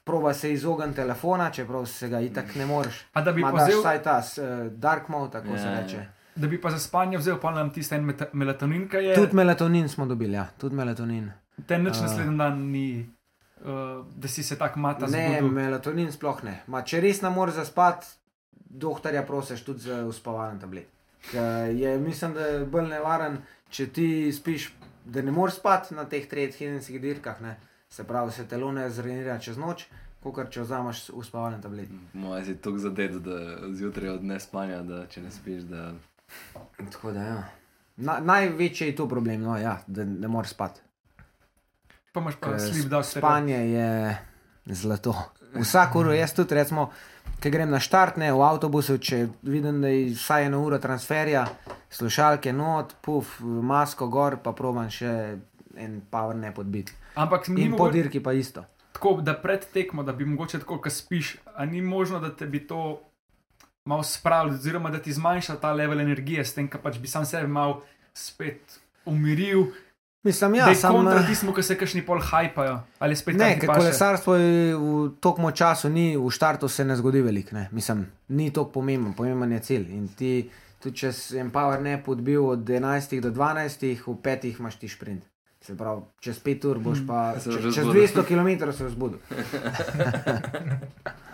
Proba 0.04 0.34
se 0.34 0.52
izogniti 0.52 0.96
telefona, 0.96 1.50
čeprav 1.50 1.86
se 1.86 2.08
ga 2.08 2.20
itak 2.20 2.54
ne 2.54 2.66
moreš. 2.66 3.04
A 3.12 3.22
da 3.22 3.32
bi 3.32 3.42
pa 3.42 3.50
vzel, 3.54 3.80
vsaj 3.80 4.02
ta 4.02 4.18
uh, 4.18 4.44
dark 4.74 5.08
mode, 5.08 5.32
tako 5.32 5.48
Ja, 5.48 5.58
se 5.58 5.66
ja. 5.66 5.80
reče. 5.80 6.06
da 6.36 6.48
bi 6.48 6.60
pa 6.60 6.70
za 6.70 6.78
spanje 6.78 7.18
vzel 7.18 7.38
pa 7.38 7.50
nam 7.50 7.70
tisti 7.70 7.94
meta- 7.96 8.28
melatonin, 8.34 8.88
ki 8.88 8.96
je. 8.98 9.14
Tudi 9.14 9.34
melatonin 9.34 9.88
smo 9.88 10.06
dobili, 10.06 10.32
ja, 10.32 10.46
tudi 10.58 10.74
melatonin. 10.74 11.30
Ten 11.66 11.84
nič 11.84 11.94
A. 11.94 12.02
naslednji 12.02 12.38
dan 12.38 12.58
ni, 12.66 13.10
uh, 13.60 13.70
da 14.16 14.28
si 14.28 14.42
se 14.42 14.56
tak 14.56 14.76
mata 14.76 15.06
Ne, 15.06 15.28
zbudil. 15.30 15.52
melatonin 15.52 16.12
sploh 16.12 16.42
ne. 16.42 16.62
Ma, 16.66 16.82
če 16.82 17.00
res 17.00 17.22
ne 17.22 17.30
moreš 17.30 17.54
zaspati, 17.54 18.06
doktorja 18.52 19.22
prosiš 19.22 19.62
tudi 19.62 19.80
za 19.80 20.02
uspavalen 20.04 20.60
tablet. 20.60 20.88
Je, 21.72 21.98
mislim, 21.98 22.34
da 22.34 22.40
je 22.42 22.64
bolj 22.66 22.88
nevaren, 22.88 23.38
če 23.70 23.86
ti 23.88 24.08
spiš, 24.32 24.72
da 25.06 25.22
ne 25.22 25.30
moreš 25.30 25.54
spati 25.54 25.94
na 25.94 26.04
teh 26.04 26.26
treh 26.26 26.52
hidenskih 26.52 27.00
dirkah, 27.00 27.40
ne. 27.40 27.56
Se 27.88 28.04
pravi, 28.04 28.32
se 28.32 28.48
telo 28.48 28.72
ne 28.72 28.88
zrenira 28.90 29.38
čez 29.38 29.58
noč, 29.58 29.86
kot 30.22 30.50
če 30.50 30.64
vzameš 30.64 31.10
uspavalen 31.12 31.60
tablet. 31.62 31.90
Moje 32.12 32.44
si 32.44 32.56
tako 32.56 32.78
zadet, 32.78 33.18
da 33.22 33.68
zjutraj 33.76 34.16
od 34.16 34.24
nespanja, 34.24 34.82
da 34.82 35.06
če 35.06 35.22
ne 35.22 35.30
spiš, 35.30 35.68
da 35.68 35.92
Tako 36.76 37.12
da, 37.12 37.22
ja. 37.22 37.44
Na, 37.96 38.18
največji 38.20 38.86
je 38.86 38.96
to 38.96 39.08
problem, 39.08 39.40
no, 39.40 39.58
ja, 39.58 39.78
da 39.86 40.04
ne 40.04 40.28
moreš 40.28 40.50
spati. 40.50 40.80
Pa 42.12 42.20
imaš 42.20 42.34
pa 42.40 42.50
Ker 42.50 42.60
slip 42.60 42.88
doctor. 42.90 43.18
Spanje 43.20 43.56
je 43.56 44.16
zlato. 44.64 45.14
Vsak 45.54 45.94
uro, 45.96 46.12
jaz 46.12 46.34
tudi, 46.34 46.54
recimo, 46.54 46.88
ki 47.40 47.50
grem 47.50 47.70
na 47.70 47.78
štart, 47.82 48.16
ne 48.18 48.32
v 48.34 48.42
avtobusu, 48.42 48.98
če 48.98 49.28
vidim, 49.42 49.80
da 49.82 49.92
je 49.92 50.08
vsaj 50.14 50.48
eno 50.48 50.64
uro 50.66 50.78
transferja, 50.82 51.44
slušalke 51.90 52.52
not, 52.52 52.96
puf, 53.02 53.38
masko 53.40 54.08
gor, 54.10 54.40
pa 54.42 54.54
proban 54.54 54.90
še 54.90 55.12
en 55.78 56.00
power 56.10 56.38
ne 56.38 56.50
podbiti. 56.54 56.94
Ampak 57.14 57.48
ni 57.48 57.62
In 57.62 57.76
po 57.76 57.90
dirki 57.90 58.20
pa 58.22 58.32
isto. 58.32 58.64
tako, 58.92 59.20
da 59.20 59.34
pred 59.34 59.66
tekmo, 59.72 60.02
da 60.02 60.12
bi 60.12 60.24
mogoče 60.24 60.58
tako, 60.58 60.78
ko 60.78 60.90
spiš, 60.90 61.36
a 61.54 61.66
ni 61.66 61.82
možno, 61.82 62.20
da 62.20 62.36
te 62.36 62.46
bi 62.46 62.66
to 62.66 63.00
malo 63.84 64.02
spravil, 64.02 64.54
oziroma 64.54 64.90
da 64.90 64.98
ti 64.98 65.12
zmanjša 65.12 65.56
ta 65.56 65.72
level 65.72 66.00
energije, 66.00 66.44
s 66.44 66.54
tem, 66.54 66.68
da 66.72 66.78
pač 66.78 66.98
bi 66.98 67.08
sam 67.08 67.26
sebe 67.26 67.46
mal 67.46 67.80
spet 68.14 68.80
umiril. 69.04 69.64
Mislim, 70.24 70.54
Ja, 70.54 70.64
da 70.64 70.70
je 70.70 70.76
sam, 70.76 70.94
kontra 70.94 71.26
tismu, 71.26 71.52
ki 71.52 71.62
se 71.62 71.78
kašni 71.78 72.06
pol 72.06 72.20
hajpajo. 72.20 72.78
Ne, 73.26 73.58
ker 73.60 73.68
kolesarstvo 73.68 74.34
je 74.34 74.76
v 74.76 75.10
tokom 75.20 75.52
času, 75.52 75.88
ni, 75.88 76.16
v 76.16 76.30
štartu 76.30 76.68
se 76.68 76.84
ne 76.84 76.96
zgodi 76.96 77.20
veliko. 77.20 77.56
ne. 77.56 77.68
Mislim, 77.72 78.06
ni 78.28 78.52
tako 78.52 78.70
pomemben, 78.70 79.12
pomemben 79.12 79.52
je 79.52 79.60
cilj. 79.60 79.90
In 79.90 80.08
ti 80.08 80.50
Tudi 80.84 81.00
če 81.00 81.12
si 81.16 81.38
en 81.40 81.48
power 81.48 81.80
nap 81.80 82.08
odbil 82.12 82.44
od 82.44 82.68
11 82.68 83.20
do 83.24 83.30
12, 83.32 84.04
v 84.04 84.16
petih 84.20 84.58
imaš 84.60 84.76
ti 84.76 84.88
sprint. 84.88 85.22
Se 85.64 85.72
pravi, 85.74 86.00
čez 86.20 86.36
5 86.40 86.66
ur 86.66 86.78
boš 86.78 86.98
pa, 87.06 87.34
Se 87.34 87.48
če, 87.48 87.50
boš 87.50 87.62
že 87.62 87.70
čez 87.70 87.84
zbudil. 87.84 88.02
200 88.02 88.24
km 88.24 88.72
se 88.72 88.88
zbudil. 88.90 89.18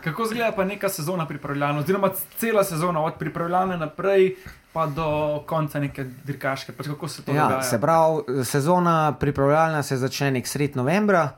Kako 0.01 0.23
izgleda 0.23 0.53
pa 0.53 0.65
neka 0.65 0.89
sezona 0.89 1.27
pripravljalna, 1.27 1.81
oziroma 1.81 2.09
cela 2.39 2.65
sezona, 2.65 3.01
od 3.01 3.15
pripravljalne 3.15 3.77
naprej 3.77 4.37
pa 4.73 4.87
do 4.87 5.07
konca 5.47 5.81
neke 5.81 6.05
dirkaške. 6.25 6.73
Pač 6.73 6.87
kako 6.87 7.09
se 7.09 7.23
to 7.23 7.33
Ja, 7.33 7.43
dogaja? 7.43 7.63
se 7.63 7.81
pravi, 7.81 8.23
sezona 8.45 8.95
pripravljalna 9.13 9.83
se 9.83 9.97
začne 9.97 10.31
nek 10.31 10.47
sred 10.47 10.77
novembra 10.77 11.29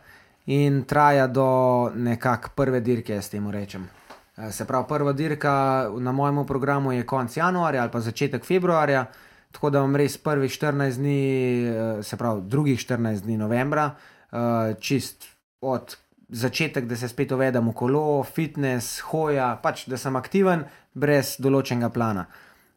in 0.47 0.85
traja 0.85 1.27
do 1.27 1.49
nekak 1.97 2.51
prve 2.51 2.81
dirke, 2.81 3.17
s 3.17 3.29
tem 3.29 3.51
rečem. 3.51 3.89
Eh, 4.37 4.53
Se 4.53 4.65
pravi, 4.65 4.85
prva 4.89 5.13
dirka 5.13 5.55
na 5.99 6.13
mojem 6.13 6.47
programu 6.47 6.93
je 6.93 7.07
konec 7.07 7.37
januarja 7.37 7.83
ali 7.83 7.91
pa 7.91 8.01
začetek 8.01 8.45
februarja, 8.45 9.07
tako 9.53 9.71
da 9.71 9.81
vam 9.81 9.97
res 9.97 10.17
prvih 10.19 10.51
14 10.51 10.97
dni, 10.97 11.19
eh, 11.65 12.03
se 12.03 12.17
pravi, 12.17 12.43
drugih 12.45 12.79
14 12.79 13.23
dni 13.23 13.37
novembra, 13.37 13.91
eh, 14.33 14.37
čist 14.77 15.29
od 15.63 15.97
začetek, 16.31 16.87
da 16.87 16.97
se 16.97 17.09
spet 17.09 17.33
uvedem 17.33 17.69
v 17.69 17.75
kolo, 17.75 18.05
fitness, 18.25 19.01
hoja, 19.03 19.57
pač 19.57 19.87
da 19.87 19.97
sem 19.97 20.17
aktiven, 20.17 20.65
brez 20.95 21.37
določenega 21.39 21.91
plana. 21.91 22.27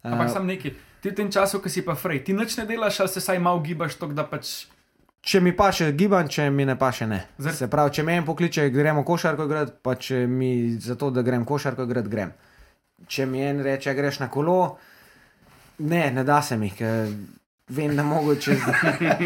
Eh, 0.04 0.10
Ampak 0.10 0.30
sam 0.30 0.46
neki, 0.46 0.74
ti 1.02 1.10
v 1.10 1.16
tem 1.16 1.30
času, 1.30 1.60
ki 1.60 1.70
si 1.70 1.82
pa 1.82 1.96
frej, 1.96 2.24
ti 2.24 2.34
nič 2.34 2.58
ne 2.58 2.66
delaš, 2.66 3.00
ali 3.00 3.10
se 3.10 3.22
saj 3.22 3.40
malo 3.40 3.60
gibaš, 3.60 3.96
to 3.96 4.08
da 4.08 4.24
pač. 4.24 4.68
Če 5.22 5.40
mi 5.42 5.54
pa 5.54 5.72
še 5.72 5.88
gibam, 5.94 6.28
če 6.28 6.50
mi 6.52 6.66
ne 6.66 6.76
pa 6.76 6.92
še 6.92 7.08
ne. 7.08 7.24
Zar- 7.40 7.54
Se 7.54 7.68
pravi, 7.68 7.92
če 7.92 8.04
me 8.04 8.14
en 8.14 8.26
pokliče, 8.26 8.70
gremo 8.70 9.02
košarko 9.04 9.46
igrati, 9.46 9.72
pa 9.82 9.96
če 9.96 10.28
mi 10.28 10.52
za 10.78 10.96
to, 10.96 11.10
da 11.10 11.22
grem 11.22 11.46
košarko 11.46 11.82
igrati, 11.84 12.10
grem. 12.10 12.34
Če 13.08 13.26
mi 13.26 13.42
en 13.42 13.64
reče, 13.64 13.94
greš 13.94 14.20
na 14.20 14.28
kolo, 14.28 14.78
ne, 15.80 16.12
ne 16.12 16.24
da 16.24 16.42
se 16.42 16.58
mi, 16.58 16.70
ker 16.70 17.10
vem, 17.68 17.96
da 17.96 18.04
mogo 18.04 18.36
čez 18.36 18.62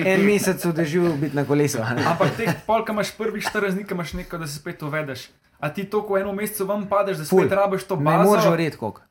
en 0.06 0.26
mesec 0.26 0.66
v 0.66 0.74
dežju 0.74 1.14
biti 1.20 1.36
na 1.36 1.46
kolesu. 1.46 1.78
ne. 1.96 2.06
Ampak 2.08 2.36
teh 2.38 2.54
pol, 2.66 2.86
ki 2.86 2.92
imaš 2.92 3.12
prvih 3.18 3.44
14 3.44 3.76
dni, 3.76 3.86
ki 3.86 3.94
imaš 3.94 4.14
neko, 4.14 4.38
da 4.38 4.48
se 4.48 4.60
spet 4.60 4.82
uvedeš. 4.84 5.30
A 5.60 5.70
ti 5.70 5.84
to, 5.86 6.02
ko 6.08 6.18
eno 6.18 6.32
mesecu 6.34 6.66
vam 6.66 6.88
padeš, 6.88 7.18
da 7.18 7.26
Ful. 7.26 7.44
spet 7.44 7.52
rabiš 7.52 7.84
to 7.84 7.96
Ne 7.96 8.04
bazo. 8.06 8.30
moreš 8.30 8.46
verjeti, 8.48 8.78
koliko. 8.78 9.02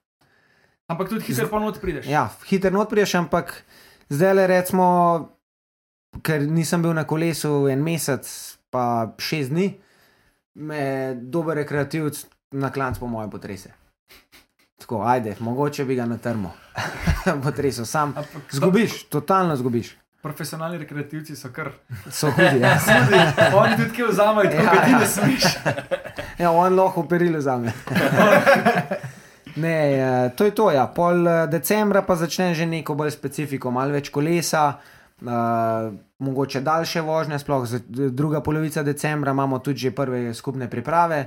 Ampak 0.89 1.09
tudi 1.09 1.25
hitro 1.25 1.61
not 1.61 1.81
prideš. 1.81 2.07
Ja, 2.09 2.29
hiter 2.49 2.73
not 2.73 2.89
priješ, 2.89 3.15
ampak 3.15 3.53
zdaj 4.09 4.35
le 4.35 4.47
recimo, 4.47 4.87
ker 6.25 6.41
nisem 6.43 6.83
bil 6.83 6.95
na 6.97 7.05
kolesu 7.05 7.69
en 7.69 7.83
mesec, 7.85 8.25
pa 8.73 9.13
šest 9.21 9.53
dni, 9.53 9.75
me 10.55 10.81
dober 11.21 11.57
rekreativc 11.61 12.25
na 12.57 12.73
klanc 12.73 12.97
po 12.99 13.07
moje 13.07 13.29
potrese. 13.31 13.71
Tako, 14.89 15.03
ajde, 15.03 15.35
mogoče 15.41 15.85
bi 15.85 15.95
ga 15.95 16.07
na 16.07 16.17
trmo 16.19 16.53
potresel, 17.45 17.85
sam. 17.85 18.15
Zgubiš, 18.51 19.05
totalno 19.05 19.57
zgubiš. 19.57 19.97
Profesionalni 20.23 20.79
rekreativci 20.79 21.37
so 21.37 21.49
kar. 21.53 21.69
So 22.11 22.31
hudi. 22.31 22.61
Ja, 22.61 22.79
Tudi 23.09 23.57
oni 23.57 23.77
tudi 23.77 23.91
kje 23.91 24.07
vzamajo, 24.09 24.51
tako 24.51 24.63
Ja, 24.63 24.71
kot 24.71 24.85
ti 24.85 24.91
ja. 24.91 24.99
ne 24.99 25.07
smeš. 25.07 25.43
ja 26.43 26.51
on 26.51 26.75
lahko 26.75 27.03
perilo 27.03 27.41
za 27.41 27.59
me. 27.59 27.73
Ne, 29.57 29.93
eh, 29.93 30.31
to 30.37 30.45
je 30.45 30.55
to. 30.55 30.71
Ja. 30.71 30.87
Pol 30.87 31.29
eh, 31.29 31.47
decembra 31.47 32.03
pa 32.03 32.17
začne 32.17 32.55
že 32.55 32.67
neko 32.67 32.95
bolj 32.95 33.11
specifiko, 33.11 33.71
malo 33.71 33.93
več 33.93 34.09
kolesa, 34.09 34.79
uh, 35.21 35.29
mogoče 36.19 36.61
daljše 36.61 37.01
vožnje, 37.01 37.39
sploh 37.39 37.69
druga 38.09 38.41
polovica 38.41 38.83
decembra 38.83 39.37
imamo 39.37 39.59
tudi 39.59 39.79
že 39.79 39.91
prve 39.91 40.35
skupne 40.35 40.71
priprave. 40.71 41.27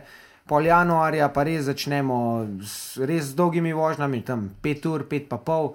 Pol 0.51 0.67
januarja 0.67 1.29
pa 1.31 1.45
res 1.47 1.63
začnemo 1.63 2.43
z 2.59 3.07
res 3.07 3.31
dolgimi 3.39 3.71
vožnjami, 3.71 4.19
tam 4.27 4.49
5 4.59 4.87
ur, 4.91 5.05
5 5.07 5.29
pa 5.31 5.39
pol, 5.39 5.71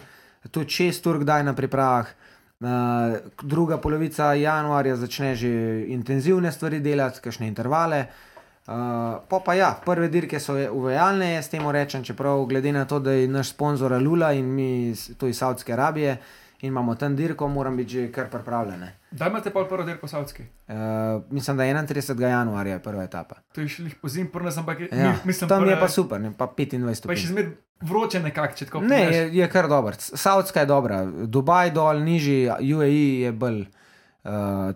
tudi 0.53 0.93
6 0.93 1.09
ur 1.09 1.22
kdaj 1.24 1.49
na 1.49 1.57
pripravah. 1.57 2.12
Uh, 2.57 3.16
druga 3.41 3.81
polovica 3.81 4.35
januarja 4.37 4.97
začne 4.97 5.33
že 5.37 5.49
intenzivne 5.93 6.53
stvari 6.53 6.85
delati, 6.85 7.24
kakšne 7.24 7.49
intervale. 7.49 8.05
Uh, 8.68 9.16
pa 9.24 9.41
pa 9.41 9.57
ja, 9.57 9.72
prve 9.81 10.12
dirke 10.12 10.37
so 10.37 10.53
uvajalne, 10.53 11.33
jaz 11.41 11.49
temu 11.49 11.72
rečem, 11.72 12.05
čeprav 12.05 12.45
glede 12.45 12.72
na 12.72 12.85
to, 12.85 13.01
da 13.01 13.16
je 13.16 13.29
naš 13.29 13.57
sponzor 13.57 13.97
Lula 13.97 14.35
in 14.37 14.45
mi 14.45 14.93
to 15.16 15.24
iz 15.24 15.41
Saudske 15.41 15.72
Arabije 15.72 16.20
in 16.61 16.69
imamo 16.69 16.95
tam 16.95 17.17
dirko, 17.17 17.49
moram 17.49 17.77
biti 17.77 17.91
že 17.91 18.13
kar 18.13 18.29
pripravljene. 18.29 18.93
Da 19.11 19.27
imate 19.27 19.51
pol 19.51 19.65
prvo 19.65 19.85
del 19.85 19.97
po 19.97 20.07
Savski. 20.07 20.43
Uh, 20.69 20.75
mislim, 21.31 21.57
da 21.57 21.65
je 21.65 21.75
31. 21.77 22.21
januarja 22.21 22.73
je 22.73 22.79
prva 22.81 23.05
etapa. 23.05 23.35
To 23.53 23.61
je 23.61 23.69
šli 23.69 23.91
po 23.93 24.09
zim, 24.09 24.27
prvo 24.27 24.51
sem 24.51 24.67
pa 24.67 24.73
Ja, 24.73 24.79
mi, 24.91 25.13
mislim, 25.25 25.49
tam 25.49 25.63
je 25.63 25.67
prve- 25.67 25.81
pa 25.81 25.89
super, 25.91 26.21
ne, 26.21 26.33
pa 26.33 26.47
25 26.49 27.07
Pa 27.07 27.13
je 27.13 27.17
še 27.17 27.29
zmer 27.29 27.51
vroče 27.81 28.21
nekako, 28.21 28.55
če 28.55 28.65
tako 28.65 28.81
Ne, 28.81 28.89
pogledaš. 28.89 29.15
je, 29.15 29.37
je 29.37 29.49
kar 29.49 29.69
dober. 29.69 29.95
Saudska 29.97 30.61
je 30.61 30.67
dobra, 30.67 31.05
Dubaj 31.07 31.71
dol, 31.71 32.01
nižji, 32.01 32.47
UAE 32.69 32.93
je 33.21 33.33
bolj 33.33 33.65
uh, 34.27 34.33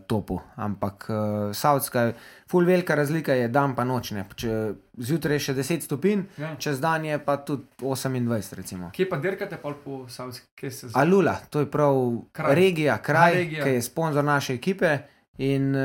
topu, 0.06 0.38
ampak 0.56 1.06
uh, 1.08 1.16
Saudska 1.52 2.00
je, 2.00 2.14
full 2.46 2.64
velika 2.64 2.94
razlika 2.94 3.34
je 3.34 3.48
dan 3.48 3.74
pa 3.74 3.84
noč. 3.84 4.12
Če 4.34 4.54
zjutraj 4.96 5.34
je 5.34 5.40
še 5.40 5.54
10 5.54 5.80
stopinj, 5.80 6.22
Ja. 6.38 6.54
čez 6.56 6.80
dan 6.80 7.04
je 7.04 7.18
pa 7.18 7.36
tudi 7.36 7.66
28, 7.78 8.54
recimo. 8.54 8.90
Kje 8.92 9.08
pa 9.08 9.18
dirkate 9.18 9.56
pol 9.56 9.74
po 9.74 10.08
Savski? 10.08 10.46
Kje 10.54 10.70
se 10.70 10.86
Alula, 10.94 11.34
to 11.50 11.60
je 11.60 11.66
prav 11.66 11.98
Kraj. 12.32 12.54
regija, 12.54 12.98
kraj, 12.98 13.34
regija. 13.34 13.64
ki 13.64 13.70
je 13.70 13.82
sponzor 13.82 14.24
naše 14.24 14.54
ekipe 14.54 14.98
in 15.38 15.70
uh, 15.70 15.82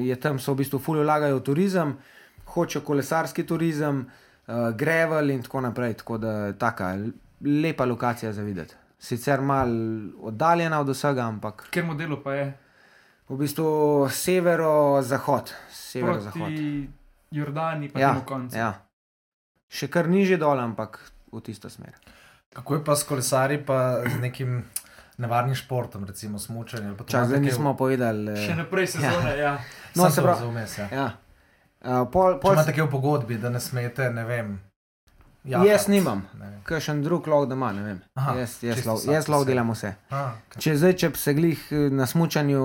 je 0.00 0.16
tam 0.16 0.38
so 0.38 0.52
v 0.52 0.56
bistvu 0.56 0.78
fully 0.78 1.02
vlagajo 1.02 1.36
v 1.36 1.42
turizem, 1.42 1.96
hočejo 2.46 2.82
kolesarski 2.82 3.42
turizem, 3.44 4.04
uh, 4.46 4.54
gravel 4.72 5.30
in 5.30 5.42
tako 5.42 5.60
naprej. 5.60 5.94
Tako 5.94 6.18
da 6.18 6.30
je 6.46 6.58
taka 6.58 6.94
lepa 7.42 7.84
lokacija 7.84 8.32
za 8.32 8.42
videti. 8.42 8.74
Sicer 8.98 9.40
mal 9.40 9.68
oddaljena 10.22 10.80
od 10.80 10.88
vsega, 10.88 11.22
ampak 11.22 11.66
Ker 11.70 11.84
modelu 11.84 12.16
pa 12.16 12.34
je 12.34 12.44
v 13.24 13.36
bistvu 13.36 13.68
severo-zahod. 14.08 15.50
Severo-zahod. 15.70 16.50
Jordani, 17.30 17.88
pa 17.88 17.98
Ja, 17.98 18.12
temu 18.12 18.24
koncu. 18.24 18.54
ja. 18.54 18.84
Še 19.66 19.88
kar 19.88 20.06
niže 20.06 20.36
dol, 20.36 20.54
ampak 20.56 21.00
v 21.28 21.40
tisto 21.40 21.66
smer. 21.66 21.96
Kako 22.48 22.70
je 22.72 22.82
pa 22.82 22.94
s 22.94 23.02
kolesari, 23.02 23.58
pa 23.58 23.78
z 24.04 24.20
nekim 24.20 24.62
nevarnim 25.16 25.52
športom, 25.52 26.04
recimo 26.04 26.38
smočanjem? 26.38 26.88
ali 26.88 26.96
pa 26.96 27.02
to 27.02 27.10
Čas, 27.10 27.26
zdaj 27.26 27.34
kaj 27.34 27.40
v- 27.40 27.46
nismo 27.48 27.74
povedali. 27.74 28.36
Še 28.36 28.52
eh, 28.52 28.56
naprej 28.56 28.86
sezone, 28.88 29.32
ja. 29.36 29.58
No, 29.92 30.04
Samo 30.04 30.10
se 30.10 30.22
pravi- 30.22 30.46
vmes, 30.46 30.72
ja. 30.76 30.86
Ja. 30.92 31.06
Uh, 31.80 32.06
pol, 32.06 32.34
Če 32.34 32.40
pol, 32.40 32.52
imate 32.54 32.72
kaj 32.72 32.82
v 32.82 32.90
pogodbi, 32.90 33.34
da 33.36 33.50
ne 33.50 33.58
smete, 33.58 34.10
ne 34.10 34.24
vem. 34.24 34.54
Jaz 35.44 35.88
nimam. 35.88 36.22
Ne 36.40 36.46
vem. 36.50 36.60
Kakšen 36.64 37.02
drug 37.04 37.26
lov 37.28 37.46
doma, 37.50 37.68
ne 37.76 37.82
vem. 37.84 38.00
Aha, 38.16 38.34
jaz 38.40 38.56
jaz, 38.64 38.84
lov, 38.88 39.02
jaz 39.04 39.28
lov 39.28 39.44
delam 39.44 39.68
vse. 39.74 39.92
A, 40.08 40.22
ok. 40.32 40.56
Če 40.64 40.76
zdaj, 40.80 40.94
če 41.02 41.10
bi 41.12 41.20
se 41.20 41.34
glih 41.36 41.64
eh, 41.68 41.88
na 41.92 42.06
smutnju 42.08 42.62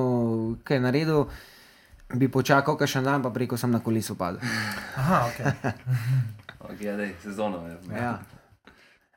kaj 0.67 0.79
naredil, 0.85 1.25
bi 2.15 2.29
počakal 2.31 2.79
kakšen 2.79 3.03
dan, 3.03 3.25
pa 3.25 3.33
preko 3.35 3.59
sem 3.59 3.71
na 3.71 3.83
kolesu 3.83 4.15
padel. 4.19 4.43
Aha, 4.95 5.25
ok. 5.27 5.39
Okay, 6.69 6.85
ja, 6.85 6.97
dej, 6.99 7.15
sezono 7.23 7.63
je. 7.65 7.77
Ja. 7.95 8.19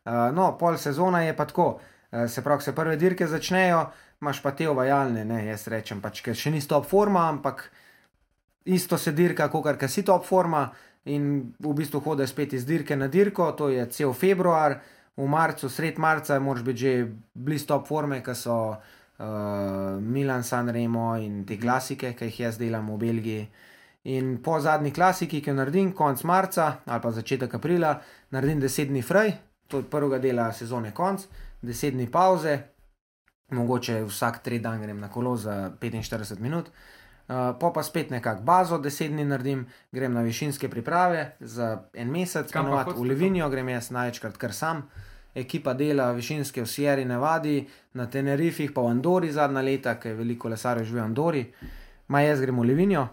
Uh, 0.06 0.30
no, 0.32 0.54
pol 0.56 0.78
sezona 0.80 1.20
je 1.26 1.34
pa 1.36 1.44
tako. 1.44 1.80
Uh, 2.08 2.24
se 2.30 2.40
pravi, 2.42 2.62
se 2.62 2.72
prve 2.72 2.94
dirke 2.96 3.26
začnejo, 3.28 3.82
imaš 4.22 4.40
pa 4.40 4.54
te 4.56 4.68
uvajalne, 4.70 5.24
ne, 5.28 5.40
jaz 5.50 5.66
rečem, 5.68 6.00
pač, 6.00 6.22
ker 6.24 6.38
še 6.38 6.52
ni 6.54 6.62
top 6.64 6.86
forma, 6.88 7.26
ampak 7.28 7.66
isto 8.64 8.96
se 8.96 9.12
dirka, 9.12 9.50
kot 9.52 9.66
kar 9.76 9.90
si 9.90 10.06
top 10.06 10.24
forma. 10.24 10.70
In 11.10 11.54
v 11.58 11.72
bistvu 11.74 11.98
hodiš 12.00 12.30
spet 12.30 12.52
iz 12.54 12.66
dirke 12.66 12.96
na 12.96 13.08
dirko, 13.10 13.50
to 13.58 13.68
je 13.72 13.86
cel 13.90 14.12
februar, 14.14 14.78
v 15.16 15.26
marcu, 15.28 15.68
sred 15.68 15.98
marca, 15.98 16.38
moraš 16.40 16.62
biti 16.62 16.78
že 16.78 16.92
blizu 17.34 17.66
top 17.66 17.88
forme, 17.88 18.22
ki 18.22 18.34
so 18.34 18.54
uh, 18.70 19.98
Milan, 20.00 20.44
San 20.44 20.68
Remo 20.68 21.16
in 21.18 21.44
te 21.44 21.58
klasike, 21.58 22.14
ki 22.14 22.30
jih 22.30 22.40
jaz 22.46 22.58
delam 22.58 22.88
v 22.94 22.98
Belgiji. 22.98 23.48
In 24.14 24.38
po 24.42 24.60
zadnji 24.60 24.92
klasiki, 24.92 25.42
ki 25.42 25.50
jo 25.50 25.56
naredim, 25.58 25.92
konec 25.92 26.22
marca 26.24 26.82
ali 26.86 27.02
pa 27.02 27.10
začetek 27.12 27.54
aprila, 27.54 27.98
naredim 28.30 28.62
10 28.62 28.88
dni 28.88 29.02
fraj, 29.02 29.34
to 29.68 29.82
je 29.82 29.90
prvega 29.90 30.18
dela 30.18 30.52
sezone 30.52 30.94
konc, 30.94 31.26
10 31.62 31.98
dni 31.98 32.08
pauze, 32.10 32.56
mogoče 33.52 34.00
vsak 34.06 34.42
tri 34.42 34.58
dan 34.58 34.80
grem 34.82 34.98
na 35.00 35.10
kolo 35.10 35.36
za 35.36 35.70
45 35.80 36.40
minut. 36.40 36.66
Uh, 36.66 37.01
po 37.54 37.72
pa 37.72 37.82
spet 37.82 38.10
nekako 38.10 38.42
bazo, 38.42 38.78
deset 38.78 39.10
dni 39.10 39.24
naredim, 39.24 39.62
grem 39.90 40.12
na 40.12 40.22
višinske 40.22 40.68
priprave 40.68 41.20
za 41.40 41.66
en 41.94 42.10
mesec, 42.10 42.52
ponovadi 42.52 42.90
v 42.92 43.02
Livinijo, 43.04 43.48
grem 43.48 43.68
jaz 43.68 43.90
največkrat 43.90 44.36
kar 44.36 44.52
sam. 44.52 44.82
Ekipa 45.34 45.72
dela 45.74 46.10
višinske 46.12 46.60
v 46.60 46.66
Sierra 46.66 47.04
Nevadi, 47.04 47.62
na 47.94 48.06
Tenerifih, 48.06 48.70
pa 48.70 48.82
v 48.82 48.88
Andori 48.88 49.30
zadnja 49.30 49.62
leta, 49.62 49.94
ker 49.94 50.14
veliko 50.14 50.48
lesarjev 50.48 50.84
živi 50.84 51.00
v 51.00 51.04
Andori. 51.04 51.44
Ma 52.08 52.20
jaz 52.20 52.40
grem 52.40 52.56
v 52.56 52.64
Livinijo, 52.64 53.06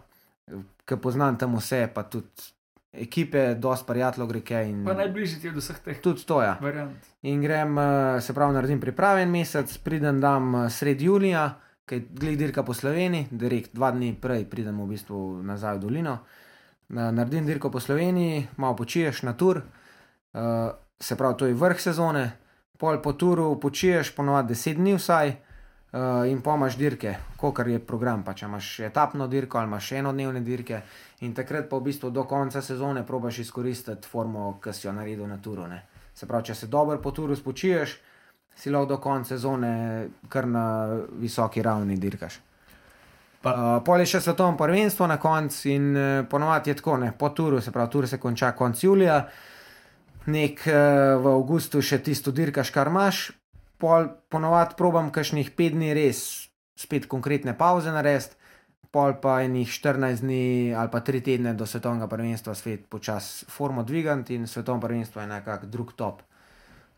ker 0.84 0.98
poznam 0.98 1.38
tam 1.38 1.56
vse, 1.56 1.88
pa 1.88 2.04
tudi 2.04 2.50
ekipe, 2.94 3.56
dosti 3.56 3.88
prijateljev 3.88 4.28
gre 4.28 4.42
kaj. 4.42 4.66
in- 4.66 4.84
Pa 4.84 4.94
najbližji 4.96 5.40
ti 5.40 5.50
od 5.50 5.56
vseh 5.56 5.80
teh 5.80 6.02
Tudi 6.02 6.26
to. 6.26 6.42
Ja. 6.42 6.58
variant. 6.62 6.98
In 7.24 7.42
grem, 7.42 7.78
eh, 7.78 7.84
se 8.22 8.34
pravi, 8.34 8.54
naredim 8.54 8.80
priprave 8.80 9.22
en 9.22 9.32
mesec, 9.32 9.78
pridem 9.78 10.20
tam 10.22 10.56
eh, 10.56 10.70
sred 10.70 11.02
julija, 11.02 11.56
ki 11.90 11.96
je 12.22 12.36
dirka 12.38 12.64
po 12.64 12.74
Sloveniji, 12.74 13.28
direkt 13.32 13.74
dva 13.74 13.90
dni 13.92 14.14
prej 14.14 14.46
pridem 14.46 14.78
v 14.78 14.92
bistvu 14.94 15.42
nazaj 15.42 15.78
v 15.78 15.82
dolino. 15.82 16.20
Na- 16.90 17.12
Naredim 17.12 17.46
dirko 17.46 17.72
po 17.74 17.80
Sloveniji, 17.80 18.48
malo 18.58 18.76
počiješ 18.76 19.24
na 19.26 19.34
tur, 19.34 19.62
uh, 19.62 20.42
se 21.00 21.16
pravi, 21.16 21.38
to 21.38 21.46
je 21.46 21.54
vrh 21.54 21.82
sezone, 21.82 22.32
pol 22.78 23.02
po 23.02 23.14
turu 23.14 23.60
počiješ, 23.60 24.14
ponovadi 24.16 24.54
10 24.54 24.76
dni 24.78 24.96
vsaj, 24.98 25.30
uh, 25.30 26.30
in 26.30 26.42
pomaš 26.42 26.78
dirke, 26.78 27.16
kot 27.38 27.60
je 27.68 27.80
program. 27.80 28.24
Pa 28.24 28.34
če 28.34 28.46
imaš 28.46 28.80
etapno 28.80 29.28
dirko 29.28 29.58
ali 29.58 29.68
imaš 29.68 29.92
enodnevne 29.92 30.42
dirke, 30.42 30.82
in 31.22 31.34
takrat 31.34 31.70
pa 31.70 31.78
v 31.78 31.90
bistvu 31.90 32.10
do 32.10 32.24
konca 32.24 32.62
sezone 32.62 33.06
probaš 33.06 33.40
izkoristiti 33.40 34.08
formo, 34.08 34.60
ki 34.64 34.74
si 34.74 34.88
jo 34.88 34.94
naredil 34.94 35.28
na 35.28 35.38
turu. 35.38 35.68
Ne. 35.68 35.86
Se 36.14 36.28
pravi, 36.28 36.46
če 36.46 36.56
se 36.56 36.68
dobro 36.68 37.02
po 37.02 37.12
turu 37.12 37.36
spočiješ, 37.36 37.98
si 38.60 38.70
lahko 38.70 38.89
do 38.93 38.97
konca 38.99 39.36
sezone 39.36 39.72
kar 40.30 40.47
na 40.47 40.66
visoki 41.20 41.64
ravni 41.64 41.97
dirkaš. 41.97 42.39
Pa- 43.41 43.55
Uh, 43.55 43.84
pol 43.86 44.01
je 44.03 44.10
še 44.12 44.20
svetovno 44.20 44.57
prvenstvo 44.60 45.07
na 45.07 45.16
koncu 45.16 45.70
in 45.72 45.86
uh, 45.95 46.26
ponovadi 46.28 46.74
je 46.74 46.76
tako, 46.76 46.97
ne, 46.99 47.14
po 47.16 47.30
turu, 47.32 47.62
se 47.64 47.72
pravi, 47.72 47.89
tur 47.89 48.07
se 48.07 48.18
konča 48.20 48.51
konec 48.51 48.84
julija, 48.84 49.22
nek 50.28 50.60
uh, 50.68 50.74
v 51.24 51.32
avgustu 51.38 51.80
še 51.82 52.01
tisto 52.03 52.34
dirkaš, 52.36 52.74
kar 52.76 52.91
imaš, 52.91 53.30
pol 53.80 54.10
ponovadi 54.28 54.76
probam 54.76 55.07
kakšnih 55.16 55.53
pet 55.55 55.72
dni 55.78 55.93
res 55.95 56.49
spet 56.76 57.07
konkretne 57.07 57.55
pauze 57.55 57.95
narediti, 57.95 58.36
pol 58.91 59.16
pa 59.22 59.39
enih 59.45 59.70
14 59.72 60.20
dni 60.26 60.74
ali 60.76 60.89
pa 60.91 60.99
3 60.99 61.22
tedne 61.24 61.53
do 61.53 61.64
svetovnega 61.64 62.10
prvenstva 62.10 62.55
svet 62.57 62.88
počasi 62.89 63.45
formo 63.47 63.84
dvigant 63.88 64.30
in 64.36 64.47
svetovno 64.49 64.82
prvenstvo 64.82 65.22
je 65.22 65.28
nekak 65.30 65.66
drug 65.70 65.93
top 65.95 66.24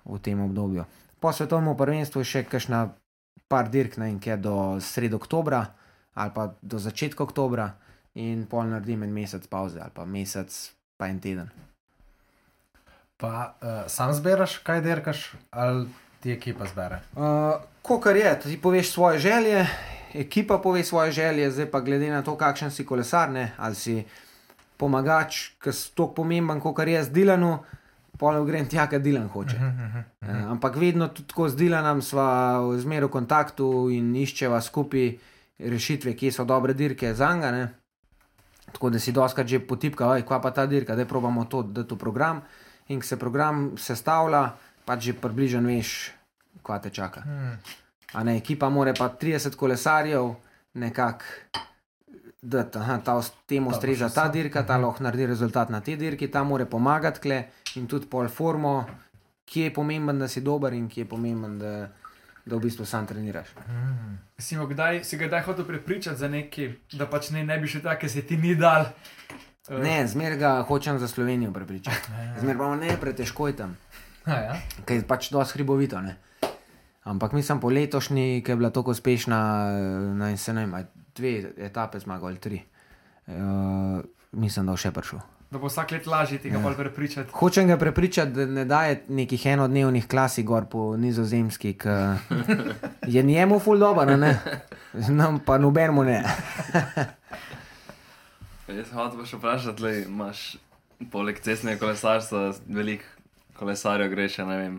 v 0.06 0.18
tem 0.24 0.40
obdobju. 0.42 0.86
Po 1.22 1.30
svetovnem 1.30 1.78
prvenstvu 1.78 2.26
še 2.26 2.44
kakšna 2.50 2.90
par 3.52 3.70
dirk 3.70 4.00
na 4.02 4.10
enkje 4.10 4.40
do 4.42 4.56
sredo 4.82 5.22
oktobra 5.22 5.66
ali 6.16 6.32
pa 6.36 6.52
do 6.62 6.80
začetka 6.80 7.24
oktobra 7.24 7.72
in 8.20 8.44
pol 8.50 8.68
naredim 8.68 9.04
en 9.04 9.14
mesec 9.14 9.46
pauze 9.48 9.80
ali 9.80 9.94
pa 9.94 10.06
mesec 10.06 10.52
pa 10.98 11.08
en 11.08 11.20
teden. 11.20 11.52
Pa 13.22 13.54
uh, 13.62 13.86
sam 13.88 14.14
zbiraš, 14.14 14.58
kaj 14.66 14.82
derkaš, 14.82 15.32
ali 15.54 15.86
ti 16.20 16.34
ekipa 16.34 16.66
zbere? 16.66 17.00
Uh, 17.14 17.62
Ko 17.82 18.00
kar 18.02 18.18
je, 18.18 18.40
ti 18.40 18.58
poveš 18.62 18.92
svoje 18.92 19.20
želje, 19.20 19.66
ekipa 20.14 20.58
pove 20.58 20.84
svoje 20.84 21.12
želje, 21.12 21.52
zdaj 21.52 21.72
pa 21.72 21.80
glede 21.82 22.10
na 22.10 22.22
to, 22.22 22.36
kakšen 22.38 22.72
si 22.72 22.86
kolesar, 22.86 23.30
ne, 23.30 23.52
ali 23.58 23.76
si 23.76 24.04
pomagač, 24.78 25.58
ki 25.62 25.70
je 25.70 25.78
tako 25.96 26.14
pomemben, 26.22 26.62
kot 26.62 26.80
je 26.86 26.94
jaz 26.94 27.10
Dilanu, 27.10 27.60
polno 28.22 28.46
grem 28.46 28.70
tja, 28.70 28.86
kaj 28.88 29.02
Dilan 29.02 29.28
hoče. 29.34 29.58
Uh, 29.58 30.30
ampak 30.54 30.78
vedno 30.78 31.10
tudi 31.10 31.34
tako 31.34 31.50
z 31.50 31.58
Dilanom 31.58 32.04
sva 32.06 32.62
zmeraj 32.78 33.10
v 33.10 33.14
kontaktu 33.18 33.68
in 33.98 34.14
iščeva 34.16 34.62
skupaj 34.62 35.08
rešitve, 35.58 36.14
kje 36.18 36.32
so 36.36 36.46
dobre 36.46 36.78
dirke 36.78 37.16
za 37.18 37.34
njega. 37.36 37.68
Tako 38.72 38.90
da 38.94 39.00
si 39.00 39.12
doskrat 39.12 39.48
že 39.48 39.60
potipka, 39.60 40.14
kva 40.22 40.40
pa 40.42 40.52
ta 40.52 40.66
dirka, 40.66 40.96
da 40.96 41.06
probamo 41.06 41.46
to, 41.46 41.64
da 41.64 41.84
to 41.84 41.98
program. 41.98 42.42
In 42.88 43.02
ko 43.02 43.08
se 43.08 43.18
program 43.20 43.72
sestavlja, 43.78 44.52
pač 44.86 45.10
že 45.10 45.14
približno 45.18 45.68
veš, 45.68 46.12
kva 46.64 46.80
te 46.80 46.90
čaka. 46.90 47.26
Hmm. 47.26 47.58
A 48.14 48.24
ne, 48.24 48.38
ekipa 48.38 48.70
mora 48.70 48.94
pa 48.94 49.10
30 49.10 49.56
kolesarjev 49.56 50.36
nekako. 50.74 51.26
Da, 52.42 52.66
aha, 52.74 52.98
ta 53.06 53.22
temu 53.46 53.70
Ta 53.70 53.72
bo 53.72 53.78
ustreza 53.78 54.10
ta 54.10 54.28
dirka, 54.28 54.64
ta 54.66 54.78
lahko 54.78 55.04
naredi 55.04 55.28
rezultat 55.30 55.70
na 55.70 55.78
tej 55.82 55.98
dirki, 55.98 56.28
ta 56.28 56.42
mora 56.44 56.66
pomagati 56.66 57.22
kle 57.22 57.44
in 57.76 57.88
tudi 57.88 58.08
pol 58.12 58.28
formo, 58.30 58.86
kje 59.46 59.70
je 59.70 59.74
pomemben, 59.74 60.20
da 60.20 60.28
si 60.28 60.42
dober 60.42 60.74
in 60.74 60.88
kje 60.90 61.04
je 61.04 61.10
pomemben, 61.10 61.58
da, 61.60 61.74
da 62.46 62.56
v 62.56 62.60
bistvu 62.64 62.86
sam 62.86 63.08
treniraš. 63.08 63.54
Si, 64.38 64.58
mu 64.58 64.68
kdaj, 64.68 65.04
si 65.04 65.18
ga 65.18 65.28
kdaj 65.28 65.44
hotel 65.50 65.68
prepričati 65.68 66.20
za 66.20 66.28
nekaj, 66.32 66.72
da 66.94 67.08
pač 67.10 67.30
ne, 67.36 67.44
ne 67.46 67.60
bi 67.60 67.70
še 67.70 67.84
tako, 67.84 68.10
se 68.10 68.26
ti 68.28 68.38
ni 68.38 68.56
dal. 68.56 68.88
Eh, 69.70 69.78
Ne, 69.78 70.08
zmer 70.08 70.36
ga 70.42 70.56
hočem 70.68 71.00
za 71.00 71.08
Slovenijo 71.08 71.52
prepričati. 71.54 72.16
Zmer 72.42 72.58
pa 72.58 72.74
ne, 72.76 72.96
pretežko 73.00 73.48
je 73.48 73.56
tam, 73.56 73.78
ja? 74.28 74.58
ker 74.86 75.00
je 75.00 75.08
pač 75.08 75.30
dosti 75.32 75.60
hribovito. 75.60 76.02
Ne? 76.02 76.18
Ampak 77.04 77.34
mislim, 77.34 77.60
po 77.62 77.70
letošnji, 77.70 78.42
ki 78.46 78.52
je 78.52 78.56
bila 78.58 78.70
tako 78.70 78.92
uspešna, 78.92 79.38
eh, 79.70 80.10
naj 80.18 80.38
se 80.38 80.54
ne 80.54 80.66
vem, 80.66 80.90
dve 81.16 81.54
etape 81.58 82.00
zmagal 82.00 82.28
ali 82.34 82.38
tri. 82.38 82.62
Uh, 83.28 84.02
mislim, 84.32 84.66
da 84.66 84.74
bo 84.74 84.80
še 84.82 84.92
prišel. 84.92 85.22
Da 85.52 85.60
bo 85.60 85.68
vsak 85.68 85.92
let 85.92 86.06
lažje 86.08 86.38
tega 86.40 86.56
Ja. 86.56 86.62
bolj 86.62 86.76
prepričati. 86.76 87.30
Hočem 87.34 87.68
ga 87.68 87.78
prepričati, 87.78 88.32
da 88.32 88.46
ne 88.46 88.66
daje 88.66 89.04
nekih 89.08 89.46
enodnevnih 89.46 90.08
klasik 90.08 90.46
gor 90.46 90.66
po 90.66 90.98
nizozemski, 90.98 91.74
ki 91.74 91.90
je 93.14 93.24
njemu 93.24 93.60
ful 93.60 93.78
dobro, 93.78 94.18
ne? 94.18 94.40
nam 95.10 95.40
pa 95.40 95.58
nobenemu 95.58 96.04
ne. 96.04 96.24
Jaz 98.68 98.88
sem 98.88 98.98
hotel 98.98 99.20
pa 99.20 99.26
še 99.26 99.38
vprašati, 99.38 99.84
le 99.84 99.92
imaš 100.02 100.42
poleg 101.12 101.40
cestnega 101.40 101.80
kolesarstva 101.80 102.46
veliko 102.68 103.04
kolesarjev, 103.54 104.10
greš 104.10 104.38
še 104.38 104.46
ne 104.46 104.58
vem. 104.58 104.78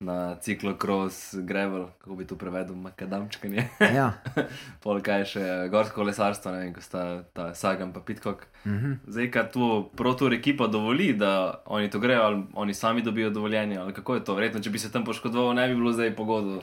Na 0.00 0.36
ciklokros, 0.40 1.34
gravel, 1.34 1.86
kako 1.98 2.14
bi 2.16 2.24
to 2.24 2.36
prevedel, 2.36 2.76
makadamčkanje. 2.76 3.68
Ja. 3.80 4.12
Pol 4.82 5.02
kaj 5.04 5.24
še 5.28 5.42
gorsko 5.68 6.00
kolesarstvo, 6.00 6.54
ne 6.54 6.62
vem, 6.62 6.70
ko 6.72 6.80
sta 6.80 7.02
ta 7.36 7.50
Sagan 7.54 7.92
pa 7.92 8.00
Pitcock. 8.00 8.46
Mhm. 8.64 8.94
Zdaj, 9.04 9.28
kaj 9.34 9.44
tu 9.52 9.68
protur 9.96 10.32
ekipa 10.32 10.70
dovoli, 10.72 11.12
da 11.12 11.60
oni 11.66 11.90
to 11.92 12.00
grejo, 12.00 12.22
ali 12.22 12.40
oni 12.54 12.74
sami 12.74 13.04
dobijo 13.04 13.28
dovoljenje, 13.30 13.76
ali 13.76 13.92
kako 13.92 14.14
je 14.14 14.24
to? 14.24 14.38
Verjetno, 14.40 14.62
če 14.64 14.72
bi 14.72 14.80
se 14.80 14.92
tam 14.92 15.04
poškodoval, 15.04 15.52
ne 15.60 15.68
bi 15.68 15.76
bilo 15.76 15.92
zdaj 15.92 16.14
pogodo. 16.16 16.62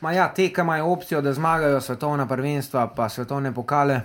Ma 0.00 0.12
ja, 0.12 0.26
te, 0.34 0.48
ki 0.50 0.66
imajo 0.66 0.90
opcijo, 0.90 1.22
da 1.22 1.32
zmagajo 1.32 1.80
svetovna 1.80 2.26
prvenstva, 2.26 2.88
pa 2.96 3.06
svetovne 3.08 3.54
pokale, 3.54 4.00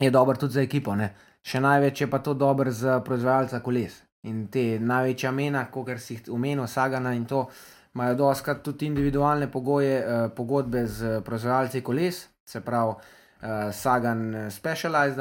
je 0.00 0.10
dobro 0.10 0.40
tudi 0.40 0.56
za 0.56 0.64
ekipo. 0.64 0.96
Ne? 0.96 1.12
Še 1.44 1.60
največ 1.60 2.00
je 2.00 2.10
pa 2.10 2.24
to 2.24 2.34
dobro 2.34 2.72
za 2.72 3.02
proizvajalca 3.04 3.60
koles. 3.60 4.05
In 4.26 4.46
te 4.50 4.78
največja 4.82 5.30
mena, 5.32 5.66
kot 5.70 5.90
si 6.02 6.16
jih 6.16 6.30
omenil, 6.34 6.66
Sagana 6.66 7.14
in 7.14 7.24
to, 7.26 7.46
imajo 7.94 8.14
doskrat 8.14 8.62
tudi 8.62 8.86
individualne 8.86 9.50
pogoje, 9.50 9.98
eh, 9.98 10.28
pogodbe 10.36 10.86
z 10.86 11.20
proizvajalci 11.24 11.82
koles, 11.82 12.26
se 12.44 12.60
pravi 12.60 12.94
eh, 12.94 13.72
Sagan 13.72 14.34
eh, 14.34 14.50
Specialized. 14.50 15.18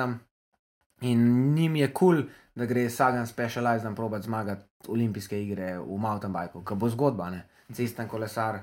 In 1.02 1.54
njim 1.54 1.76
je 1.76 1.94
kul, 1.94 2.16
cool, 2.16 2.24
da 2.56 2.66
gre 2.66 2.90
Sagan 2.90 3.28
Specialized 3.28 3.96
probat 3.96 4.24
zmagati 4.24 4.66
olimpijske 4.88 5.42
igre 5.44 5.78
v 5.80 5.98
mountain 5.98 6.34
bikeu, 6.34 6.64
ki 6.64 6.76
bo 6.76 6.90
zgodba, 6.90 7.30
ne? 7.30 7.44
cesten 7.74 8.08
kolesar 8.08 8.60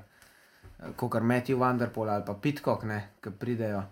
kot 0.97 1.23
Matthew 1.23 1.59
Vanderpool 1.59 2.11
ali 2.11 2.25
pa 2.27 2.35
Pitcock, 2.35 2.85
ki 3.21 3.31
pridejo. 3.39 3.83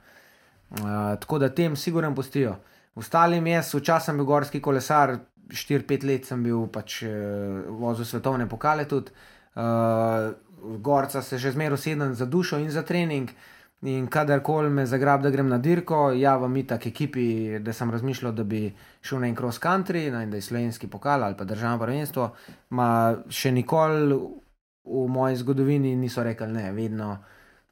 Uh, 0.70 1.16
tako 1.20 1.38
da 1.38 1.48
tem 1.48 1.76
sigurno 1.76 2.14
pustijo. 2.14 2.56
Ostalim 2.94 3.46
jaz, 3.46 3.74
včasih 3.74 4.14
bil 4.14 4.24
gorski 4.24 4.60
kolesar, 4.62 5.16
4-5 5.50 6.06
let 6.06 6.26
sem 6.26 6.42
bil 6.42 6.66
pač 6.72 7.02
uh, 7.02 7.66
vozil 7.80 8.04
svetovne 8.04 8.48
pokale 8.48 8.88
tudi. 8.88 9.12
Uh, 9.54 10.30
gorca 10.78 11.22
se 11.22 11.38
že 11.38 11.52
zmeraj 11.52 11.74
usedem 11.74 12.14
za 12.14 12.26
dušo 12.26 12.58
in 12.58 12.70
za 12.70 12.82
trening. 12.82 13.30
In 13.82 14.06
kadarkoli 14.12 14.68
me 14.70 14.84
zagrab, 14.86 15.22
da 15.22 15.30
grem 15.30 15.48
na 15.48 15.58
dirko, 15.58 16.10
javim 16.12 16.52
mi 16.52 16.66
tako 16.66 16.88
ekipi, 16.88 17.58
da 17.58 17.72
sem 17.72 17.90
razmišljal, 17.90 18.32
da 18.32 18.44
bi 18.44 18.74
šel 19.00 19.20
na 19.20 19.28
en 19.28 19.36
cross 19.36 19.60
country, 19.60 20.10
na 20.12 20.22
en 20.22 20.30
da 20.30 20.36
je 20.36 20.42
slovenski 20.42 20.86
pokal 20.86 21.24
ali 21.24 21.36
pa 21.36 21.44
državno 21.44 21.78
prvenstvo. 21.80 22.28
Ma 22.76 23.16
še 23.28 23.52
nikoli 23.56 24.18
v 24.84 25.06
moji 25.08 25.36
zgodovini 25.36 25.94
niso 25.96 26.22
rekli 26.22 26.48
ne, 26.52 26.72
vedno 26.72 27.16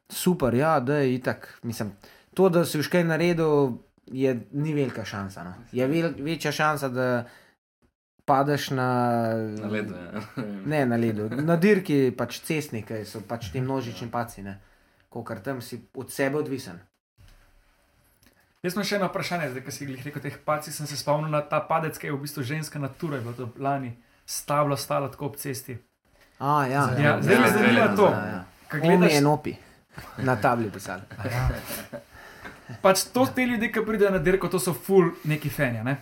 super, 0.09 0.55
ja, 0.55 0.81
da 0.81 0.97
je 0.97 1.15
itak. 1.15 1.59
Mislim, 1.63 1.93
to, 2.35 2.49
da 2.49 2.65
si 2.65 2.79
už 2.79 2.89
kaj 2.89 3.05
naredil, 3.05 3.77
je, 4.07 4.33
ni 4.53 4.73
velika 4.75 5.05
šansa. 5.05 5.45
No. 5.45 5.53
Je 5.73 5.87
vel, 5.87 6.15
večja 6.25 6.53
šansa, 6.53 6.89
da 6.89 7.27
padeš 8.29 8.71
na, 8.77 8.89
Na 9.57 9.71
ledu, 9.73 9.97
ja. 9.97 10.23
Ne 10.73 10.85
na 10.87 11.01
ledu, 11.01 11.31
na 11.33 11.57
dirki, 11.57 12.11
pač 12.13 12.43
cestni, 12.45 12.85
ki 12.85 13.01
so 13.09 13.25
pač 13.25 13.49
ti 13.55 13.65
množični 13.65 14.11
paci, 14.13 14.45
kot 15.09 15.33
tam 15.45 15.63
si 15.65 15.81
od 15.97 16.13
sebe 16.13 16.39
odvisen. 16.43 16.79
Jaz 18.63 18.75
sem 18.75 18.83
še 18.85 18.97
eno 18.99 19.07
vprašanje, 19.07 19.53
zdaj, 19.53 19.63
ki 19.65 19.73
si 19.73 19.87
jih 19.87 20.03
rekel, 20.03 20.23
teh 20.25 20.37
pacih 20.45 20.75
sem 20.75 20.87
se 20.91 20.99
spomnil 20.99 21.31
na 21.31 21.45
ta 21.47 21.61
padec, 21.63 21.95
ki 21.95 22.11
je 22.11 22.15
v 22.17 22.23
bistvu 22.25 22.43
ženska 22.43 22.81
natura, 22.83 23.21
je 23.21 23.25
bilo 23.25 23.35
to 23.39 23.47
lani, 23.63 23.93
stablo 24.27 24.77
stalo 24.77 25.09
tako 25.13 25.31
ob 25.31 25.39
cesti. 25.39 25.79
A, 26.39 26.67
ja, 26.67 26.83
Ja, 26.99 27.17
zdaj 27.23 27.39
me 27.39 27.47
ja, 27.47 27.53
zanima 27.55 27.81
ja, 27.81 27.97
to. 27.97 28.09
Ja, 28.11 28.25
ja. 28.27 28.41
Ko 28.69 28.77
Omi 28.83 28.97
gledaš, 28.99 29.15
in 29.19 29.27
opi, 29.31 29.55
na 30.27 30.35
tabli 30.37 30.71
pisali. 30.75 31.07
pač 32.85 33.07
to 33.15 33.27
te 33.35 33.47
ljudje, 33.47 33.71
ki 33.73 33.85
pridejo 33.87 34.11
na 34.11 34.19
dirko, 34.19 34.51
to 34.51 34.59
so 34.59 34.75
full 34.75 35.15
neki 35.25 35.51
fenja. 35.51 35.87
Ne? 35.87 35.97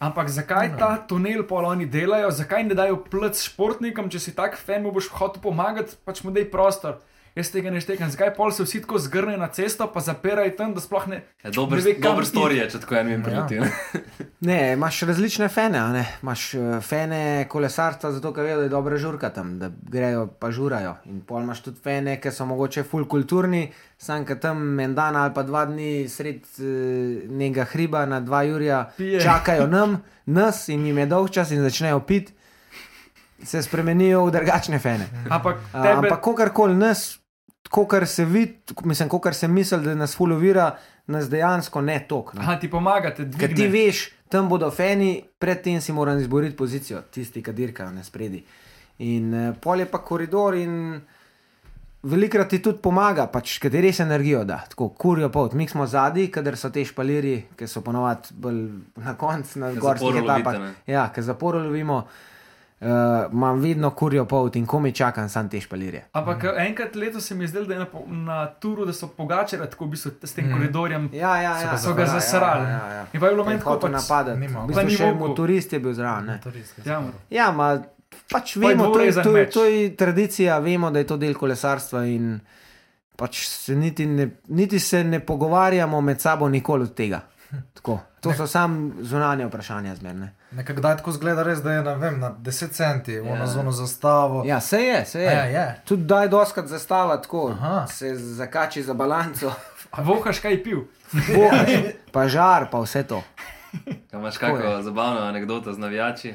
Ampak 0.00 0.30
zakaj 0.32 0.78
ta 0.80 0.94
tunel 1.04 1.42
pol 1.44 1.66
oni 1.68 1.84
delajo, 1.84 2.30
zakaj 2.32 2.62
ne 2.64 2.76
dajo 2.76 3.02
plc 3.04 3.36
športnikom, 3.36 4.08
če 4.08 4.20
si 4.24 4.32
tak 4.32 4.56
fan, 4.56 4.80
mu 4.80 4.94
boš 4.96 5.10
hotel 5.12 5.42
pomagati, 5.44 5.98
pač 6.08 6.22
mu 6.24 6.32
dej 6.32 6.46
prostor. 6.48 7.02
Jaz 7.38 7.50
tega 7.54 7.70
ne 7.70 7.78
štekam, 7.80 8.10
zakaj 8.10 8.32
pol 8.34 8.50
se 8.50 8.64
vsi 8.66 8.80
tako 8.82 8.98
zgrnejo 8.98 9.38
na 9.38 9.46
cesto, 9.54 9.86
pa 9.92 10.00
zapirajo 10.02 10.50
tam, 10.58 10.72
da 10.74 10.80
sploh 10.82 11.06
ne. 11.06 11.20
Ja, 11.44 11.50
dober, 11.54 11.78
Ne 11.78 11.84
ve, 11.84 11.92
dober 12.02 12.26
story 12.26 12.58
je, 12.58 12.70
če 12.72 12.80
tako 12.82 12.96
en 12.98 13.06
vem 13.12 13.22
prileti. 13.22 13.60
Ja. 13.60 13.68
Ne, 14.40 14.72
imaš 14.72 15.02
različne 15.06 15.48
fene, 15.52 15.78
a 15.78 15.92
ne? 15.92 16.02
imaš 16.22 16.54
eh, 16.54 16.80
fene 16.80 17.44
kolesarstva, 17.48 18.10
zato 18.16 18.32
ker 18.32 18.48
vejo, 18.48 18.56
da 18.58 18.66
je 18.66 18.72
dobra 18.72 18.96
žurka 18.98 19.30
tam, 19.30 19.58
da 19.60 19.68
grejo 19.68 20.26
pa 20.26 20.50
žurajo. 20.50 20.96
In 21.12 21.20
pol 21.28 21.44
imaš 21.44 21.60
tudi 21.68 21.78
fene, 21.84 22.16
ki 22.20 22.32
so 22.34 22.48
mogoče 22.48 22.82
full 22.82 23.04
kulturni, 23.04 23.66
sam 24.00 24.24
ki 24.26 24.38
tam 24.40 24.80
en 24.80 24.94
dan 24.96 25.16
ali 25.16 25.34
pa 25.36 25.44
dva 25.46 25.66
dni 25.70 26.08
sred 26.08 26.42
eh, 26.58 27.28
nekega 27.28 27.68
hriba 27.74 28.06
na 28.10 28.20
dva 28.24 28.42
jurja 28.48 28.82
Pije. 28.96 29.20
čakajo 29.20 29.68
nam, 29.70 30.00
nas 30.26 30.66
in 30.68 30.86
jim 30.88 30.98
je 30.98 31.06
dolg 31.06 31.30
čas 31.30 31.52
in 31.54 31.62
začnejo 31.62 32.00
piti. 32.00 32.32
se 33.44 33.62
spremenijo 33.62 34.24
v 34.24 34.30
drugačne 34.30 34.78
fene. 34.78 35.06
Ampak 35.30 35.56
tebe, 35.72 35.88
Ampak, 35.88 36.20
kakorkoli 36.20 36.74
nas, 36.74 37.19
kar 37.70 38.06
se 38.06 38.24
vidi, 38.24 38.54
mislim, 38.84 39.08
kar 39.22 39.34
se 39.34 39.48
misli, 39.48 39.82
da 39.84 39.94
nas 39.94 40.16
fulovira, 40.16 40.76
nas 41.06 41.30
dejansko 41.30 41.80
ne 41.80 42.00
tok. 42.08 42.34
No. 42.34 42.40
aha, 42.40 42.58
ti 42.58 42.70
pomagate, 42.70 43.28
Ker 43.38 43.54
ti 43.54 43.68
veš, 43.70 44.08
tam 44.28 44.48
bodo 44.48 44.70
feni, 44.70 45.20
predtem 45.38 45.80
si 45.80 45.92
moram 45.92 46.18
izboriti 46.18 46.56
pozicijo, 46.56 47.02
tisti, 47.10 47.42
ki 47.42 47.54
dirkajo 47.54 47.90
na 47.94 48.04
spredi. 48.04 48.42
In 49.06 49.34
uh, 49.34 49.54
pol 49.60 49.80
je 49.80 49.86
pa 49.90 50.02
koridor 50.04 50.54
in 50.58 51.00
velikrat 52.02 52.48
ti 52.50 52.58
tudi 52.62 52.80
pomaga, 52.82 53.26
pač, 53.32 53.58
ker 53.62 53.72
ti 53.72 53.80
res 53.80 54.00
energijo 54.02 54.42
da, 54.44 54.62
tako 54.68 54.88
kurijo 54.98 55.30
pot. 55.32 55.54
Mi 55.54 55.68
smo 55.68 55.86
zadnji, 55.86 56.26
kadar 56.32 56.58
so 56.58 56.72
te 56.74 56.84
špaliri, 56.84 57.36
ki 57.56 57.68
so 57.70 57.84
ponovadi 57.86 58.34
bolj 58.34 58.60
na 59.04 59.14
koncu, 59.20 59.62
na 59.62 59.72
gorskih 59.78 60.20
etapah. 60.24 60.58
ne. 60.58 60.74
Ja, 60.90 61.06
ker 61.14 61.26
zaporo 61.26 61.62
lovimo. 61.62 62.02
Uh, 62.04 62.26
imam 62.80 63.58
vedno 63.58 63.90
kurijo 63.90 64.24
pot 64.24 64.56
in 64.56 64.66
komi 64.66 64.92
čakam 64.92 65.28
sam 65.28 65.48
te 65.48 65.60
špalirje. 65.60 66.04
Ampak 66.12 66.44
eh, 66.44 66.54
enkrat 66.58 66.94
letos 66.94 67.26
se 67.26 67.34
mi 67.34 67.44
je 67.44 67.48
zdelo, 67.48 67.66
da 67.66 67.74
je 67.74 67.80
na, 67.80 67.86
na 68.08 68.46
turu, 68.48 68.86
da 68.86 68.92
so 68.92 69.08
pogačali 69.08 69.66
tako 69.66 69.84
v 69.84 69.88
bistvu 69.88 70.12
s 70.22 70.32
tem 70.32 70.44
Mhm. 70.44 70.54
koridorjem. 70.54 71.10
Ja, 71.12 71.36
ja, 71.36 71.60
ja. 71.60 71.78
So 71.78 71.94
ga 71.94 72.06
zasrali. 72.06 72.64
Ja, 72.64 72.70
ja, 72.70 72.92
ja. 72.92 73.06
In 73.12 73.20
pa 73.20 73.26
je 73.26 73.32
bilo 73.32 73.44
Ko 73.44 73.50
meni 73.50 73.60
tako 73.60 73.78
pač, 73.78 73.90
napadati. 73.92 74.40
V 74.40 74.66
bistvu 74.66 74.90
še 74.90 75.12
motorist 75.14 75.72
je 75.72 75.80
bil 75.80 75.92
zraven. 75.92 76.38
Ja, 76.84 77.02
Ja, 77.30 77.50
ma, 77.52 77.78
pač 78.30 78.56
vemo, 78.56 78.86
to 78.86 79.00
je, 79.00 79.12
to, 79.14 79.36
je, 79.36 79.50
to 79.50 79.64
je 79.64 79.96
tradicija, 79.96 80.58
vemo, 80.58 80.90
da 80.90 80.98
je 80.98 81.06
to 81.06 81.16
del 81.16 81.34
kolesarstva 81.34 82.04
in 82.06 82.40
pač 83.16 83.44
se 83.46 83.74
niti, 83.74 84.06
ne, 84.06 84.30
niti 84.48 84.78
se 84.78 85.04
ne 85.04 85.20
pogovarjamo 85.20 86.00
med 86.00 86.20
sabo 86.20 86.48
nikoli 86.48 86.82
od 86.82 86.94
tega. 86.94 87.20
Tako. 87.74 88.00
To 88.20 88.32
so 88.32 88.46
samo 88.46 88.90
zunanje 89.00 89.46
vprašanja 89.46 89.94
zmerne. 89.94 90.32
Nekako 90.52 90.80
kdaj 90.80 90.96
tako 90.96 91.12
zgleda, 91.12 91.42
res, 91.42 91.58
da 91.58 91.72
je 91.72 91.82
na, 91.82 91.94
vem, 91.94 92.20
na 92.20 92.32
10 92.32 92.70
centi, 92.70 93.12
v 93.12 93.26
Ja. 93.26 93.32
ono 93.32 93.46
zono 93.46 93.72
zastavo. 93.72 94.42
Ja, 94.44 94.60
se 94.60 94.78
je, 94.78 95.04
se 95.04 95.20
je. 95.20 95.26
Ja, 95.26 95.44
je. 95.44 95.80
Tudi 95.84 96.04
daj 96.04 96.28
doskrat 96.28 96.66
zastava 96.66 97.16
tako, 97.16 97.48
Aha. 97.50 97.86
se 97.86 98.14
zakači 98.14 98.82
za 98.82 98.94
balanco, 98.94 99.52
a 99.90 100.02
vohaš 100.02 100.38
kaj 100.38 100.62
pil. 100.62 100.80
bohaš, 101.12 101.70
pa 102.12 102.28
žar, 102.28 102.66
pa 102.70 102.78
vse 102.78 103.02
to. 103.04 103.22
A 104.12 104.16
imaš 104.16 104.38
kakšno 104.38 104.82
zabavno 104.82 105.20
anegdoto 105.20 105.72
z 105.72 105.78
navijači 105.78 106.34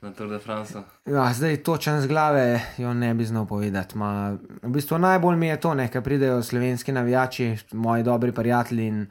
na 0.00 0.12
Tour 0.12 0.28
de 0.28 0.38
France? 0.38 0.78
Ja, 1.06 1.32
zdaj 1.32 1.56
točen 1.56 2.00
z 2.00 2.06
glave 2.06 2.60
jo 2.76 2.94
ne 2.94 3.14
bi 3.14 3.24
znal 3.24 3.46
povedati. 3.46 3.98
Ma, 3.98 4.32
v 4.62 4.68
bistvu 4.68 4.98
najbolj 4.98 5.36
mi 5.36 5.46
je 5.46 5.60
to, 5.60 5.74
ne, 5.74 5.88
ker 5.88 6.02
pridejo 6.02 6.42
slovenski 6.42 6.92
navijači, 6.92 7.56
moji 7.72 8.02
dobri 8.02 8.32
prijatelji. 8.32 8.86
in 8.86 9.06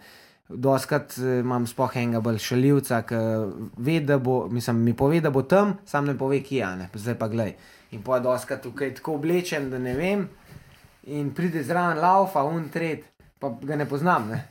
Doskrat 0.50 1.18
eh, 1.18 1.40
imam 1.40 1.68
spoh 1.68 1.96
enega 1.98 2.20
bolj 2.22 2.42
šaljivca, 2.44 3.02
ki 3.08 3.22
ve, 3.78 4.00
da 4.04 4.18
bo, 4.20 4.48
mislim, 4.52 4.84
mi 4.84 4.94
pove, 4.98 5.22
da 5.22 5.32
bo 5.32 5.42
tam, 5.42 5.78
sam 5.86 6.06
ne 6.06 6.18
pove, 6.18 6.42
kje 6.44 6.60
je, 6.60 6.76
ne, 6.84 6.90
zdaj 6.94 7.18
pa 7.20 7.28
glej. 7.32 7.56
In 7.92 8.04
pa 8.04 8.20
doskrat 8.20 8.64
tukaj 8.64 8.96
tako 9.00 9.16
oblečen, 9.20 9.70
da 9.72 9.80
ne 9.80 9.94
vem, 9.96 10.28
in 11.08 11.32
pride 11.34 11.64
zraven 11.64 12.02
laufa, 12.02 12.44
un 12.44 12.68
tret, 12.74 13.06
pa 13.40 13.54
ga 13.62 13.80
ne 13.80 13.88
poznam, 13.90 14.30
ne. 14.30 14.44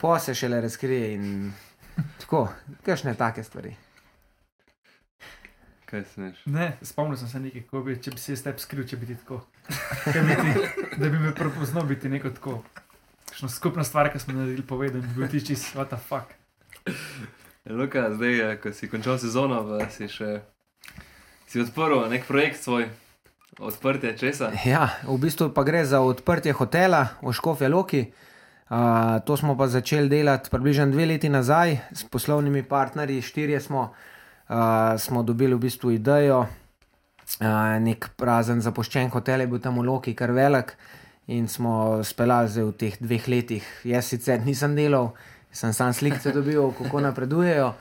Po 0.00 0.18
se 0.18 0.34
šele 0.34 0.60
razkrije 0.60 1.14
in 1.14 1.52
tako, 2.20 2.48
kakšne 2.86 3.14
take 3.14 3.44
stvari. 3.44 3.74
Kaj 5.90 6.04
smeš? 6.14 6.44
Ne, 6.46 6.76
spomnil 6.82 7.18
sem 7.18 7.28
se 7.28 7.40
nekaj, 7.40 7.62
kako 7.66 7.82
bi, 7.82 7.96
če 8.02 8.12
bi 8.14 8.22
se 8.22 8.32
jaz 8.32 8.44
tebi 8.46 8.62
skril, 8.62 8.84
če 8.86 8.96
bi 8.96 9.10
ti 9.10 9.16
tako. 9.24 9.40
Bi 10.26 10.34
ti, 10.34 10.86
da 10.98 11.08
bi 11.08 11.18
me 11.18 11.34
prepoznal 11.34 11.84
biti 11.86 12.08
neko 12.08 12.30
tako. 12.34 12.62
Kakšno 13.30 13.48
skupna 13.48 13.84
stvar, 13.86 14.10
ki 14.12 14.18
smo 14.18 14.34
naredili, 14.34 14.66
povedal, 14.66 15.00
bi 15.00 15.14
bil 15.16 15.30
ti 15.30 15.40
čist, 15.46 15.72
what 15.78 15.94
the 15.94 15.96
fuck. 15.96 16.34
Luka, 17.70 18.10
zdaj, 18.14 18.40
eh, 18.40 18.56
ko 18.58 18.72
si 18.74 18.88
končal 18.90 19.18
sezono, 19.22 19.62
si 19.90 20.10
še 20.10 20.40
si 21.50 21.58
odprl 21.58 22.06
nek 22.06 22.26
projekt 22.30 22.62
svoj, 22.62 22.86
odprtje 23.58 24.14
česa. 24.18 24.52
Ja, 24.62 24.86
v 25.02 25.18
bistvu 25.18 25.50
pa 25.50 25.66
gre 25.66 25.82
za 25.82 25.98
odprtje 25.98 26.54
hotela 26.54 27.18
v 27.22 27.34
Škofje 27.34 27.68
Loki. 27.68 28.02
Uh, 28.70 29.18
to 29.26 29.34
smo 29.34 29.58
pa 29.58 29.66
začeli 29.66 30.06
delati 30.06 30.46
približno 30.46 30.86
dve 30.94 31.06
leti 31.10 31.26
nazaj 31.26 31.90
s 31.90 32.06
poslovnimi 32.06 32.62
partnerji, 32.62 33.18
štirje 33.22 33.60
smo, 33.60 33.90
uh, 33.90 34.94
smo 34.94 35.26
dobili 35.26 35.58
v 35.58 35.66
bistvu 35.66 35.90
idejo. 35.98 36.46
Uh, 37.42 37.82
nek 37.82 38.14
prazen 38.14 38.62
zapuščen 38.62 39.10
hotel 39.10 39.42
je 39.42 39.50
bil 39.50 39.58
tam 39.58 39.82
v 39.82 39.90
Loki, 39.90 40.14
kar 40.14 40.30
velik, 40.30 40.76
in 41.26 41.48
smo 41.48 42.02
speljali 42.04 42.48
zdaj 42.48 42.64
v 42.64 42.72
teh 42.78 42.96
dveh 43.00 43.28
letih. 43.28 43.66
Jaz 43.84 44.10
sicer 44.10 44.40
nisem 44.44 44.74
delal, 44.76 45.12
sem 45.52 45.72
sam 45.72 45.92
slike 45.92 46.32
dobil, 46.32 46.72
kako 46.78 47.00
napredujejo. 47.00 47.72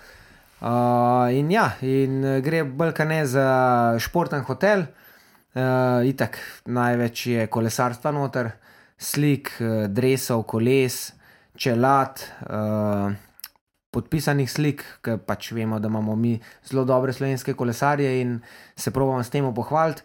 Uh, 0.60 1.32
in 1.32 1.52
ja, 1.52 1.70
in 1.82 2.20
eh, 2.26 2.42
gre 2.44 2.66
bolj 2.68 2.92
kot 2.92 3.08
ne 3.08 3.22
za 3.26 3.46
športen 4.04 4.44
hotel. 4.44 4.84
Uh, 5.56 6.04
itak 6.06 6.38
največ 6.68 7.26
je 7.32 7.46
kolesarstva 7.48 8.12
noter, 8.12 8.52
slik, 9.00 9.54
uh, 9.64 9.88
dresov, 9.88 10.44
koles, 10.52 11.14
čelad, 11.56 12.22
uh, 12.52 13.08
podpisanih 13.90 14.52
slik, 14.52 14.84
ker 15.02 15.18
pač 15.26 15.54
vemo, 15.56 15.80
da 15.80 15.90
imamo 15.90 16.16
mi 16.16 16.36
zelo 16.68 16.84
dobre 16.86 17.16
slovenske 17.16 17.56
kolesarje 17.58 18.20
in 18.22 18.38
se 18.76 18.92
pravimo 18.92 19.24
s 19.24 19.34
tem 19.34 19.48
pohvaliti. 19.56 20.04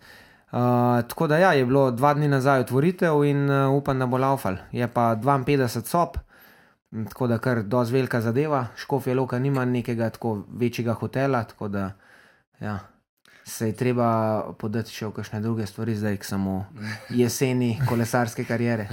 Uh, 0.55 0.61
tako 1.09 1.27
da 1.27 1.39
ja, 1.39 1.53
je 1.53 1.65
bilo 1.67 1.91
dva 1.91 2.13
dni 2.15 2.29
nazaj 2.29 2.61
otvoritev 2.61 3.25
in 3.25 3.51
uh, 3.51 3.73
upam, 3.75 3.99
da 3.99 4.07
bo 4.07 4.19
laufal. 4.19 4.57
Je 4.73 4.87
pa 4.89 5.17
52 5.17 5.83
sob, 5.83 6.09
tako 7.09 7.27
da 7.27 7.39
kar 7.39 7.63
dosti 7.63 7.95
velika 7.95 8.21
zadeva. 8.21 8.67
Škofje 8.77 9.15
Loka 9.15 9.39
nima 9.39 9.65
nekega 9.65 10.11
tako 10.11 10.45
večjega 10.53 10.93
hotela, 10.93 11.43
tako 11.45 11.69
da 11.69 11.91
ja, 12.61 12.79
se 13.45 13.67
je 13.67 13.77
treba 13.77 14.07
podati 14.59 14.95
še 14.95 15.09
v 15.09 15.13
kakšne 15.19 15.41
druge 15.41 15.67
stvari, 15.67 15.97
zdaj 15.97 16.21
samo 16.23 16.61
jeseni 17.11 17.75
kolesarske 17.89 18.45
kariere. 18.45 18.87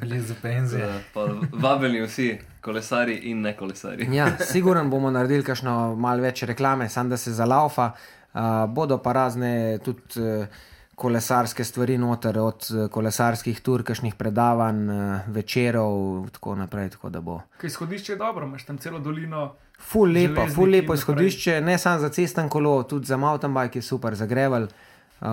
Blizu 0.00 0.34
penzije. 0.42 0.88
Pa 1.12 1.28
Vabljeni 1.52 2.06
vsi, 2.06 2.38
kolesari 2.64 3.20
in 3.28 3.44
ne 3.44 3.52
kolesari. 3.56 4.08
Ja, 4.16 4.32
sigurno 4.40 4.88
bomo 4.88 5.10
naredili 5.10 5.44
kakšno 5.44 5.94
malo 5.94 6.24
več 6.24 6.42
reklame, 6.48 6.88
samo 6.88 7.12
da 7.12 7.20
se 7.20 7.36
zalaufa. 7.36 7.92
Uh, 8.32 8.64
bodo 8.72 8.96
pa 8.98 9.12
razne 9.12 9.78
tudi 9.84 10.20
uh, 10.24 10.62
kolesarske 10.94 11.64
stvari 11.64 11.98
noter, 11.98 12.38
od 12.38 12.66
uh, 12.70 12.86
kolesarskih 12.90 13.60
tur, 13.60 13.82
kakšnih 13.82 14.14
predavanj, 14.14 14.88
uh, 14.90 15.28
večerov 15.32 15.94
in 16.22 16.30
tako 16.32 16.54
naprej. 16.54 16.90
Tako 16.96 17.10
bo 17.20 17.40
Kaj 17.58 17.68
izhodišče 17.68 18.12
je 18.12 18.16
dobro, 18.16 18.46
imaš 18.46 18.64
tam 18.64 18.78
celo 18.78 18.98
dolino. 18.98 19.54
ful 19.82 20.12
lepo, 20.12 20.46
ful 20.54 20.68
in 20.68 20.72
lepo 20.72 20.94
izhodišče, 20.94 21.60
ne 21.60 21.78
samo 21.78 21.98
za 21.98 22.08
cesten 22.08 22.48
kolo, 22.48 22.82
tudi 22.82 23.06
za 23.06 23.16
mountain 23.16 23.54
bike 23.54 23.78
je 23.78 23.82
super, 23.82 24.14
za 24.14 24.26
grevel. 24.26 24.68
Uh, 25.20 25.28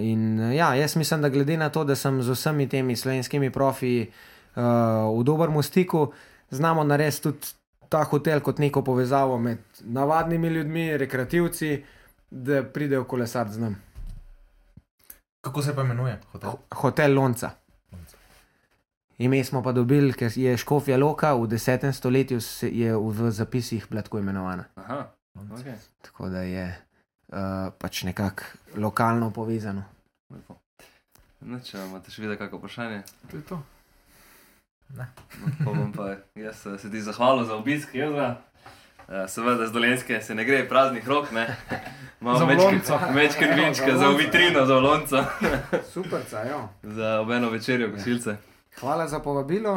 in 0.00 0.40
uh, 0.40 0.54
ja, 0.54 0.74
jaz 0.74 0.96
mislim, 0.96 1.22
da 1.22 1.28
glede 1.28 1.56
na 1.56 1.68
to, 1.68 1.84
da 1.84 1.96
sem 1.96 2.22
z 2.22 2.30
vsemi 2.30 2.68
temi 2.68 2.96
slovenskimi 2.96 3.50
profiji 3.50 4.10
uh, 4.56 4.62
v 5.18 5.24
dobrem 5.24 5.62
stiku, 5.62 6.12
znamo 6.50 6.84
narediti 6.84 7.22
tudi 7.22 7.46
ta 7.88 8.04
hotel 8.04 8.40
kot 8.40 8.58
neko 8.58 8.82
povezavo 8.82 9.38
med 9.38 9.58
navadnimi 9.80 10.48
ljudmi, 10.48 10.96
rekreativci, 10.96 11.84
da 12.30 12.62
pridejo 12.62 13.04
kolesar 13.04 13.48
z 13.48 13.60
nami. 13.60 13.91
Kako 15.42 15.62
se 15.62 15.74
pa 15.74 15.82
imenuje 15.82 16.20
hotel? 16.32 16.50
Hotel 16.74 17.14
Lonca. 17.14 17.50
Ime 19.18 19.44
smo 19.44 19.62
pa 19.62 19.72
dobili, 19.72 20.12
ker 20.12 20.32
je 20.36 20.56
Škofja 20.56 20.96
Loka 20.96 21.34
v 21.34 21.46
10. 21.46 21.92
stoletju 21.92 22.40
se 22.40 22.68
je 22.70 22.96
v 22.96 23.30
zapisih 23.30 23.86
bila 23.90 24.02
tako 24.02 24.18
imenovana. 24.18 24.64
Aha, 24.74 25.10
okay. 25.34 25.74
Tako 26.02 26.28
da 26.28 26.42
je 26.42 26.78
uh, 27.28 27.36
pač 27.78 28.02
nekako 28.02 28.42
lokalno 28.76 29.30
povezano. 29.30 29.84
lepo. 30.30 30.56
No, 31.40 31.58
če 31.60 31.78
imate 31.78 32.10
še 32.10 32.22
videti 32.22 32.38
kakšno 32.38 32.58
vprašanje, 32.58 33.02
To 33.30 33.36
je 33.36 33.42
to. 33.42 33.62
no, 34.94 35.06
pa 35.64 35.70
bom 35.72 35.92
pa 35.92 36.16
jaz 36.34 36.66
eh, 36.66 36.78
se 36.78 36.90
ti 36.90 37.02
zahvalil 37.02 37.44
za 37.44 37.56
obisk, 37.56 37.94
Jezra. 37.94 38.42
Uh, 39.12 39.26
seveda, 39.28 39.66
z 39.66 39.72
dolenske 39.72 40.20
se 40.22 40.34
ne 40.34 40.44
gre 40.44 40.62
praznih 40.64 41.04
rok, 41.04 41.32
ne. 41.32 41.44
Za. 42.22 42.46
Več 43.10 43.34
krvinčka 43.34 43.96
za 43.98 44.08
v 44.08 44.16
vitrino, 44.16 44.62
za 44.62 44.76
olonco, 44.76 45.24
Super, 45.92 46.22
ja. 46.30 46.68
za 46.82 47.20
obeno 47.20 47.50
večerjo, 47.50 47.90
kosilce. 47.92 48.36
Hvala 48.78 49.08
za 49.08 49.18
povabilo. 49.18 49.74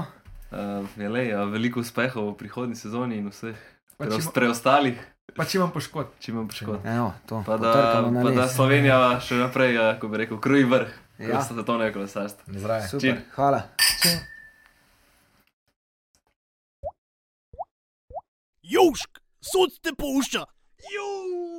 Uh, 0.52 0.86
je 0.96 1.10
le, 1.10 1.24
uh, 1.34 1.50
veliko 1.50 1.82
uspehov 1.82 2.30
v 2.30 2.38
prihodnji 2.38 2.78
sezoni 2.78 3.18
in 3.18 3.28
vseh 3.28 3.58
preos, 3.98 4.30
preostalih, 4.30 5.02
pa 5.34 5.44
če 5.44 5.58
imam 5.58 5.74
poškodb. 5.74 6.14
če 6.22 6.32
imam 6.32 6.46
poškodb. 6.48 6.86
Evo, 6.86 7.10
to, 7.26 7.42
Pa 7.48 7.58
da, 7.58 7.74
pa 8.14 8.32
da. 8.32 8.46
Slovenija 8.48 9.00
še 9.20 9.42
naprej, 9.42 9.74
uh, 9.76 9.90
ko 10.00 10.08
bi 10.08 10.22
rekel, 10.24 10.40
kruji 10.40 10.70
vrh, 10.70 10.94
Ja. 11.18 11.28
ja. 11.30 11.42
svetovnega 11.42 11.94
kolesarstva. 11.94 12.54
Zraje. 12.54 12.88
Super, 12.88 13.02
Čim. 13.02 13.22
hvala. 13.36 13.62
Južk, 18.64 19.20
sod 19.52 19.82
te 19.82 19.92
pušča. 20.00 20.44
Juuu. 20.94 21.55